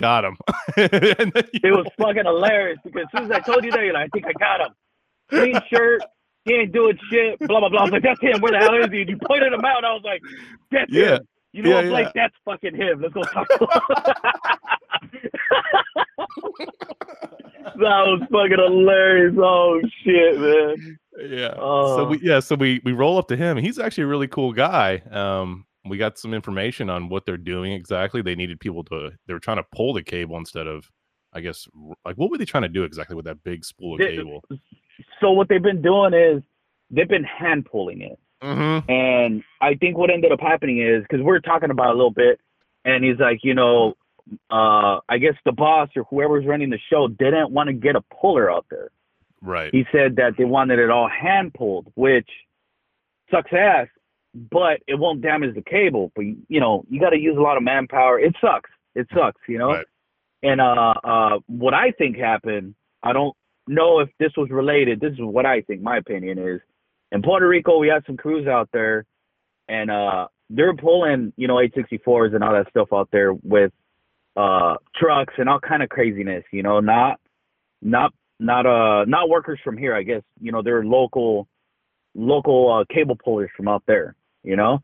Got 0.00 0.24
him. 0.24 0.38
it 0.78 1.76
was 1.76 1.86
fucking 1.98 2.24
hilarious 2.24 2.78
because 2.82 3.02
as 3.02 3.08
soon 3.20 3.30
as 3.30 3.36
I 3.36 3.40
told 3.40 3.62
you 3.64 3.70
that, 3.70 3.84
you're 3.84 3.92
like, 3.92 4.06
I 4.06 4.08
think 4.14 4.26
I 4.26 4.32
got 4.32 4.60
him. 4.62 4.74
Clean 5.28 5.60
shirt, 5.70 6.00
he 6.46 6.54
ain't 6.54 6.72
doing 6.72 6.98
shit, 7.10 7.38
blah 7.40 7.60
blah 7.60 7.68
blah. 7.68 7.80
I 7.80 7.82
was 7.82 7.92
like, 7.92 8.02
that's 8.02 8.20
him. 8.20 8.40
Where 8.40 8.50
the 8.52 8.58
hell 8.58 8.74
is 8.82 8.90
he? 8.90 9.02
And 9.02 9.10
you 9.10 9.18
pointed 9.26 9.52
him 9.52 9.62
out. 9.62 9.84
I 9.84 9.92
was 9.92 10.02
like, 10.02 10.22
that's 10.70 10.90
yeah. 10.90 11.16
him. 11.16 11.28
You 11.52 11.62
know, 11.64 11.70
yeah, 11.70 11.76
I'm 11.76 11.86
yeah. 11.86 11.92
like, 11.92 12.12
that's 12.14 12.34
fucking 12.46 12.74
him. 12.74 13.02
Let's 13.02 13.12
go 13.12 13.22
talk 13.24 13.46
to 13.48 13.58
him. 13.58 13.68
That 17.76 18.02
was 18.06 18.20
fucking 18.30 18.58
hilarious. 18.58 19.34
Oh 19.38 19.80
shit, 20.04 20.38
man. 20.40 20.98
Yeah. 21.28 21.54
Oh. 21.58 21.96
So 21.96 22.04
we 22.06 22.20
yeah, 22.22 22.40
so 22.40 22.56
we 22.56 22.80
we 22.84 22.92
roll 22.92 23.18
up 23.18 23.28
to 23.28 23.36
him. 23.36 23.56
He's 23.56 23.78
actually 23.78 24.04
a 24.04 24.08
really 24.08 24.28
cool 24.28 24.52
guy. 24.52 25.02
Um, 25.10 25.66
we 25.88 25.96
got 25.96 26.18
some 26.18 26.34
information 26.34 26.90
on 26.90 27.08
what 27.08 27.24
they're 27.26 27.36
doing 27.36 27.72
exactly. 27.72 28.22
They 28.22 28.34
needed 28.34 28.60
people 28.60 28.84
to 28.84 29.10
they 29.26 29.32
were 29.32 29.40
trying 29.40 29.58
to 29.58 29.66
pull 29.74 29.92
the 29.92 30.02
cable 30.02 30.36
instead 30.36 30.66
of 30.66 30.90
I 31.32 31.40
guess 31.40 31.66
like 32.04 32.16
what 32.16 32.30
were 32.30 32.38
they 32.38 32.44
trying 32.44 32.64
to 32.64 32.68
do 32.68 32.84
exactly 32.84 33.16
with 33.16 33.24
that 33.24 33.42
big 33.44 33.64
spool 33.64 33.94
of 33.94 34.00
cable? 34.00 34.44
So 35.20 35.30
what 35.30 35.48
they've 35.48 35.62
been 35.62 35.82
doing 35.82 36.12
is 36.14 36.42
they've 36.90 37.08
been 37.08 37.24
hand 37.24 37.66
pulling 37.70 38.02
it. 38.02 38.18
Mm-hmm. 38.42 38.90
And 38.90 39.44
I 39.60 39.74
think 39.74 39.98
what 39.98 40.10
ended 40.10 40.32
up 40.32 40.40
happening 40.40 40.80
is 40.80 41.02
because 41.02 41.22
we're 41.24 41.40
talking 41.40 41.70
about 41.70 41.88
a 41.88 41.96
little 41.96 42.10
bit, 42.10 42.40
and 42.84 43.04
he's 43.04 43.18
like, 43.18 43.40
you 43.42 43.54
know, 43.54 43.94
uh, 44.50 45.00
I 45.08 45.18
guess 45.18 45.34
the 45.44 45.52
boss 45.52 45.88
or 45.96 46.04
whoever's 46.04 46.46
running 46.46 46.70
the 46.70 46.78
show 46.90 47.08
didn't 47.08 47.50
want 47.50 47.68
to 47.68 47.72
get 47.72 47.96
a 47.96 48.02
puller 48.20 48.50
out 48.50 48.66
there. 48.70 48.90
Right. 49.42 49.70
He 49.72 49.84
said 49.90 50.16
that 50.16 50.32
they 50.36 50.44
wanted 50.44 50.78
it 50.78 50.90
all 50.90 51.08
hand 51.08 51.54
pulled, 51.54 51.90
which 51.94 52.28
sucks 53.30 53.52
ass, 53.52 53.88
but 54.34 54.80
it 54.86 54.98
won't 54.98 55.22
damage 55.22 55.54
the 55.54 55.62
cable. 55.62 56.12
But 56.14 56.24
you 56.48 56.60
know, 56.60 56.84
you 56.88 57.00
got 57.00 57.10
to 57.10 57.18
use 57.18 57.36
a 57.36 57.40
lot 57.40 57.56
of 57.56 57.62
manpower. 57.62 58.18
It 58.18 58.34
sucks. 58.40 58.70
It 58.94 59.06
sucks. 59.14 59.40
You 59.48 59.58
know. 59.58 59.72
Right. 59.72 59.86
And 60.42 60.60
uh, 60.60 60.94
uh, 61.04 61.38
what 61.46 61.74
I 61.74 61.90
think 61.92 62.16
happened, 62.16 62.74
I 63.02 63.12
don't 63.12 63.36
know 63.66 64.00
if 64.00 64.08
this 64.18 64.32
was 64.36 64.50
related. 64.50 65.00
This 65.00 65.12
is 65.12 65.20
what 65.20 65.46
I 65.46 65.60
think. 65.62 65.82
My 65.82 65.98
opinion 65.98 66.38
is, 66.38 66.60
in 67.12 67.22
Puerto 67.22 67.46
Rico, 67.46 67.78
we 67.78 67.88
had 67.88 68.04
some 68.06 68.16
crews 68.16 68.46
out 68.46 68.68
there, 68.72 69.04
and 69.68 69.90
uh, 69.90 70.28
they're 70.48 70.74
pulling, 70.74 71.32
you 71.36 71.46
know, 71.46 71.56
864s 71.56 72.34
and 72.34 72.42
all 72.42 72.52
that 72.52 72.68
stuff 72.70 72.88
out 72.92 73.08
there 73.12 73.32
with 73.32 73.72
uh, 74.40 74.76
trucks 74.96 75.34
and 75.38 75.48
all 75.48 75.60
kind 75.60 75.82
of 75.82 75.88
craziness. 75.88 76.44
You 76.52 76.62
know, 76.62 76.80
not 76.80 77.20
not 77.82 78.12
not 78.38 78.66
uh 78.66 79.04
not 79.04 79.28
workers 79.28 79.60
from 79.62 79.76
here. 79.76 79.94
I 79.94 80.02
guess 80.02 80.22
you 80.40 80.52
know 80.52 80.62
they're 80.62 80.84
local 80.84 81.48
local 82.14 82.72
uh, 82.72 82.94
cable 82.94 83.16
pullers 83.22 83.50
from 83.56 83.68
out 83.68 83.82
there. 83.86 84.14
You 84.42 84.56
know, 84.56 84.82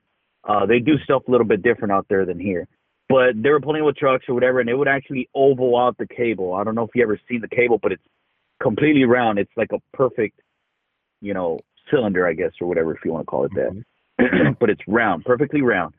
uh, 0.48 0.66
they 0.66 0.78
do 0.78 0.98
stuff 1.04 1.22
a 1.26 1.30
little 1.30 1.46
bit 1.46 1.62
different 1.62 1.92
out 1.92 2.06
there 2.08 2.26
than 2.26 2.38
here. 2.38 2.68
But 3.08 3.40
they 3.40 3.50
were 3.50 3.60
pulling 3.60 3.84
with 3.84 3.96
trucks 3.96 4.24
or 4.28 4.34
whatever, 4.34 4.60
and 4.60 4.68
they 4.68 4.74
would 4.74 4.88
actually 4.88 5.28
oval 5.34 5.78
out 5.78 5.96
the 5.96 6.08
cable. 6.08 6.54
I 6.54 6.64
don't 6.64 6.74
know 6.74 6.82
if 6.84 6.90
you 6.94 7.02
ever 7.02 7.20
seen 7.28 7.40
the 7.40 7.48
cable, 7.48 7.78
but 7.80 7.92
it's 7.92 8.02
completely 8.60 9.04
round. 9.04 9.38
It's 9.38 9.50
like 9.56 9.70
a 9.72 9.78
perfect, 9.96 10.40
you 11.20 11.32
know, 11.32 11.60
cylinder, 11.90 12.26
I 12.26 12.32
guess, 12.32 12.50
or 12.60 12.66
whatever 12.66 12.94
if 12.94 13.04
you 13.04 13.12
want 13.12 13.22
to 13.22 13.30
call 13.30 13.44
it 13.44 13.52
that. 13.54 13.84
Mm-hmm. 14.20 14.52
but 14.60 14.70
it's 14.70 14.80
round, 14.88 15.24
perfectly 15.24 15.62
round. 15.62 15.94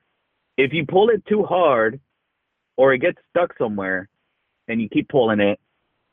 If 0.58 0.74
you 0.74 0.86
pull 0.86 1.10
it 1.10 1.26
too 1.28 1.44
hard, 1.44 2.00
or 2.78 2.94
it 2.94 3.00
gets 3.00 3.18
stuck 3.30 3.58
somewhere, 3.58 4.08
and 4.68 4.82
you 4.82 4.88
keep 4.88 5.10
pulling 5.10 5.40
it, 5.40 5.60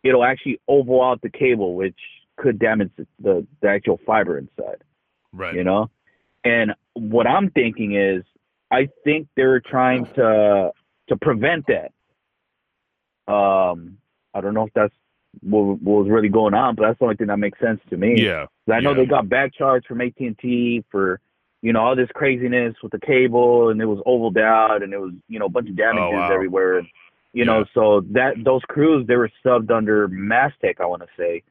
it'll 0.02 0.24
actually 0.24 0.60
oval 0.68 1.02
out 1.02 1.20
the 1.22 1.30
cable, 1.30 1.74
which 1.74 1.98
could 2.36 2.58
damage 2.58 2.90
the, 2.96 3.46
the, 3.60 3.68
actual 3.68 4.00
fiber 4.06 4.38
inside. 4.38 4.82
Right. 5.32 5.54
You 5.54 5.64
know? 5.64 5.90
And 6.44 6.72
what 6.94 7.26
I'm 7.26 7.50
thinking 7.50 7.94
is 7.94 8.22
I 8.70 8.88
think 9.04 9.28
they're 9.36 9.60
trying 9.60 10.04
to 10.16 10.72
to 11.08 11.16
prevent 11.16 11.66
that. 11.68 11.92
Um 13.32 13.98
I 14.34 14.40
don't 14.40 14.54
know 14.54 14.64
if 14.64 14.72
that's 14.74 14.94
what, 15.40 15.80
what 15.80 16.04
was 16.04 16.10
really 16.10 16.28
going 16.28 16.54
on, 16.54 16.74
but 16.74 16.82
that's 16.86 16.98
the 16.98 17.04
only 17.04 17.16
thing 17.16 17.28
that 17.28 17.38
makes 17.38 17.58
sense 17.60 17.80
to 17.90 17.96
me. 17.96 18.22
Yeah. 18.22 18.46
I 18.70 18.80
know 18.80 18.90
yeah. 18.90 18.96
they 18.96 19.06
got 19.06 19.28
back 19.28 19.54
charged 19.54 19.86
from 19.86 20.00
AT 20.00 20.14
and 20.18 20.38
T 20.38 20.84
for 20.90 21.20
you 21.64 21.72
know 21.72 21.80
all 21.80 21.96
this 21.96 22.10
craziness 22.14 22.74
with 22.82 22.92
the 22.92 23.00
cable, 23.00 23.70
and 23.70 23.80
it 23.80 23.86
was 23.86 23.98
ovaled 24.06 24.36
out, 24.36 24.82
and 24.82 24.92
it 24.92 25.00
was 25.00 25.14
you 25.28 25.38
know 25.38 25.46
a 25.46 25.48
bunch 25.48 25.70
of 25.70 25.76
damages 25.76 26.10
oh, 26.12 26.18
wow. 26.18 26.30
everywhere. 26.30 26.80
You 26.80 26.86
yeah. 27.32 27.44
know, 27.44 27.64
so 27.72 28.02
that 28.10 28.34
those 28.44 28.60
crews 28.68 29.06
they 29.06 29.16
were 29.16 29.30
subbed 29.44 29.70
under 29.70 30.06
MasTec, 30.06 30.78
I 30.78 30.84
want 30.84 31.00
to 31.00 31.08
say, 31.16 31.42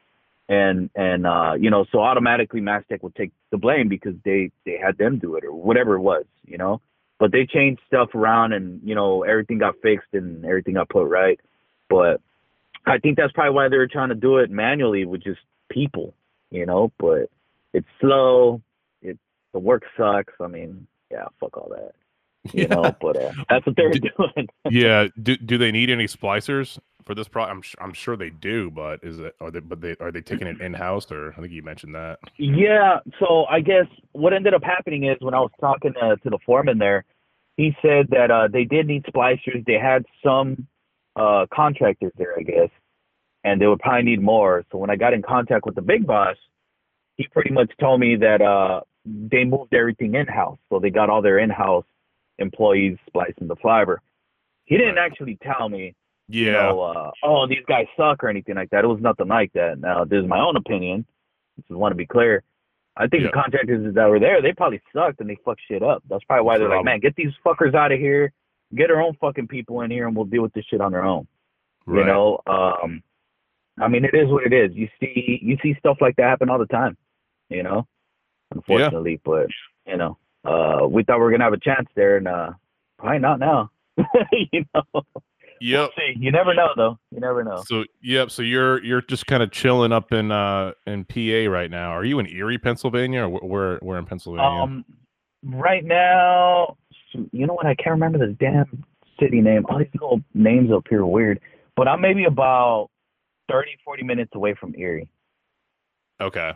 and 0.48 0.92
and 0.96 1.26
uh, 1.26 1.54
you 1.60 1.72
know, 1.72 1.86
so 1.92 2.00
automatically 2.00 2.62
MasTec 2.62 3.02
would 3.02 3.16
take 3.16 3.32
the 3.50 3.58
blame 3.58 3.90
because 3.90 4.14
they 4.24 4.52
they 4.68 4.78
had 4.78 5.00
them 5.00 5.18
do 5.18 5.36
it 5.36 5.46
or 5.46 5.52
whatever 5.52 5.96
it 5.96 6.02
was, 6.02 6.26
you 6.46 6.60
know. 6.60 6.80
But 7.20 7.32
they 7.32 7.48
changed 7.48 7.82
stuff 7.88 8.14
around, 8.14 8.54
and 8.54 8.82
you 8.84 8.94
know, 8.94 9.24
everything 9.24 9.58
got 9.58 9.82
fixed 9.82 10.14
and 10.14 10.46
everything 10.46 10.76
got 10.76 10.90
put 10.90 11.08
right. 11.08 11.40
But 11.90 12.22
I 12.86 13.00
think 13.00 13.18
that's 13.18 13.34
probably 13.34 13.56
why 13.56 13.68
they 13.68 13.78
were 13.78 13.88
trying 13.88 14.10
to 14.10 14.16
do 14.16 14.38
it 14.38 14.52
manually 14.52 15.06
with 15.06 15.24
just 15.24 15.40
people, 15.70 16.14
you 16.52 16.68
know. 16.68 16.92
But 17.00 17.32
it's 17.74 17.88
slow. 18.00 18.62
The 19.54 19.60
work 19.60 19.84
sucks. 19.98 20.34
I 20.42 20.48
mean, 20.48 20.88
yeah, 21.12 21.26
fuck 21.40 21.58
all 21.58 21.70
that. 21.70 21.94
You 22.54 22.64
yeah. 22.64 22.76
know, 22.76 22.96
but 23.00 23.16
uh, 23.16 23.32
that's 23.50 23.66
what 23.66 23.78
they 23.78 23.84
were 23.84 23.94
do, 23.94 24.10
doing. 24.18 24.50
yeah. 24.70 25.08
Do 25.22 25.38
do 25.38 25.58
they 25.58 25.72
need 25.72 25.90
any 25.90 26.08
splicers 26.08 26.78
for 27.06 27.16
this 27.16 27.30
pro? 27.30 27.46
I'm 27.46 27.62
I'm 27.80 27.94
sure 27.94 28.18
they 28.18 28.32
do, 28.32 28.70
but 28.70 29.00
is 29.02 29.20
it 29.20 29.34
are 29.40 29.50
they 29.50 29.62
but 29.62 29.80
they 29.80 29.96
are 30.02 30.12
they 30.12 30.20
taking 30.20 30.48
it 30.48 30.60
in 30.60 30.74
house 30.74 31.10
or 31.10 31.34
I 31.38 31.40
think 31.40 31.54
you 31.54 31.64
mentioned 31.64 31.96
that. 31.96 32.20
Yeah. 32.38 33.00
So 33.18 33.46
I 33.46 33.62
guess 33.62 33.86
what 34.12 34.34
ended 34.34 34.54
up 34.54 34.62
happening 34.62 35.06
is 35.06 35.16
when 35.22 35.34
I 35.34 35.40
was 35.40 35.52
talking 35.62 35.94
to, 35.94 36.18
to 36.18 36.30
the 36.30 36.38
foreman 36.46 36.80
there, 36.80 37.06
he 37.56 37.74
said 37.82 38.08
that 38.10 38.30
uh, 38.30 38.50
they 38.52 38.66
did 38.66 38.88
need 38.88 39.06
splicers. 39.06 39.66
They 39.66 39.80
had 39.82 40.04
some 40.22 40.68
uh, 41.16 41.46
contractors 41.54 42.12
there, 42.18 42.38
I 42.38 42.42
guess, 42.42 42.70
and 43.44 43.62
they 43.62 43.68
would 43.68 43.80
probably 43.80 44.04
need 44.04 44.22
more. 44.22 44.66
So 44.72 44.80
when 44.80 44.90
I 44.90 44.96
got 44.96 45.14
in 45.14 45.22
contact 45.22 45.66
with 45.66 45.76
the 45.76 45.82
big 45.82 46.06
boss, 46.06 46.36
he 47.16 47.28
pretty 47.32 47.52
much 47.52 47.72
told 47.80 48.00
me 48.00 48.16
that 48.18 48.42
uh, 48.42 48.82
they 49.06 49.44
moved 49.44 49.74
everything 49.74 50.16
in 50.16 50.28
house. 50.28 50.58
So 50.70 50.80
they 50.80 50.90
got 50.90 51.10
all 51.10 51.22
their 51.22 51.40
in 51.40 51.50
house 51.50 51.86
employees 52.40 52.98
splicing 53.08 53.48
the 53.48 53.56
fiber. 53.58 54.02
He 54.66 54.78
didn't 54.78 54.98
actually 54.98 55.38
tell 55.44 55.70
me 55.70 55.94
Yeah. 56.30 56.46
You 56.46 56.52
know, 56.54 56.82
uh, 56.82 57.12
oh, 57.24 57.48
these 57.48 57.66
guys 57.68 57.86
suck 57.98 58.24
or 58.24 58.30
anything 58.30 58.56
like 58.56 58.70
that. 58.72 58.84
It 58.86 58.88
was 58.88 59.02
nothing 59.02 59.28
like 59.28 59.52
that. 59.54 59.78
Now, 59.80 60.06
this 60.06 60.22
is 60.24 60.28
my 60.28 60.40
own 60.40 60.56
opinion. 60.56 61.06
Just 61.58 61.70
want 61.72 61.92
to 61.92 61.98
be 61.98 62.06
clear. 62.08 62.44
I 62.96 63.08
think 63.08 63.24
Yeah. 63.24 63.28
the 63.30 63.34
contractors 63.34 63.94
that 63.94 64.10
were 64.10 64.20
there, 64.20 64.42
they 64.42 64.54
probably 64.54 64.82
sucked 64.94 65.20
and 65.20 65.30
they 65.30 65.36
fucked 65.44 65.62
shit 65.68 65.84
up. 65.84 66.02
That's 66.10 66.24
probably 66.24 66.46
why 66.46 66.58
they're 66.58 66.70
like, 66.70 66.86
man, 66.86 67.00
get 67.00 67.16
these 67.16 67.34
fuckers 67.46 67.76
out 67.76 67.92
of 67.92 68.00
here. 68.00 68.32
Get 68.74 68.90
our 68.90 69.02
own 69.02 69.14
fucking 69.20 69.48
people 69.48 69.82
in 69.82 69.92
here 69.92 70.08
and 70.08 70.16
we'll 70.16 70.26
deal 70.26 70.42
with 70.42 70.54
this 70.54 70.66
shit 70.66 70.82
on 70.82 70.94
our 70.96 71.04
own. 71.04 71.28
right. 71.86 72.00
You 72.00 72.06
know, 72.06 72.40
um, 72.48 73.04
I 73.80 73.88
mean, 73.88 74.06
it 74.06 74.14
is 74.14 74.30
what 74.30 74.46
it 74.46 74.54
is. 74.54 74.76
You 74.76 74.88
see, 75.00 75.40
you 75.42 75.58
see 75.62 75.76
stuff 75.80 75.98
like 76.00 76.16
that 76.16 76.24
happen 76.24 76.50
all 76.50 76.58
the 76.60 76.66
time. 76.68 76.96
You 77.50 77.64
know, 77.64 77.86
unfortunately, 78.52 79.20
but 79.24 79.48
you 79.86 79.98
know, 79.98 80.18
uh, 80.46 80.88
we 80.88 81.04
thought 81.04 81.18
we 81.18 81.24
were 81.24 81.32
gonna 81.32 81.44
have 81.44 81.54
a 81.54 81.60
chance 81.60 81.88
there, 81.96 82.18
and 82.18 82.28
uh, 82.28 82.52
probably 82.98 83.20
not 83.20 83.40
now. 83.40 83.70
you 84.32 84.66
know, 84.74 85.04
Yep. 85.62 85.92
see, 85.98 86.14
you 86.20 86.32
never 86.32 86.54
know 86.54 86.70
though. 86.76 87.00
You 87.12 87.20
never 87.22 87.44
know. 87.44 87.64
So 87.66 87.86
yep. 88.02 88.32
So 88.32 88.42
you're 88.42 88.84
you're 88.84 89.02
just 89.02 89.28
kind 89.28 89.42
of 89.44 89.52
chilling 89.52 89.92
up 89.94 90.12
in 90.12 90.32
uh 90.32 90.74
in 90.86 91.06
PA 91.06 91.50
right 91.50 91.70
now. 91.72 91.92
Are 91.92 92.04
you 92.04 92.20
in 92.20 92.28
Erie, 92.28 92.58
Pennsylvania, 92.58 93.28
or 93.28 93.40
wh- 93.40 93.44
where 93.44 93.78
where 93.78 93.98
in 93.98 94.06
Pennsylvania? 94.06 94.46
Um, 94.64 94.86
right 95.44 95.86
now, 95.86 96.76
you 97.32 97.48
know 97.48 97.54
what? 97.54 97.66
I 97.66 97.76
can't 97.76 97.92
remember 97.92 98.18
the 98.18 98.34
damn 98.34 98.84
city 99.20 99.40
name. 99.42 99.66
All 99.70 99.78
these 99.78 99.88
little 99.94 100.22
names 100.34 100.70
up 100.72 100.84
here 100.90 101.02
are 101.02 101.06
weird. 101.06 101.40
But 101.78 101.88
I'm 101.88 102.02
maybe 102.02 102.26
about 102.26 102.90
30, 103.50 103.72
40 103.86 104.04
minutes 104.04 104.32
away 104.36 104.56
from 104.60 104.76
Erie. 104.78 105.08
okay. 106.22 106.54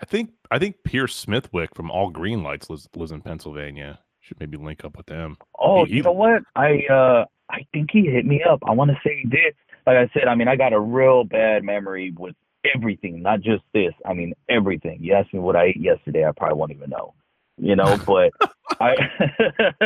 I 0.00 0.04
think 0.04 0.30
I 0.50 0.58
think 0.58 0.82
Pierce 0.84 1.14
Smithwick 1.16 1.74
from 1.74 1.90
All 1.90 2.10
Green 2.10 2.42
Lights 2.42 2.68
lives, 2.70 2.88
lives 2.94 3.12
in 3.12 3.22
Pennsylvania. 3.22 3.98
Should 4.20 4.40
maybe 4.40 4.56
link 4.56 4.84
up 4.84 4.96
with 4.96 5.06
them. 5.06 5.36
Oh, 5.58 5.84
He- 5.84 5.90
he- 5.92 5.96
you 5.98 6.02
know 6.02 6.12
what? 6.12 6.42
I 6.54 6.82
uh 6.90 7.24
I 7.48 7.64
think 7.72 7.90
he 7.92 8.06
hit 8.06 8.26
me 8.26 8.42
up. 8.42 8.58
I 8.66 8.72
want 8.72 8.90
to 8.90 8.96
say 9.04 9.20
he 9.22 9.28
did. 9.28 9.54
Like 9.86 9.96
I 9.98 10.08
said, 10.12 10.26
I 10.26 10.34
mean, 10.34 10.48
I 10.48 10.56
got 10.56 10.72
a 10.72 10.80
real 10.80 11.22
bad 11.24 11.62
memory 11.62 12.12
with 12.18 12.34
everything, 12.74 13.22
not 13.22 13.40
just 13.40 13.62
this. 13.72 13.92
I 14.04 14.14
mean, 14.14 14.34
everything. 14.48 14.98
You 15.00 15.14
asked 15.14 15.32
me 15.32 15.38
what 15.38 15.54
I 15.54 15.66
ate 15.66 15.76
yesterday, 15.80 16.26
I 16.26 16.32
probably 16.32 16.58
won't 16.58 16.72
even 16.72 16.90
know. 16.90 17.14
You 17.56 17.76
know, 17.76 17.96
but 18.06 18.32
I 18.80 18.96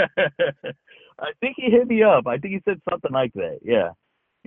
I 1.18 1.32
think 1.40 1.56
he 1.56 1.70
hit 1.70 1.86
me 1.86 2.02
up. 2.02 2.26
I 2.26 2.38
think 2.38 2.54
he 2.54 2.60
said 2.64 2.80
something 2.88 3.12
like 3.12 3.32
that. 3.34 3.58
Yeah. 3.62 3.90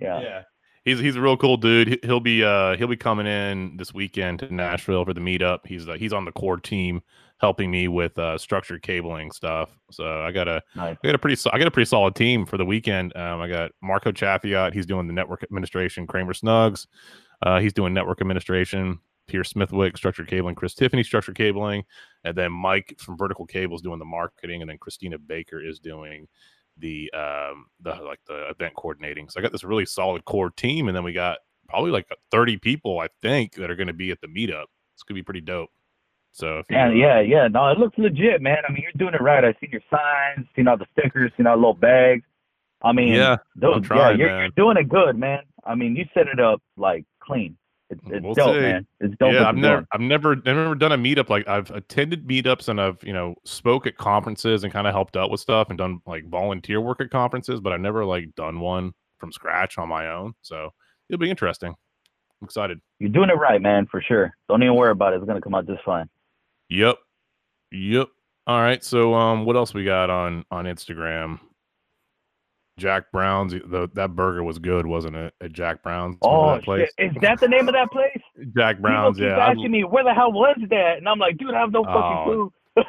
Yeah. 0.02 0.22
Yeah. 0.22 0.42
He's 0.86 1.00
he's 1.00 1.16
a 1.16 1.22
real 1.22 1.38
cool 1.38 1.58
dude. 1.58 1.88
He- 1.88 2.00
He'll 2.04 2.20
be 2.20 2.44
uh 2.44 2.76
he'll 2.78 2.88
be 2.88 2.98
coming 2.98 3.26
in 3.28 3.78
this 3.78 3.94
weekend 3.94 4.40
to 4.40 4.54
Nashville 4.54 5.06
for 5.06 5.14
the 5.14 5.22
meetup. 5.22 5.60
He's 5.66 5.88
uh, 5.88 5.94
he's 5.94 6.14
on 6.14 6.26
the 6.26 6.32
core 6.32 6.58
team 6.60 7.02
helping 7.40 7.72
me 7.72 7.88
with 7.88 8.18
uh 8.20 8.38
structured 8.38 8.82
cabling 8.84 9.32
stuff. 9.32 9.70
So 9.92 10.22
I 10.22 10.32
got 10.32 10.48
a 10.48 10.62
Nice. 10.76 10.98
I 11.04 11.08
got 11.08 11.16
a 11.16 11.20
pretty 11.20 11.36
so- 11.36 11.50
I 11.54 11.58
got 11.58 11.68
a 11.68 11.72
pretty 11.72 11.88
solid 11.90 12.16
team 12.16 12.46
for 12.46 12.58
the 12.58 12.66
weekend. 12.66 13.16
Um, 13.16 13.40
I 13.42 13.48
got 13.48 13.72
Marco 13.82 14.12
Chaffiot. 14.12 14.74
He's 14.74 14.86
doing 14.86 15.08
the 15.08 15.14
network 15.14 15.44
administration. 15.44 16.06
Kramer 16.08 16.34
Snugs. 16.34 16.88
Uh, 17.42 17.60
he's 17.60 17.74
doing 17.74 17.94
network 17.94 18.22
administration. 18.22 19.00
Pierce 19.28 19.52
Smithwick, 19.52 19.96
structured 19.96 20.28
cabling. 20.28 20.54
Chris 20.56 20.74
Tiffany, 20.76 21.02
structured 21.02 21.36
cabling, 21.36 21.84
and 22.26 22.36
then 22.38 22.52
Mike 22.52 22.94
from 23.00 23.18
Vertical 23.18 23.46
Cables 23.46 23.82
doing 23.82 23.98
the 24.00 24.04
marketing, 24.06 24.62
and 24.62 24.70
then 24.70 24.78
Christina 24.78 25.18
Baker 25.18 25.62
is 25.66 25.80
doing 25.80 26.28
the 26.78 27.12
um 27.14 27.68
the 27.82 27.96
like 27.96 28.20
the 28.28 28.50
event 28.50 28.74
coordinating. 28.76 29.30
So 29.30 29.40
I 29.40 29.44
got 29.44 29.52
this 29.52 29.64
really 29.64 29.86
solid 29.86 30.26
core 30.26 30.50
team, 30.50 30.88
and 30.88 30.96
then 30.96 31.04
we 31.04 31.14
got 31.14 31.40
probably 31.70 31.92
like 31.92 32.08
30 32.32 32.58
people 32.58 33.00
I 33.00 33.08
think 33.22 33.54
that 33.56 33.72
are 33.72 33.76
going 33.76 33.88
to 33.88 33.94
be 33.94 34.12
at 34.12 34.22
the 34.22 34.28
meetup. 34.28 34.66
It's 34.96 35.04
gonna 35.04 35.18
be 35.18 35.24
pretty 35.24 35.42
dope. 35.42 35.70
So 36.32 36.60
if 36.60 36.66
Yeah, 36.70 36.92
yeah, 36.92 37.20
yeah. 37.22 37.48
No, 37.48 37.70
it 37.70 37.78
looks 37.78 37.98
legit, 37.98 38.42
man. 38.42 38.58
I 38.68 38.72
mean, 38.72 38.82
you're 38.82 38.92
doing 38.98 39.14
it 39.14 39.22
right. 39.22 39.46
I've 39.46 39.56
seen 39.62 39.70
your 39.72 39.82
signs, 39.90 40.48
seen 40.56 40.68
all 40.68 40.78
the 40.78 40.88
stickers, 40.98 41.32
seen 41.38 41.46
all 41.48 41.56
the 41.56 41.60
little 41.60 41.74
bags. 41.74 42.24
I 42.82 42.92
mean, 42.92 43.14
Yeah, 43.14 43.38
those, 43.56 43.86
trying, 43.86 44.20
yeah, 44.20 44.26
you're, 44.26 44.40
you're 44.42 44.50
doing 44.50 44.78
it 44.78 44.90
good, 44.90 45.18
man. 45.18 45.40
I 45.64 45.76
mean, 45.76 45.96
you 45.96 46.06
set 46.14 46.28
it 46.28 46.40
up 46.40 46.62
like 46.76 47.06
clean. 47.20 47.56
It's, 47.94 48.02
it's 48.12 48.24
We'll 48.24 48.34
dope, 48.34 48.56
see. 48.56 48.62
man. 48.62 48.88
It's 49.00 49.16
dope. 49.18 49.34
yeah, 49.34 49.48
I've 49.48 49.56
never, 49.56 49.76
doing. 49.78 49.88
I've 49.92 50.02
never, 50.02 50.32
I've 50.34 50.44
never 50.46 50.76
done 50.76 50.92
a 50.92 50.98
meetup. 50.98 51.30
Like 51.30 51.48
I've 51.48 51.70
attended 51.72 52.28
meetups 52.28 52.70
and 52.70 52.80
I've, 52.82 52.98
you 53.04 53.14
know, 53.14 53.36
spoke 53.44 53.88
at 53.88 53.98
conferences 53.98 54.64
and 54.64 54.72
kind 54.74 54.88
of 54.88 54.94
helped 54.94 55.16
out 55.18 55.30
with 55.32 55.40
stuff 55.40 55.70
and 55.70 55.78
done 55.78 56.00
like 56.06 56.28
volunteer 56.30 56.82
work 56.82 57.02
at 57.02 57.10
conferences, 57.10 57.60
but 57.60 57.74
I've 57.74 57.82
never 57.82 58.06
like 58.06 58.34
done 58.36 58.60
one 58.60 58.94
from 59.18 59.32
scratch 59.32 59.78
on 59.78 59.88
my 59.90 60.10
own. 60.10 60.34
So 60.42 60.70
it'll 61.10 61.20
be 61.20 61.30
interesting. 61.30 61.70
I'm 61.70 62.46
excited. 62.46 62.82
You're 63.00 63.10
doing 63.10 63.30
it 63.30 63.34
right, 63.38 63.62
man, 63.62 63.86
for 63.90 64.02
sure. 64.02 64.34
Don't 64.50 64.62
even 64.64 64.76
worry 64.76 64.92
about 64.92 65.14
it. 65.14 65.18
It's 65.18 65.26
gonna 65.26 65.40
come 65.42 65.56
out 65.56 65.66
just 65.66 65.84
fine. 65.84 66.10
Yep. 66.70 66.98
Yep. 67.72 68.08
All 68.48 68.60
right. 68.60 68.84
So, 68.84 69.14
um, 69.14 69.46
what 69.46 69.56
else 69.56 69.74
we 69.74 69.86
got 69.86 70.10
on 70.10 70.44
on 70.52 70.66
Instagram? 70.66 71.40
Jack 72.78 73.12
Brown's. 73.12 73.54
The, 73.54 73.90
that 73.94 74.16
burger 74.16 74.44
was 74.44 74.58
good, 74.60 74.86
wasn't 74.86 75.16
it? 75.16 75.34
At 75.42 75.52
Jack 75.54 75.84
Brown's. 75.84 76.18
Oh, 76.22 76.56
that 76.56 76.64
place. 76.64 76.90
shit. 77.00 77.12
is 77.16 77.22
that 77.22 77.40
the 77.40 77.48
name 77.48 77.68
of 77.68 77.74
that 77.74 77.92
place? 77.92 78.20
Jack 78.58 78.80
Brown's. 78.80 79.18
People 79.18 79.30
keep 79.32 79.38
Yeah. 79.38 79.46
I- 79.46 79.52
asking 79.52 79.72
me 79.72 79.84
where 79.84 80.04
the 80.04 80.14
hell 80.14 80.32
was 80.32 80.58
that, 80.70 80.98
and 80.98 81.08
I'm 81.08 81.20
like, 81.20 81.38
dude, 81.38 81.54
I 81.54 81.60
have 81.60 81.72
no 81.72 81.84
fucking 81.84 82.02
Oh, 82.02 82.24
clue. 82.26 82.54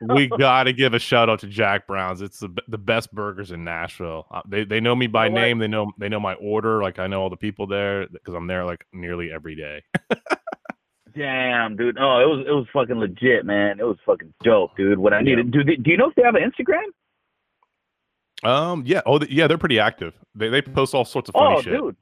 Know? 0.00 0.14
we 0.14 0.28
got 0.28 0.62
to 0.64 0.72
give 0.72 0.94
a 0.94 0.98
shout 0.98 1.28
out 1.28 1.40
to 1.40 1.46
Jack 1.46 1.86
Brown's. 1.86 2.22
It's 2.22 2.38
the 2.38 2.48
the 2.68 2.78
best 2.78 3.12
burgers 3.12 3.50
in 3.50 3.64
Nashville. 3.64 4.26
Uh, 4.30 4.40
they 4.48 4.64
they 4.64 4.80
know 4.80 4.96
me 4.96 5.08
by 5.08 5.26
You 5.26 5.30
know 5.32 5.34
what? 5.34 5.40
name. 5.42 5.58
They 5.58 5.68
know 5.68 5.92
they 5.98 6.08
know 6.08 6.20
my 6.20 6.32
order. 6.34 6.82
Like 6.82 6.98
I 6.98 7.06
know 7.06 7.20
all 7.20 7.28
the 7.28 7.36
people 7.36 7.66
there 7.66 8.06
because 8.10 8.32
I'm 8.32 8.46
there 8.46 8.64
like 8.64 8.86
nearly 8.94 9.30
every 9.30 9.54
day. 9.56 9.82
Damn, 11.14 11.76
dude. 11.76 11.98
Oh, 12.00 12.20
it 12.20 12.26
was 12.26 12.44
it 12.46 12.52
was 12.52 12.66
fucking 12.72 12.96
legit, 12.96 13.44
man. 13.44 13.80
It 13.80 13.84
was 13.84 13.98
fucking 14.06 14.32
dope, 14.44 14.76
dude. 14.76 14.98
What 14.98 15.12
I 15.12 15.20
needed. 15.20 15.50
Do 15.50 15.64
they, 15.64 15.74
do 15.76 15.90
you 15.90 15.96
know 15.96 16.08
if 16.08 16.14
they 16.14 16.22
have 16.22 16.36
an 16.36 16.42
Instagram? 16.50 16.84
Um. 18.44 18.82
Yeah. 18.86 19.02
Oh. 19.06 19.20
Yeah. 19.28 19.46
They're 19.46 19.58
pretty 19.58 19.78
active. 19.80 20.14
They 20.34 20.48
they 20.48 20.62
post 20.62 20.94
all 20.94 21.04
sorts 21.04 21.28
of 21.28 21.34
funny 21.34 21.56
Oh, 21.58 21.62
shit. 21.62 21.72
dude. 21.72 21.96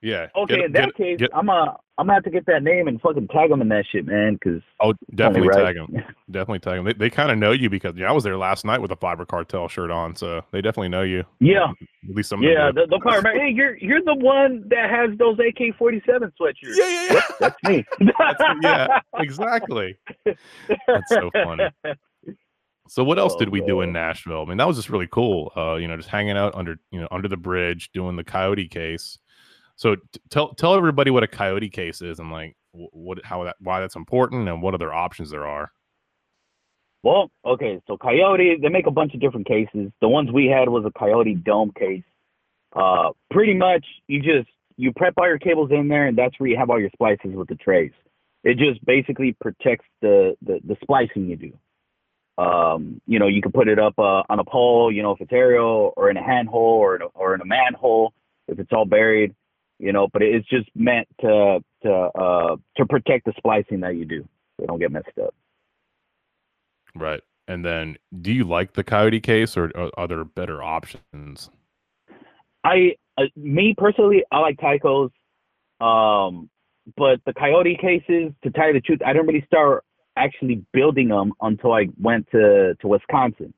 Yeah. 0.00 0.26
Okay, 0.34 0.56
Get- 0.56 0.64
in 0.64 0.72
that 0.72 0.84
get- 0.86 0.94
case, 0.96 1.18
get- 1.20 1.30
I'm 1.32 1.48
uh, 1.48 1.66
I'm 1.98 2.06
gonna 2.06 2.14
have 2.14 2.24
to 2.24 2.30
get 2.30 2.44
that 2.46 2.64
name 2.64 2.88
and 2.88 3.00
fucking 3.00 3.28
tag 3.28 3.50
them 3.50 3.60
in 3.62 3.68
that 3.68 3.84
shit, 3.92 4.04
man. 4.06 4.36
Cause 4.42 4.60
oh, 4.80 4.94
definitely 5.14 5.48
right. 5.50 5.62
tag 5.66 5.76
them. 5.76 6.02
Definitely 6.30 6.58
tag 6.60 6.76
them. 6.76 6.84
They, 6.86 6.94
they 6.94 7.10
kind 7.10 7.30
of 7.30 7.38
know 7.38 7.52
you 7.52 7.68
because 7.70 7.94
yeah, 7.96 8.08
I 8.08 8.12
was 8.12 8.24
there 8.24 8.36
last 8.38 8.64
night 8.64 8.80
with 8.80 8.90
a 8.90 8.96
Fiber 8.96 9.24
Cartel 9.26 9.68
shirt 9.68 9.90
on, 9.92 10.16
so 10.16 10.42
they 10.50 10.60
definitely 10.62 10.88
know 10.88 11.02
you. 11.02 11.22
Yeah, 11.40 11.66
At 12.08 12.14
least 12.16 12.30
some. 12.30 12.42
yeah. 12.42 12.70
They'll, 12.74 12.88
probably 12.98 13.18
remember. 13.18 13.38
Hey, 13.38 13.50
you're 13.50 13.76
you're 13.76 14.02
the 14.02 14.14
one 14.14 14.64
that 14.70 14.88
has 14.90 15.16
those 15.18 15.38
AK-47 15.38 16.32
sweatshirts. 16.40 16.54
Yeah. 16.74 16.86
Yeah. 16.88 17.12
Yeah. 17.12 17.20
That's 17.40 17.56
me. 17.64 17.84
yeah. 18.62 19.00
Exactly. 19.18 19.96
That's 20.24 21.08
so 21.10 21.30
funny. 21.32 21.64
So 22.92 23.02
what 23.02 23.18
else 23.18 23.32
Oh, 23.36 23.38
did 23.38 23.48
we 23.48 23.62
do 23.62 23.80
in. 23.80 23.90
Nashville? 23.90 24.42
I 24.42 24.44
mean, 24.44 24.58
that 24.58 24.66
was 24.68 24.76
just 24.76 24.90
really 24.90 25.08
cool. 25.10 25.50
Uh, 25.56 25.76
you 25.76 25.88
know, 25.88 25.96
just 25.96 26.10
hanging 26.10 26.36
out 26.36 26.54
under 26.54 26.76
you 26.90 27.00
know 27.00 27.08
under 27.10 27.26
the 27.26 27.38
bridge, 27.38 27.90
doing 27.94 28.16
the 28.16 28.24
coyote 28.24 28.68
case. 28.68 29.18
So 29.76 29.96
t- 29.96 30.20
tell 30.28 30.52
tell 30.52 30.74
everybody 30.74 31.10
what 31.10 31.22
a 31.22 31.26
coyote 31.26 31.70
case 31.70 32.02
is 32.02 32.18
and 32.18 32.30
like 32.30 32.54
wh- 32.72 32.94
what 32.94 33.24
how 33.24 33.44
that 33.44 33.56
why 33.60 33.80
that's 33.80 33.96
important 33.96 34.46
and 34.46 34.60
what 34.60 34.74
other 34.74 34.92
options 34.92 35.30
there 35.30 35.46
are. 35.46 35.72
Well, 37.02 37.30
okay, 37.46 37.80
so 37.86 37.96
Coyote, 37.96 38.58
they 38.60 38.68
make 38.68 38.86
a 38.86 38.90
bunch 38.90 39.14
of 39.14 39.20
different 39.20 39.46
cases. 39.48 39.90
The 40.02 40.08
ones 40.08 40.30
we 40.30 40.46
had 40.46 40.68
was 40.68 40.84
a 40.84 40.90
Coyote 40.96 41.34
dome 41.34 41.72
case. 41.72 42.04
Uh, 42.76 43.12
pretty 43.30 43.54
much, 43.54 43.86
you 44.06 44.20
just 44.20 44.50
you 44.76 44.92
prep 44.92 45.14
all 45.16 45.26
your 45.26 45.38
cables 45.38 45.70
in 45.72 45.88
there, 45.88 46.08
and 46.08 46.18
that's 46.18 46.38
where 46.38 46.50
you 46.50 46.58
have 46.58 46.68
all 46.68 46.78
your 46.78 46.90
splices 46.90 47.34
with 47.34 47.48
the 47.48 47.54
trays. 47.54 47.92
It 48.44 48.58
just 48.58 48.84
basically 48.84 49.34
protects 49.40 49.86
the 50.02 50.36
the, 50.42 50.60
the 50.62 50.76
splicing 50.82 51.30
you 51.30 51.36
do. 51.36 51.52
Um, 52.38 53.00
you 53.06 53.18
know, 53.18 53.26
you 53.26 53.42
can 53.42 53.52
put 53.52 53.68
it 53.68 53.78
up 53.78 53.94
uh, 53.98 54.22
on 54.28 54.38
a 54.38 54.44
pole, 54.44 54.90
you 54.90 55.02
know, 55.02 55.12
if 55.12 55.20
it's 55.20 55.32
aerial, 55.32 55.92
or 55.96 56.10
in 56.10 56.16
a 56.16 56.22
hand 56.22 56.48
hole, 56.48 56.78
or 56.78 56.96
in 56.96 57.02
a, 57.02 57.06
or 57.06 57.34
in 57.34 57.40
a 57.40 57.44
manhole 57.44 58.14
if 58.48 58.58
it's 58.58 58.72
all 58.72 58.84
buried. 58.84 59.34
You 59.78 59.92
know, 59.92 60.08
but 60.12 60.22
it's 60.22 60.48
just 60.48 60.68
meant 60.74 61.08
to 61.20 61.60
to 61.82 61.92
uh, 61.92 62.56
to 62.76 62.86
protect 62.86 63.26
the 63.26 63.32
splicing 63.36 63.80
that 63.80 63.96
you 63.96 64.04
do. 64.04 64.26
They 64.58 64.66
don't 64.66 64.78
get 64.78 64.92
messed 64.92 65.18
up. 65.22 65.34
Right. 66.94 67.20
And 67.48 67.64
then, 67.64 67.96
do 68.20 68.32
you 68.32 68.44
like 68.44 68.74
the 68.74 68.84
coyote 68.84 69.20
case 69.20 69.56
or 69.56 69.72
are, 69.74 69.90
are 69.96 70.08
there 70.08 70.24
better 70.24 70.62
options? 70.62 71.50
I, 72.64 72.94
uh, 73.18 73.24
me 73.34 73.74
personally, 73.76 74.24
I 74.30 74.38
like 74.38 74.60
Tyco's. 74.60 75.10
Um, 75.80 76.48
but 76.96 77.20
the 77.26 77.32
Coyote 77.32 77.76
cases, 77.80 78.32
to 78.44 78.50
tell 78.50 78.68
you 78.68 78.74
the 78.74 78.80
truth, 78.80 79.00
I 79.04 79.12
didn't 79.12 79.26
really 79.26 79.44
start 79.46 79.84
actually 80.16 80.64
building 80.72 81.08
them 81.08 81.32
until 81.40 81.72
I 81.72 81.88
went 82.00 82.28
to 82.32 82.74
to 82.80 82.88
Wisconsin. 82.88 83.54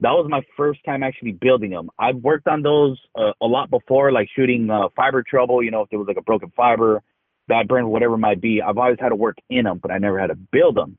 That 0.00 0.10
was 0.12 0.26
my 0.30 0.42
first 0.56 0.80
time 0.84 1.02
actually 1.02 1.32
building 1.32 1.70
them. 1.70 1.90
I've 1.98 2.16
worked 2.16 2.46
on 2.46 2.62
those 2.62 2.98
uh, 3.16 3.32
a 3.40 3.46
lot 3.46 3.68
before, 3.68 4.12
like 4.12 4.28
shooting 4.36 4.70
uh, 4.70 4.88
fiber 4.94 5.22
trouble. 5.22 5.62
You 5.62 5.72
know, 5.72 5.82
if 5.82 5.90
there 5.90 5.98
was 5.98 6.06
like 6.06 6.16
a 6.18 6.22
broken 6.22 6.52
fiber, 6.56 7.02
bad 7.48 7.66
burn, 7.66 7.88
whatever 7.88 8.14
it 8.14 8.18
might 8.18 8.40
be. 8.40 8.62
I've 8.62 8.78
always 8.78 8.98
had 9.00 9.08
to 9.08 9.16
work 9.16 9.36
in 9.50 9.64
them, 9.64 9.78
but 9.82 9.90
I 9.90 9.98
never 9.98 10.18
had 10.20 10.28
to 10.28 10.36
build 10.36 10.76
them. 10.76 10.96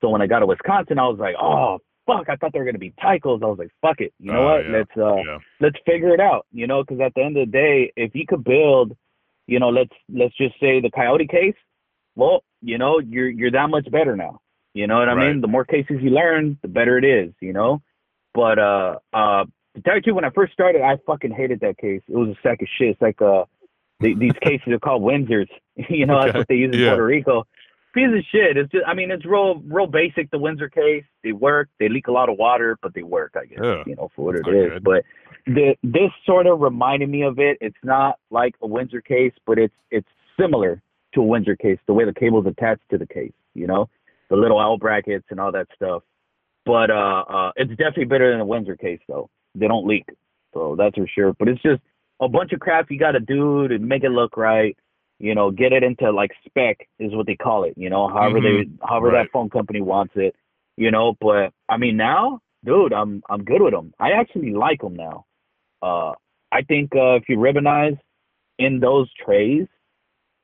So 0.00 0.10
when 0.10 0.20
I 0.20 0.26
got 0.26 0.40
to 0.40 0.46
Wisconsin, 0.46 0.98
I 0.98 1.08
was 1.08 1.18
like, 1.18 1.36
oh 1.40 1.78
fuck, 2.06 2.28
I 2.28 2.36
thought 2.36 2.52
they 2.52 2.58
were 2.58 2.64
gonna 2.64 2.78
be 2.78 2.92
Tycos. 3.02 3.42
I 3.42 3.46
was 3.46 3.58
like, 3.58 3.70
fuck 3.82 4.00
it, 4.00 4.12
you 4.18 4.32
know 4.32 4.40
Oh, 4.40 4.54
what? 4.56 4.64
yeah. 4.66 4.76
Let's 4.78 4.96
uh, 4.96 5.16
yeah. 5.16 5.38
let's 5.60 5.76
figure 5.86 6.12
it 6.14 6.20
out, 6.20 6.46
you 6.52 6.66
know, 6.66 6.82
because 6.82 7.00
at 7.00 7.14
the 7.14 7.22
end 7.22 7.36
of 7.36 7.46
the 7.46 7.52
day, 7.52 7.92
if 7.96 8.14
you 8.14 8.24
could 8.26 8.44
build, 8.44 8.96
you 9.46 9.58
know, 9.58 9.68
let's 9.70 9.92
let's 10.12 10.36
just 10.36 10.54
say 10.60 10.80
the 10.80 10.90
coyote 10.94 11.26
case, 11.26 11.56
well, 12.14 12.42
you 12.62 12.78
know, 12.78 12.98
you're 13.00 13.28
you're 13.28 13.50
that 13.52 13.68
much 13.70 13.90
better 13.90 14.16
now. 14.16 14.40
You 14.74 14.86
know 14.86 14.98
what 14.98 15.08
I 15.08 15.14
Right. 15.14 15.28
mean? 15.32 15.40
The 15.40 15.48
more 15.48 15.64
cases 15.64 15.96
you 16.02 16.10
learn, 16.10 16.58
the 16.62 16.68
better 16.68 16.98
it 16.98 17.04
is, 17.04 17.32
you 17.40 17.52
know. 17.52 17.82
But 18.34 18.58
uh 18.58 18.98
uh 19.12 19.44
to 19.74 19.82
tell 19.82 19.94
you 19.94 20.00
the 20.00 20.04
truth, 20.04 20.14
when 20.16 20.24
I 20.24 20.30
first 20.30 20.52
started, 20.52 20.82
I 20.82 20.96
fucking 21.06 21.32
hated 21.32 21.60
that 21.60 21.78
case. 21.78 22.02
It 22.08 22.16
was 22.16 22.28
a 22.30 22.36
sack 22.42 22.60
of 22.62 22.68
shit. 22.78 22.90
It's 22.90 23.02
like 23.02 23.20
uh, 23.22 23.44
the, 24.00 24.14
these 24.14 24.32
cases 24.42 24.68
are 24.72 24.78
called 24.78 25.02
Windsors. 25.02 25.48
you 25.88 26.06
know, 26.06 26.18
Okay. 26.18 26.26
that's 26.26 26.38
what 26.38 26.48
they 26.48 26.56
use 26.56 26.74
in 26.74 26.80
Yeah. 26.80 26.88
Puerto 26.90 27.04
Rico. 27.04 27.46
Piece 27.94 28.08
of 28.08 28.24
shit. 28.30 28.56
It's 28.56 28.70
just, 28.70 28.84
I 28.86 28.94
mean, 28.94 29.10
it's 29.10 29.24
real, 29.24 29.60
real 29.66 29.86
basic. 29.86 30.30
The 30.30 30.38
Windsor 30.38 30.68
case, 30.68 31.04
they 31.24 31.32
work. 31.32 31.68
They 31.78 31.88
leak 31.88 32.06
a 32.08 32.12
lot 32.12 32.28
of 32.28 32.36
water, 32.38 32.76
but 32.82 32.92
they 32.94 33.02
work. 33.02 33.34
I 33.36 33.46
guess 33.46 33.58
Yeah. 33.62 33.82
you 33.86 33.94
know 33.96 34.10
for 34.16 34.26
what 34.26 34.36
That's 34.36 34.48
it 34.48 34.54
is. 34.54 34.72
good. 34.74 34.84
But 34.84 35.04
the 35.46 35.76
this 35.82 36.10
sort 36.26 36.46
of 36.46 36.60
reminded 36.60 37.08
me 37.08 37.22
of 37.22 37.38
it. 37.38 37.56
It's 37.60 37.82
not 37.82 38.18
like 38.30 38.54
a 38.62 38.66
Windsor 38.66 39.00
case, 39.00 39.32
but 39.46 39.58
it's 39.58 39.74
it's 39.90 40.08
similar 40.38 40.82
to 41.14 41.20
a 41.20 41.24
Windsor 41.24 41.56
case. 41.56 41.78
The 41.86 41.92
way 41.94 42.04
the 42.04 42.12
cable's 42.14 42.46
attached 42.46 42.82
to 42.90 42.98
the 42.98 43.06
case, 43.06 43.32
you 43.54 43.66
know, 43.66 43.88
the 44.30 44.36
little 44.36 44.60
L 44.60 44.76
brackets 44.78 45.26
and 45.30 45.40
all 45.40 45.52
that 45.52 45.68
stuff. 45.74 46.02
But 46.66 46.90
uh, 46.90 47.24
uh, 47.28 47.52
it's 47.56 47.70
definitely 47.70 48.04
better 48.06 48.30
than 48.30 48.40
a 48.40 48.44
Windsor 48.46 48.76
case, 48.76 49.00
though. 49.08 49.30
They 49.54 49.66
don't 49.68 49.86
leak, 49.86 50.04
so 50.52 50.76
that's 50.76 50.96
for 50.96 51.06
sure. 51.06 51.32
But 51.38 51.48
it's 51.48 51.62
just 51.62 51.80
a 52.20 52.28
bunch 52.28 52.52
of 52.52 52.60
crap 52.60 52.90
you 52.90 52.98
got 52.98 53.12
to 53.12 53.20
do 53.20 53.68
to 53.68 53.78
make 53.78 54.04
it 54.04 54.10
look 54.10 54.36
right. 54.36 54.76
You 55.18 55.34
know, 55.34 55.50
get 55.50 55.72
it 55.72 55.82
into 55.82 56.10
like 56.12 56.30
spec 56.46 56.86
is 57.00 57.12
what 57.14 57.26
they 57.26 57.34
call 57.36 57.64
it. 57.64 57.74
You 57.76 57.90
know, 57.90 58.06
however 58.08 58.40
they, 58.40 58.68
however 58.86 59.08
Right. 59.08 59.24
that 59.24 59.32
phone 59.32 59.50
company 59.50 59.80
wants 59.80 60.12
it. 60.16 60.36
You 60.76 60.92
know, 60.92 61.16
but 61.20 61.52
I 61.68 61.76
mean 61.76 61.96
now, 61.96 62.40
dude, 62.64 62.92
I'm 62.92 63.22
I'm 63.28 63.42
good 63.44 63.60
with 63.62 63.72
them. 63.72 63.92
I 63.98 64.12
actually 64.12 64.52
like 64.52 64.80
them 64.80 64.94
now. 64.94 65.24
Uh, 65.82 66.12
I 66.52 66.62
think 66.62 66.94
uh, 66.94 67.14
if 67.16 67.24
you 67.28 67.38
ribbonize 67.40 67.96
in 68.58 68.78
those 68.78 69.10
trays, 69.14 69.66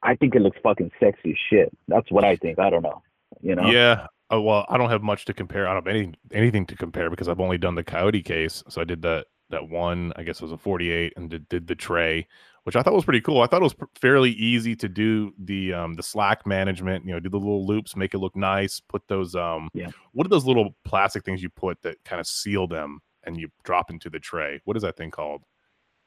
I 0.05 0.15
think 0.15 0.35
it 0.35 0.43
looks 0.43 0.59
fucking 0.63 0.91
sexy 1.01 1.31
as 1.31 1.37
shit. 1.51 1.77
That's 1.89 2.11
what 2.11 2.25
I 2.25 2.37
think. 2.37 2.59
I 2.59 2.71
don't 2.71 2.83
know. 2.83 3.03
You 3.41 3.57
know. 3.57 3.71
Yeah. 3.71 4.07
Oh, 4.31 4.41
well, 4.41 4.67
I 4.69 4.79
don't 4.79 4.91
have 4.91 5.03
much 5.03 5.25
to 5.27 5.35
compare. 5.35 5.67
I 5.67 5.75
don't 5.75 5.87
have 5.87 5.95
any, 5.95 6.13
anything 6.33 6.67
to 6.67 6.77
compare 6.77 7.11
because 7.11 7.29
I've 7.29 7.41
only 7.41 7.59
done 7.59 7.75
the 7.75 7.85
Coyote 7.85 8.23
case. 8.23 8.63
So 8.69 8.81
I 8.81 8.85
did 8.85 9.03
that 9.03 9.27
that 9.51 9.69
one. 9.69 10.13
I 10.17 10.23
guess 10.23 10.37
it 10.37 10.43
was 10.43 10.53
a 10.53 10.59
48, 10.59 11.13
and 11.17 11.31
did, 11.31 11.49
did 11.49 11.67
the 11.67 11.75
tray, 11.75 12.27
which 12.65 12.77
I 12.77 12.83
thought 12.83 12.95
was 12.95 13.05
pretty 13.05 13.21
cool. 13.21 13.43
I 13.43 13.47
thought 13.47 13.61
it 13.61 13.65
was 13.65 13.75
pr- 13.75 13.85
fairly 13.95 14.33
easy 14.33 14.75
to 14.77 14.89
do 14.89 15.33
the 15.39 15.73
um 15.73 15.95
the 15.95 16.03
slack 16.03 16.47
management. 16.47 17.07
You 17.07 17.13
know, 17.13 17.21
do 17.21 17.29
the 17.29 17.39
little 17.39 17.67
loops, 17.67 17.97
make 17.97 18.15
it 18.15 18.19
look 18.19 18.37
nice. 18.37 18.81
Put 18.81 19.07
those 19.09 19.35
um. 19.35 19.69
Yeah. 19.75 19.91
What 20.13 20.27
are 20.27 20.31
those 20.31 20.47
little 20.47 20.75
plastic 20.85 21.25
things 21.25 21.43
you 21.43 21.51
put 21.51 21.81
that 21.83 22.03
kind 22.05 22.21
of 22.21 22.27
seal 22.27 22.67
them 22.67 23.01
and 23.25 23.39
you 23.39 23.49
drop 23.63 23.91
into 23.91 24.11
the 24.11 24.19
tray? 24.19 24.61
What 24.65 24.77
is 24.77 24.83
that 24.83 24.97
thing 24.97 25.11
called? 25.11 25.43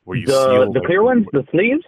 Where 0.03 0.17
you 0.17 0.25
the 0.25 0.45
seal 0.45 0.73
the 0.73 0.81
clear 0.81 1.03
ones, 1.03 1.25
the 1.33 1.45
sleeves. 1.51 1.83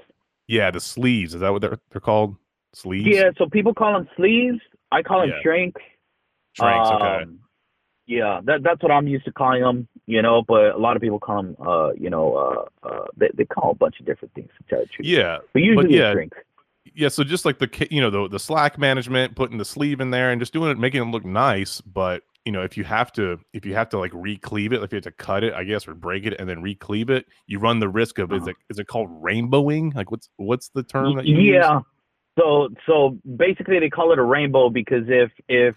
Yeah, 0.50 0.72
the 0.72 0.80
sleeves. 0.80 1.36
Is 1.36 1.42
that 1.42 1.52
what 1.54 1.62
they're 1.62 1.80
they're 1.92 2.02
called? 2.02 2.36
Sleeves. 2.74 3.08
Yeah, 3.08 3.30
so 3.38 3.48
people 3.48 3.74
call 3.74 3.94
them 3.94 4.08
sleeves. 4.18 4.60
I 4.92 5.04
call 5.04 5.22
them 5.22 5.30
Yeah. 5.30 5.42
shrinks. 5.44 5.82
Shrinks. 6.54 6.90
okay. 6.90 7.24
Um, 7.24 7.40
Yeah, 8.08 8.42
that 8.46 8.64
that's 8.64 8.82
what 8.82 8.92
I'm 8.92 9.08
used 9.08 9.26
to 9.26 9.32
calling 9.32 9.62
them. 9.62 9.88
You 10.08 10.24
know, 10.24 10.42
but 10.48 10.74
a 10.74 10.78
lot 10.78 10.96
of 10.96 11.02
people 11.04 11.20
call 11.20 11.44
them. 11.44 11.56
Uh, 11.60 11.92
you 11.94 12.10
know, 12.10 12.36
uh, 12.36 12.88
uh, 12.88 13.06
they 13.16 13.30
they 13.36 13.46
call 13.46 13.72
a 13.72 13.76
bunch 13.76 14.00
of 14.00 14.08
different 14.08 14.34
things. 14.34 14.50
To 14.58 14.64
tell 14.70 14.80
the 14.80 14.88
truth. 14.88 15.08
Yeah. 15.08 15.38
but 15.54 15.62
usually 15.62 15.96
yeah, 15.96 16.14
shrinks. 16.14 16.38
yeah 16.96 17.10
so 17.10 17.24
just 17.24 17.46
like 17.46 17.60
the 17.60 17.88
you 17.92 18.02
know 18.02 18.10
the 18.10 18.28
the 18.28 18.40
slack 18.40 18.80
management 18.80 19.36
putting 19.36 19.60
the 19.60 19.66
sleeve 19.66 20.02
in 20.02 20.10
there 20.10 20.32
and 20.32 20.42
just 20.42 20.54
doing 20.54 20.72
it 20.72 20.80
making 20.80 21.02
it 21.04 21.12
look 21.12 21.24
nice 21.26 21.82
but 21.82 22.24
you 22.46 22.52
know 22.52 22.62
if 22.64 22.78
you 22.78 22.84
have 22.84 23.12
to 23.12 23.38
if 23.54 23.66
you 23.66 23.74
have 23.76 23.90
to 23.90 24.00
like 24.00 24.12
re-cleave 24.14 24.72
it 24.74 24.82
if 24.82 24.92
you 24.92 24.98
have 24.98 25.04
to 25.04 25.12
cut 25.12 25.44
it 25.44 25.54
i 25.54 25.64
guess 25.64 25.88
or 25.88 25.94
break 25.94 26.26
it 26.26 26.34
and 26.40 26.48
then 26.50 26.62
re-cleave 26.62 27.10
it 27.10 27.26
you 27.48 27.60
run 27.60 27.80
the 27.80 27.90
risk 27.90 28.18
of 28.18 28.32
is 28.32 28.42
Uh-huh. 28.42 28.52
it 28.52 28.56
is 28.70 28.80
it 28.80 28.88
called 28.88 29.10
rainbowing 29.22 29.94
like 29.94 30.10
what's 30.12 30.30
what's 30.38 30.70
the 30.70 30.84
term 30.84 31.16
that 31.18 31.26
you 31.26 31.36
use? 31.36 31.56
yeah. 31.56 31.80
So 32.38 32.70
so 32.88 33.18
basically 33.38 33.80
they 33.80 33.90
call 33.90 34.12
it 34.14 34.20
a 34.20 34.24
rainbow 34.24 34.70
because 34.70 35.04
if 35.08 35.32
if 35.50 35.76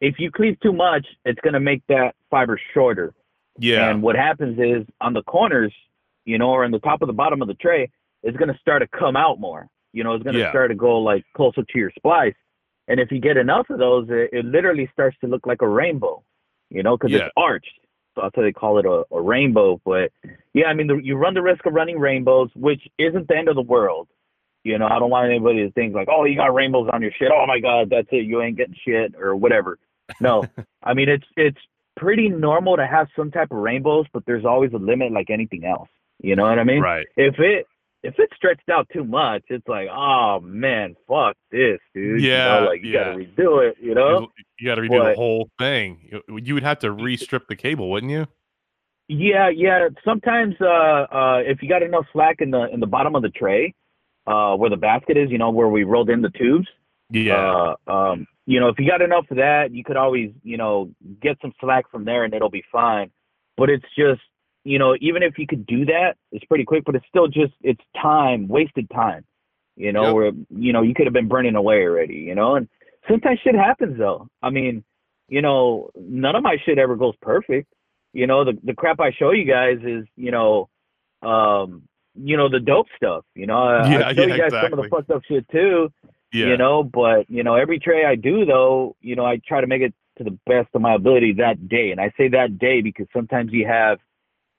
if 0.00 0.18
you 0.18 0.30
cleave 0.30 0.58
too 0.60 0.72
much, 0.72 1.06
it's 1.26 1.38
gonna 1.42 1.60
make 1.60 1.82
that 1.88 2.14
fiber 2.30 2.58
shorter. 2.72 3.12
yeah 3.58 3.90
And 3.90 4.02
what 4.02 4.16
happens 4.16 4.58
is 4.58 4.86
on 5.02 5.12
the 5.12 5.22
corners, 5.24 5.74
you 6.24 6.38
know, 6.38 6.50
or 6.50 6.64
on 6.64 6.70
the 6.70 6.78
top 6.78 7.02
of 7.02 7.06
the 7.08 7.12
bottom 7.12 7.42
of 7.42 7.48
the 7.48 7.54
tray, 7.54 7.90
it's 8.22 8.36
going 8.38 8.48
to 8.52 8.58
start 8.58 8.80
to 8.82 8.88
come 8.98 9.16
out 9.16 9.40
more. 9.40 9.66
You 9.92 10.04
know, 10.04 10.14
it's 10.14 10.22
going 10.22 10.34
to 10.34 10.40
Yeah. 10.40 10.50
start 10.50 10.70
to 10.70 10.74
go 10.74 10.98
like 11.00 11.24
closer 11.36 11.62
to 11.62 11.78
your 11.78 11.90
splice. 11.96 12.34
And 12.90 12.98
if 12.98 13.12
you 13.12 13.20
get 13.20 13.36
enough 13.36 13.70
of 13.70 13.78
those, 13.78 14.08
it, 14.10 14.30
it 14.32 14.44
literally 14.44 14.90
starts 14.92 15.16
to 15.20 15.28
look 15.28 15.46
like 15.46 15.62
a 15.62 15.68
rainbow, 15.68 16.24
you 16.70 16.82
know, 16.82 16.96
because 16.96 17.12
Yeah. 17.12 17.26
it's 17.26 17.32
arched. 17.36 17.70
So 18.16 18.22
that's 18.22 18.36
why 18.36 18.42
they 18.42 18.52
call 18.52 18.78
it 18.78 18.84
a, 18.86 19.04
a 19.14 19.20
rainbow. 19.22 19.80
But 19.84 20.10
yeah, 20.52 20.66
I 20.66 20.74
mean, 20.74 20.88
the, 20.88 20.96
you 20.96 21.14
run 21.16 21.34
the 21.34 21.42
risk 21.42 21.64
of 21.66 21.72
running 21.72 21.98
rainbows, 22.00 22.50
which 22.56 22.82
isn't 22.98 23.28
the 23.28 23.36
end 23.36 23.48
of 23.48 23.54
the 23.54 23.62
world. 23.62 24.08
You 24.64 24.76
know, 24.76 24.86
I 24.88 24.98
don't 24.98 25.08
want 25.10 25.30
anybody 25.30 25.64
to 25.64 25.70
think 25.72 25.94
like, 25.94 26.08
oh, 26.10 26.24
you 26.24 26.34
got 26.36 26.52
rainbows 26.52 26.90
on 26.92 27.00
your 27.00 27.12
shit. 27.16 27.30
Oh 27.32 27.46
my 27.46 27.60
God, 27.60 27.88
that's 27.90 28.08
it. 28.10 28.26
You 28.26 28.42
ain't 28.42 28.56
getting 28.56 28.74
shit 28.84 29.14
or 29.16 29.36
whatever. 29.36 29.78
No, 30.20 30.44
I 30.82 30.92
mean, 30.92 31.08
it's 31.08 31.24
it's 31.36 31.56
pretty 31.96 32.28
normal 32.28 32.76
to 32.76 32.86
have 32.86 33.06
some 33.14 33.30
type 33.30 33.52
of 33.52 33.58
rainbows, 33.58 34.06
but 34.12 34.24
there's 34.26 34.44
always 34.44 34.72
a 34.72 34.78
limit 34.78 35.12
like 35.12 35.30
anything 35.30 35.64
else. 35.64 35.88
You 36.20 36.34
know 36.36 36.42
what 36.42 36.58
I 36.58 36.64
mean? 36.64 36.80
right 36.82 37.06
If 37.16 37.36
it 37.38 37.66
if 38.02 38.14
it's 38.18 38.34
stretched 38.34 38.68
out 38.70 38.88
too 38.92 39.04
much, 39.04 39.42
it's 39.48 39.66
like, 39.68 39.88
oh 39.92 40.40
man, 40.40 40.96
fuck 41.06 41.36
this, 41.50 41.78
dude. 41.94 42.22
Yeah, 42.22 42.54
you 42.54 42.60
know, 42.60 42.70
like 42.70 42.82
you 42.82 42.90
yeah. 42.92 43.04
gotta 43.04 43.18
redo 43.18 43.68
it. 43.68 43.76
You 43.80 43.94
know? 43.94 44.20
you, 44.20 44.44
you 44.58 44.66
got 44.66 44.76
to 44.76 44.82
redo 44.82 45.10
the 45.10 45.16
whole 45.16 45.48
thing 45.58 46.08
you, 46.10 46.38
you 46.38 46.54
would 46.54 46.62
have 46.62 46.78
to 46.80 46.92
re-strip 46.92 47.48
the 47.48 47.56
cable 47.56 47.90
wouldn't 47.90 48.12
you 48.12 48.26
Yeah, 49.08 49.48
yeah. 49.48 49.88
Sometimes 50.04 50.54
uh 50.60 50.66
uh 50.66 51.38
if 51.44 51.62
you 51.62 51.68
got 51.68 51.82
enough 51.82 52.06
slack 52.12 52.36
in 52.40 52.50
the 52.50 52.68
in 52.72 52.80
the 52.80 52.86
bottom 52.86 53.14
of 53.14 53.22
the 53.22 53.30
tray, 53.30 53.74
uh 54.26 54.54
where 54.56 54.70
the 54.70 54.76
basket 54.76 55.16
is, 55.16 55.30
you 55.30 55.38
know, 55.38 55.50
where 55.50 55.68
we 55.68 55.84
rolled 55.84 56.10
in 56.10 56.22
the 56.22 56.30
tubes. 56.30 56.68
yeah 57.10 57.74
Uh, 57.86 57.92
um, 57.92 58.26
you 58.46 58.58
know, 58.58 58.68
if 58.68 58.78
you 58.78 58.88
got 58.88 59.00
enough 59.00 59.26
of 59.30 59.36
that, 59.36 59.72
you 59.72 59.84
could 59.84 59.96
always, 59.96 60.30
you 60.42 60.56
know, 60.56 60.90
get 61.22 61.36
some 61.40 61.52
slack 61.60 61.90
from 61.90 62.04
there 62.04 62.24
and 62.24 62.34
it'll 62.34 62.50
be 62.50 62.64
fine. 62.72 63.10
But 63.56 63.70
it's 63.70 63.84
just, 63.96 64.22
you 64.64 64.78
know, 64.78 64.96
even 65.00 65.22
if 65.22 65.38
you 65.38 65.46
could 65.46 65.66
do 65.66 65.84
that, 65.86 66.16
it's 66.32 66.44
pretty 66.46 66.64
quick, 66.64 66.84
but 66.84 66.94
it's 66.94 67.06
still 67.08 67.28
just, 67.28 67.52
it's 67.62 67.80
time, 68.00 68.48
wasted 68.48 68.88
time, 68.90 69.24
you 69.76 69.92
know, 69.92 70.04
Yep. 70.04 70.14
where, 70.14 70.32
you 70.50 70.72
know, 70.72 70.82
you 70.82 70.94
could 70.94 71.06
have 71.06 71.12
been 71.12 71.28
burning 71.28 71.54
away 71.56 71.82
already, 71.82 72.16
you 72.16 72.34
know, 72.34 72.56
and 72.56 72.68
sometimes 73.08 73.38
shit 73.42 73.54
happens 73.54 73.98
though. 73.98 74.28
I 74.42 74.50
mean, 74.50 74.84
you 75.28 75.42
know, 75.42 75.90
none 75.96 76.36
of 76.36 76.42
my 76.42 76.56
shit 76.64 76.78
ever 76.78 76.96
goes 76.96 77.14
perfect. 77.22 77.72
You 78.12 78.26
know, 78.26 78.44
the, 78.44 78.58
the 78.64 78.74
crap 78.74 79.00
I 79.00 79.12
show 79.12 79.30
you 79.30 79.44
guys 79.44 79.78
is, 79.84 80.04
you 80.16 80.30
know, 80.30 80.68
um, 81.22 81.82
you 82.14 82.36
know, 82.36 82.48
the 82.48 82.60
dope 82.60 82.88
stuff, 82.96 83.24
you 83.34 83.46
know, 83.46 83.56
I, 83.62 83.88
Yeah, 83.88 84.08
I 84.08 84.14
show 84.14 84.26
yeah, 84.26 84.34
you 84.34 84.40
guys 84.40 84.52
some 84.62 84.72
of 84.72 84.82
the 84.82 84.88
fucked 84.90 85.10
up 85.10 85.22
shit 85.28 85.48
too 85.50 85.90
yeah 86.32 86.46
you 86.46 86.56
know 86.56 86.82
but 86.82 87.28
you 87.28 87.42
know 87.42 87.54
every 87.56 87.78
tray 87.78 88.04
i 88.04 88.14
do 88.14 88.44
though 88.44 88.94
you 89.00 89.16
know 89.16 89.24
i 89.24 89.40
try 89.46 89.60
to 89.60 89.66
make 89.66 89.82
it 89.82 89.92
to 90.16 90.24
the 90.24 90.38
best 90.46 90.68
of 90.74 90.80
my 90.80 90.94
ability 90.94 91.32
that 91.32 91.68
day 91.68 91.90
and 91.90 92.00
i 92.00 92.12
say 92.16 92.28
that 92.28 92.58
day 92.58 92.80
because 92.80 93.06
sometimes 93.12 93.52
you 93.52 93.66
have 93.66 93.98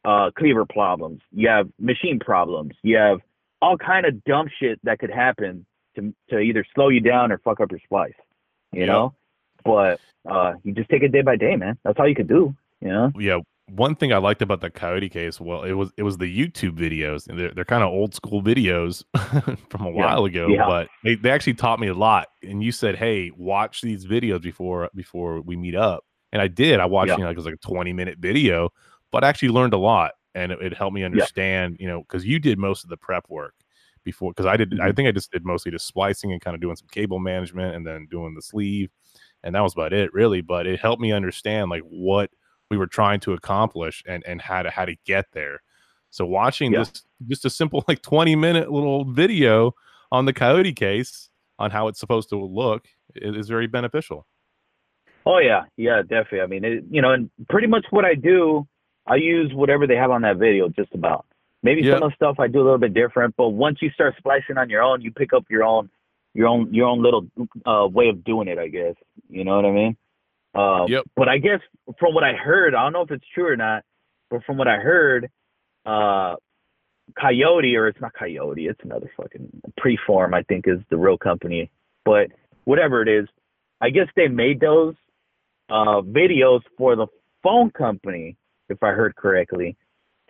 uh 0.06 0.32
cleaver 0.38 0.66
problems. 0.66 1.22
You 1.32 1.48
have 1.50 1.70
machine 1.80 2.20
problems. 2.20 2.74
You 2.84 2.98
have 2.98 3.20
all 3.62 3.78
kind 3.78 4.06
of 4.06 4.24
dumb 4.24 4.48
shit 4.60 4.80
that 4.84 5.00
could 5.00 5.12
happen 5.12 5.66
to 5.96 6.14
to 6.30 6.40
either 6.40 6.66
slow 6.74 6.90
you 6.90 7.00
down 7.02 7.32
or 7.32 7.38
fuck 7.40 7.60
up 7.60 7.72
your 7.72 7.80
splice 7.84 8.14
you 8.74 8.86
know? 8.86 9.14
But 9.66 10.00
uh 10.30 10.54
you 10.64 10.74
just 10.74 10.90
take 10.90 11.04
it 11.04 11.12
day 11.12 11.22
by 11.22 11.36
day 11.36 11.56
man. 11.56 11.78
That's 11.84 12.00
all 12.00 12.08
you 12.08 12.16
can 12.16 12.28
do 12.28 12.56
you 12.82 12.88
know? 12.90 13.12
Yeah. 13.20 13.40
One 13.70 13.96
thing 13.96 14.12
i 14.12 14.18
liked 14.18 14.42
about 14.42 14.60
the 14.62 14.70
coyote 14.70 15.08
case 15.10 15.40
well 15.40 15.64
it 15.64 15.74
was 15.74 15.92
it 15.98 16.04
was 16.04 16.18
the 16.18 16.26
youtube 16.26 16.76
videos. 16.78 17.28
And 17.28 17.38
they're, 17.40 17.52
they're 17.54 17.66
kind 17.66 17.84
of 17.84 17.90
old 17.90 18.16
school 18.16 18.42
videos 18.42 19.04
from 19.70 19.86
a 19.86 19.92
Yeah, 19.92 19.96
while 19.96 20.26
ago 20.26 20.48
yeah. 20.48 20.66
but 20.66 20.88
they, 21.04 21.16
they 21.16 21.30
actually 21.30 21.54
taught 21.54 21.80
me 21.80 21.88
a 21.88 21.94
lot. 21.94 22.30
And 22.42 22.64
you 22.64 22.72
said 22.72 22.96
hey 22.96 23.32
watch 23.38 23.82
these 23.82 24.06
videos 24.08 24.42
before 24.42 24.90
before 24.96 25.42
we 25.42 25.56
meet 25.56 25.76
up. 25.76 26.04
And 26.34 26.42
i 26.42 26.48
did. 26.48 26.80
I 26.80 26.86
watched 26.86 27.10
Yeah. 27.10 27.16
you 27.18 27.20
know 27.24 27.28
like 27.28 27.36
it 27.36 27.38
was 27.38 27.46
like 27.46 27.56
a 27.56 27.68
20 27.68 27.94
minute 27.94 28.18
video 28.20 28.70
but 29.12 29.24
I 29.24 29.30
actually 29.30 29.50
learned 29.50 29.74
a 29.74 29.78
lot 29.78 30.12
and 30.36 30.52
it, 30.52 30.62
it 30.62 30.74
helped 30.74 30.94
me 30.96 31.04
understand 31.04 31.78
you 31.80 31.88
know 31.88 32.02
because 32.02 32.26
you 32.26 32.40
did 32.40 32.58
most 32.58 32.84
of 32.84 32.90
the 32.90 32.98
prep 32.98 33.26
work 33.30 33.54
before 34.04 34.32
because 34.32 34.46
i 34.46 34.56
did 34.58 34.80
i 34.80 34.90
Mhm. 34.90 34.96
think 34.96 35.08
i 35.08 35.12
just 35.12 35.32
did 35.32 35.46
mostly 35.46 35.72
just 35.72 35.86
splicing 35.86 36.32
and 36.32 36.42
kind 36.42 36.56
of 36.56 36.62
doing 36.62 36.76
some 36.76 36.88
cable 36.92 37.20
management 37.20 37.76
and 37.76 37.86
then 37.86 38.08
doing 38.10 38.34
the 38.34 38.42
sleeve 38.42 38.90
and 39.44 39.54
that 39.54 39.62
was 39.62 39.74
about 39.74 39.94
it 39.94 40.12
really 40.14 40.42
but 40.42 40.66
it 40.66 40.80
helped 40.80 41.02
me 41.02 41.12
understand 41.12 41.70
like 41.70 41.84
what 41.84 42.30
we 42.70 42.78
were 42.78 42.88
trying 42.88 43.20
to 43.20 43.34
accomplish 43.34 44.02
and 44.08 44.24
and 44.26 44.42
how 44.42 44.62
to 44.64 44.70
how 44.72 44.86
to 44.86 44.96
get 45.06 45.26
there 45.34 45.60
so 46.10 46.26
watching 46.26 46.72
Yeah. 46.72 46.80
this 46.80 47.04
just 47.28 47.46
a 47.46 47.50
simple 47.50 47.84
like 47.88 48.02
20 48.02 48.36
minute 48.36 48.72
little 48.72 49.04
video 49.06 49.74
on 50.12 50.26
the 50.26 50.34
coyote 50.34 50.74
case 50.74 51.30
on 51.60 51.70
how 51.72 51.88
it's 51.88 52.00
supposed 52.00 52.30
to 52.30 52.38
look 52.44 52.88
is, 53.16 53.36
is 53.36 53.50
very 53.50 53.68
beneficial 53.68 54.26
Oh 55.26 55.38
yeah, 55.38 55.66
yeah, 55.78 56.02
definitely. 56.02 56.42
I 56.42 56.48
mean, 56.48 56.66
it, 56.66 56.84
you 56.90 57.02
know, 57.02 57.12
and 57.12 57.30
pretty 57.48 57.68
much 57.68 57.86
what 57.92 58.06
I 58.06 58.16
do, 58.16 58.68
I 59.08 59.16
use 59.16 59.54
whatever 59.54 59.88
they 59.88 59.96
have 59.96 60.12
on 60.12 60.22
that 60.22 60.38
video, 60.38 60.70
just 60.70 60.94
about. 60.94 61.26
Maybe 61.64 61.82
Yeah. 61.82 61.94
some 61.94 62.04
of 62.04 62.12
the 62.12 62.16
stuff 62.16 62.40
I 62.40 62.48
do 62.48 62.62
a 62.62 62.64
little 62.64 62.78
bit 62.78 62.94
different, 62.94 63.36
but 63.36 63.50
once 63.50 63.82
you 63.82 63.90
start 63.92 64.16
splicing 64.18 64.58
on 64.58 64.70
your 64.70 64.82
own, 64.82 65.02
you 65.02 65.12
pick 65.12 65.34
up 65.34 65.46
your 65.50 65.64
own, 65.64 65.90
your 66.34 66.48
own, 66.48 66.74
your 66.74 66.88
own 66.88 67.02
little 67.02 67.28
uh, 67.66 67.88
way 67.88 68.10
of 68.10 68.24
doing 68.24 68.48
it. 68.48 68.58
I 68.58 68.68
guess 68.68 68.96
you 69.30 69.44
know 69.44 69.56
what 69.58 69.66
I 69.66 69.72
mean. 69.72 69.98
Um, 70.54 70.88
Yep. 70.88 71.04
But 71.16 71.30
I 71.30 71.38
guess 71.38 71.60
from 72.00 72.14
what 72.14 72.24
I 72.24 72.34
heard, 72.34 72.76
I 72.76 72.84
don't 72.84 72.94
know 72.94 73.02
if 73.02 73.12
it's 73.12 73.28
true 73.34 73.48
or 73.48 73.56
not, 73.56 73.84
but 74.30 74.44
from 74.44 74.58
what 74.58 74.68
I 74.68 74.78
heard, 74.78 75.30
uh, 75.86 76.36
Coyote 77.20 77.76
or 77.76 77.88
it's 77.88 78.00
not 78.00 78.14
Coyote, 78.14 78.68
it's 78.68 78.80
another 78.84 79.12
fucking 79.18 79.62
Preform. 79.80 80.34
I 80.34 80.44
think 80.44 80.68
is 80.68 80.80
the 80.90 80.98
real 80.98 81.18
company, 81.18 81.70
but 82.06 82.32
whatever 82.64 83.02
it 83.02 83.08
is, 83.08 83.28
I 83.82 83.90
guess 83.90 84.08
they 84.16 84.28
made 84.28 84.60
those 84.60 84.96
uh, 85.70 86.02
videos 86.02 86.62
for 86.78 86.96
the 86.96 87.08
phone 87.44 87.72
company, 87.72 88.38
if 88.72 88.82
I 88.84 88.92
heard 88.92 89.16
correctly, 89.16 89.78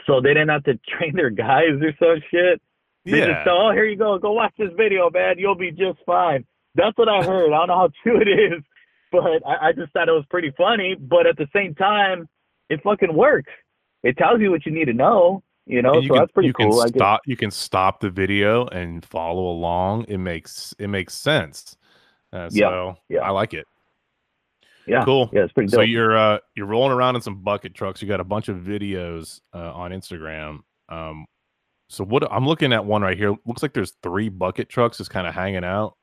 so 0.05 0.21
they 0.21 0.29
didn't 0.29 0.49
have 0.49 0.63
to 0.65 0.79
train 0.87 1.15
their 1.15 1.29
guys 1.29 1.79
or 1.81 1.93
some 1.99 2.21
shit. 2.29 2.61
They 3.05 3.19
yeah. 3.19 3.25
just 3.27 3.47
oh, 3.49 3.71
here 3.71 3.85
you 3.85 3.97
go, 3.97 4.17
go 4.19 4.33
watch 4.33 4.53
this 4.57 4.69
video, 4.77 5.09
man. 5.09 5.35
You'll 5.37 5.55
be 5.55 5.71
just 5.71 5.99
fine. 6.05 6.45
That's 6.75 6.97
what 6.97 7.09
I 7.09 7.23
heard. 7.23 7.51
I 7.51 7.57
don't 7.57 7.67
know 7.67 7.75
how 7.75 7.89
true 8.03 8.21
it 8.21 8.27
is, 8.27 8.63
but 9.11 9.45
I, 9.45 9.69
I 9.69 9.71
just 9.73 9.91
thought 9.93 10.07
it 10.07 10.13
was 10.13 10.25
pretty 10.29 10.53
funny. 10.57 10.95
But 10.95 11.25
at 11.25 11.37
the 11.37 11.47
same 11.53 11.73
time, 11.75 12.29
it 12.69 12.81
fucking 12.83 13.13
works. 13.13 13.51
It 14.03 14.17
tells 14.17 14.39
you 14.39 14.51
what 14.51 14.65
you 14.65 14.71
need 14.71 14.85
to 14.85 14.93
know. 14.93 15.43
You 15.65 15.81
know, 15.81 15.95
you 15.95 16.07
so 16.07 16.13
can, 16.13 16.21
that's 16.21 16.31
pretty 16.31 16.47
you 16.47 16.53
cool. 16.53 16.81
Can 16.81 16.89
stop. 16.89 17.21
You 17.25 17.37
can 17.37 17.51
stop 17.51 17.99
the 17.99 18.09
video 18.09 18.65
and 18.67 19.05
follow 19.05 19.47
along. 19.47 20.05
It 20.07 20.17
makes 20.17 20.73
it 20.79 20.87
makes 20.87 21.13
sense. 21.13 21.77
Uh, 22.33 22.49
Yeah, 22.51 22.69
so 22.69 22.95
yeah. 23.09 23.21
I 23.21 23.29
like 23.29 23.53
it. 23.53 23.67
Yeah, 24.87 25.05
Cool. 25.05 25.29
Yeah, 25.33 25.43
it's 25.43 25.53
pretty 25.53 25.67
dope. 25.69 25.79
So 25.79 25.81
you're 25.81 26.17
uh 26.17 26.39
you're 26.55 26.65
rolling 26.65 26.91
around 26.91 27.15
in 27.15 27.21
some 27.21 27.41
bucket 27.43 27.73
trucks. 27.73 28.01
You 28.01 28.07
got 28.07 28.19
a 28.19 28.25
bunch 28.25 28.47
of 28.49 28.57
videos 28.57 29.41
uh, 29.53 29.71
on 29.73 29.91
Instagram. 29.91 30.59
Um, 30.89 31.25
so 31.89 32.03
what 32.03 32.23
I'm 32.31 32.47
looking 32.47 32.73
at 32.73 32.83
one 32.85 33.01
right 33.01 33.17
here. 33.17 33.35
Looks 33.45 33.61
like 33.61 33.73
there's 33.73 33.93
three 34.03 34.29
bucket 34.29 34.69
trucks 34.69 34.97
just 34.97 35.09
kind 35.09 35.27
of 35.27 35.33
hanging 35.33 35.63
out. 35.63 35.97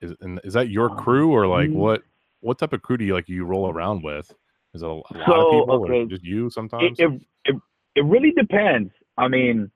Is 0.00 0.14
and 0.20 0.40
is 0.44 0.54
that 0.54 0.68
your 0.70 0.90
Um, 0.90 0.98
crew 0.98 1.32
or 1.32 1.46
like 1.46 1.68
mm. 1.70 1.74
what? 1.74 2.02
What 2.40 2.58
type 2.58 2.72
of 2.74 2.82
crew 2.82 2.98
do 2.98 3.04
you 3.04 3.14
like 3.14 3.28
you 3.28 3.44
roll 3.44 3.70
around 3.70 4.02
with? 4.02 4.30
Is 4.74 4.82
it 4.82 4.86
a, 4.88 4.92
lot 4.92 5.06
So, 5.26 5.32
of 5.32 5.50
people 5.52 5.78
or 5.78 5.92
okay, 5.92 6.04
just 6.06 6.24
you 6.24 6.50
sometimes? 6.50 6.98
it, 6.98 7.04
it, 7.04 7.20
it, 7.46 7.56
it 7.96 8.04
really 8.04 8.32
depends. 8.32 8.92
I 9.16 9.28
mean, 9.28 9.70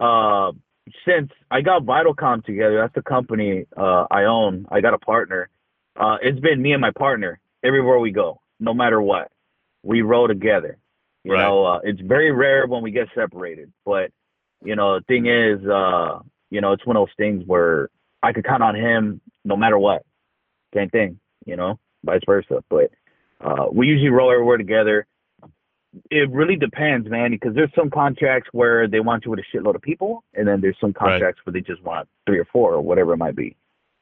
uh, 0.00 0.52
since 1.06 1.30
I 1.50 1.60
got 1.60 1.82
Vitalcom 1.82 2.44
together, 2.44 2.76
that's 2.78 2.94
the 2.94 3.02
company 3.02 3.66
uh, 3.76 4.06
I 4.10 4.24
own. 4.24 4.64
I 4.70 4.80
got 4.80 4.94
a 4.94 4.98
partner. 4.98 5.50
Uh, 5.96 6.16
it's 6.22 6.40
been 6.40 6.62
me 6.62 6.72
and 6.72 6.80
my 6.80 6.92
partner 6.92 7.40
everywhere 7.64 7.98
we 7.98 8.10
go, 8.12 8.40
no 8.60 8.74
matter 8.74 9.00
what. 9.00 9.30
We 9.82 10.02
roll 10.02 10.28
together. 10.28 10.78
You 11.24 11.32
Right. 11.32 11.42
know, 11.42 11.64
uh, 11.64 11.80
it's 11.84 12.00
very 12.00 12.30
rare 12.32 12.66
when 12.66 12.82
we 12.82 12.90
get 12.90 13.08
separated. 13.14 13.72
But 13.84 14.10
you 14.62 14.76
know, 14.76 14.98
the 14.98 15.04
thing 15.04 15.26
is, 15.26 15.66
uh, 15.66 16.20
you 16.50 16.60
know, 16.60 16.72
it's 16.72 16.86
one 16.86 16.96
of 16.96 17.06
those 17.06 17.14
things 17.16 17.44
where 17.46 17.90
I 18.22 18.32
could 18.32 18.44
count 18.44 18.62
on 18.62 18.74
him 18.74 19.20
no 19.44 19.56
matter 19.56 19.78
what. 19.78 20.04
Same 20.74 20.88
thing, 20.90 21.20
you 21.44 21.56
know, 21.56 21.78
vice 22.04 22.22
versa. 22.26 22.64
But 22.70 22.90
uh, 23.40 23.66
we 23.72 23.86
usually 23.88 24.10
roll 24.10 24.30
everywhere 24.30 24.56
together 24.58 25.06
it 26.10 26.30
really 26.30 26.56
depends, 26.56 27.08
man, 27.08 27.30
because 27.30 27.54
there's 27.54 27.72
some 27.74 27.90
contracts 27.90 28.48
where 28.52 28.88
they 28.88 29.00
want 29.00 29.24
you 29.24 29.30
with 29.30 29.40
a 29.40 29.56
shitload 29.56 29.74
of 29.74 29.82
people, 29.82 30.24
and 30.34 30.46
then 30.46 30.60
there's 30.60 30.78
some 30.80 30.88
Right. 30.88 30.96
contracts 31.10 31.40
where 31.44 31.52
they 31.52 31.60
just 31.60 31.82
want 31.82 32.08
three 32.26 32.38
or 32.38 32.44
four 32.46 32.74
or 32.74 32.80
whatever 32.80 33.12
it 33.12 33.18
might 33.18 33.36
be, 33.36 33.56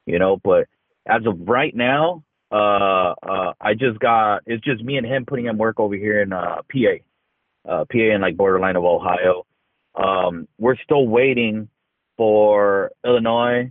you 0.07 0.19
know. 0.19 0.39
But 0.39 0.69
as 1.07 1.27
of 1.27 1.49
right 1.49 1.75
now, 1.75 2.23
uh, 2.53 3.15
uh, 3.23 3.53
I 3.61 3.75
just 3.75 3.99
got 3.99 4.43
it's 4.47 4.65
just 4.65 4.83
me 4.83 4.97
and 4.97 5.07
him 5.07 5.25
putting 5.27 5.47
in 5.47 5.59
work 5.59 5.81
over 5.81 5.95
here 5.95 6.23
in 6.23 6.33
uh, 6.33 6.63
PA, 6.71 7.69
uh, 7.69 7.85
PA 7.91 7.99
in 7.99 8.21
like 8.21 8.37
borderline 8.37 8.77
of 8.77 8.85
Ohio. 8.85 9.47
Um, 9.95 10.49
we're 10.59 10.77
still 10.85 11.07
waiting 11.07 11.69
for 12.17 12.91
Illinois. 13.05 13.71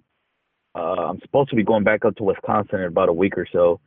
Uh, 0.73 1.09
I'm 1.09 1.19
supposed 1.21 1.49
to 1.49 1.55
be 1.55 1.63
going 1.63 1.83
back 1.83 2.05
up 2.05 2.15
to 2.17 2.23
Wisconsin 2.23 2.79
in 2.79 2.85
about 2.85 3.09
a 3.09 3.13
week 3.13 3.37
or 3.37 3.47
so, 3.51 3.79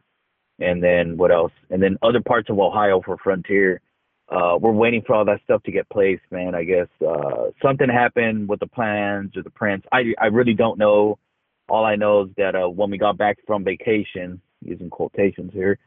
and 0.59 0.83
then 0.83 1.17
what 1.17 1.31
else? 1.31 1.53
And 1.71 1.83
then 1.83 1.97
other 2.03 2.21
parts 2.21 2.51
of 2.51 2.59
Ohio 2.59 3.01
for 3.05 3.17
Frontier 3.19 3.81
uh, 4.29 4.57
we're 4.59 4.73
waiting 4.73 5.03
for 5.07 5.15
all 5.15 5.25
that 5.25 5.41
stuff 5.45 5.63
to 5.65 5.73
get 5.73 5.89
placed, 5.91 6.23
man. 6.31 6.55
I 6.55 6.65
guess 6.65 6.89
uh, 7.07 7.51
something 7.63 7.89
happened 7.89 8.49
with 8.49 8.61
the 8.61 8.67
plans 8.67 9.37
or 9.37 9.43
the 9.43 9.51
prints. 9.51 9.87
I 9.93 10.15
I 10.19 10.27
really 10.27 10.55
don't 10.55 10.79
know. 10.79 11.19
All 11.69 11.85
I 11.85 11.97
know 11.97 12.23
is 12.25 12.31
that 12.37 12.55
uh, 12.55 12.69
when 12.69 12.91
we 12.91 12.99
got 12.99 13.19
back 13.19 13.39
from 13.47 13.65
vacation, 13.65 14.41
using 14.65 14.91
quotations 14.91 15.53
here, 15.53 15.79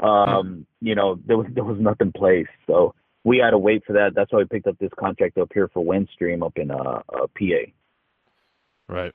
um, 0.00 0.66
you 0.80 0.94
know, 0.94 1.18
there 1.26 1.36
was 1.36 1.46
there 1.54 1.64
was 1.64 1.78
nothing 1.78 2.12
placed, 2.12 2.50
so 2.66 2.94
we 3.24 3.38
had 3.38 3.50
to 3.50 3.58
wait 3.58 3.84
for 3.86 3.92
that. 3.94 4.14
That's 4.14 4.32
why 4.32 4.38
we 4.38 4.44
picked 4.44 4.66
up 4.66 4.78
this 4.78 4.92
contract 4.98 5.38
up 5.38 5.50
here 5.52 5.68
for 5.72 5.84
Windstream 5.84 6.44
up 6.44 6.56
in 6.56 6.70
uh, 6.70 7.02
uh 7.12 7.26
PA. 7.38 7.70
Right. 8.88 9.12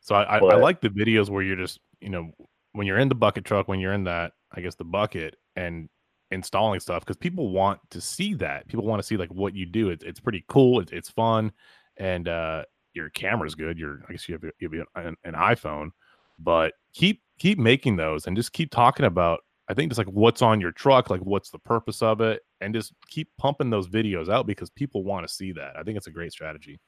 So 0.00 0.14
I, 0.14 0.22
I, 0.22 0.38
I 0.38 0.56
like 0.56 0.80
the 0.80 0.90
videos 0.90 1.30
where 1.30 1.42
you're 1.42 1.56
just, 1.56 1.80
you 2.00 2.10
know, 2.10 2.30
when 2.72 2.86
you're 2.86 2.98
in 2.98 3.08
the 3.08 3.14
bucket 3.14 3.44
truck, 3.44 3.68
when 3.68 3.80
you're 3.80 3.94
in 3.94 4.04
that, 4.04 4.32
I 4.52 4.60
guess 4.60 4.74
the 4.74 4.84
bucket 4.84 5.36
and 5.56 5.88
installing 6.30 6.78
stuff, 6.80 7.00
because 7.00 7.16
people 7.16 7.48
want 7.48 7.80
to 7.90 8.00
see 8.00 8.34
that. 8.34 8.68
People 8.68 8.84
want 8.84 9.00
to 9.00 9.06
see 9.06 9.16
like 9.16 9.30
what 9.30 9.54
you 9.54 9.66
do. 9.66 9.90
It's 9.90 10.04
it's 10.04 10.20
pretty 10.20 10.44
cool. 10.48 10.80
It's 10.80 10.92
it's 10.92 11.10
fun, 11.10 11.52
and 11.96 12.28
uh, 12.28 12.64
your 12.92 13.08
camera's 13.10 13.54
good. 13.54 13.78
Your 13.78 14.02
I 14.08 14.12
guess 14.12 14.28
you 14.28 14.34
have, 14.34 14.44
you 14.60 14.70
have 14.70 15.06
an, 15.06 15.16
an 15.24 15.34
iPhone, 15.34 15.90
but 16.38 16.74
keep 16.92 17.22
keep 17.38 17.58
making 17.58 17.96
those 17.96 18.26
and 18.26 18.36
just 18.36 18.52
keep 18.52 18.70
talking 18.70 19.06
about. 19.06 19.40
I 19.68 19.74
think 19.74 19.90
just 19.90 19.98
like 19.98 20.08
what's 20.08 20.42
on 20.42 20.60
your 20.60 20.72
truck, 20.72 21.08
like 21.08 21.22
what's 21.22 21.50
the 21.50 21.58
purpose 21.58 22.02
of 22.02 22.20
it, 22.20 22.42
and 22.60 22.74
just 22.74 22.92
keep 23.08 23.28
pumping 23.38 23.70
those 23.70 23.88
videos 23.88 24.28
out 24.28 24.46
because 24.46 24.68
people 24.70 25.04
want 25.04 25.26
to 25.26 25.32
see 25.32 25.52
that. 25.52 25.76
I 25.78 25.82
think 25.82 25.96
it's 25.96 26.06
a 26.06 26.10
great 26.10 26.32
strategy. 26.32 26.78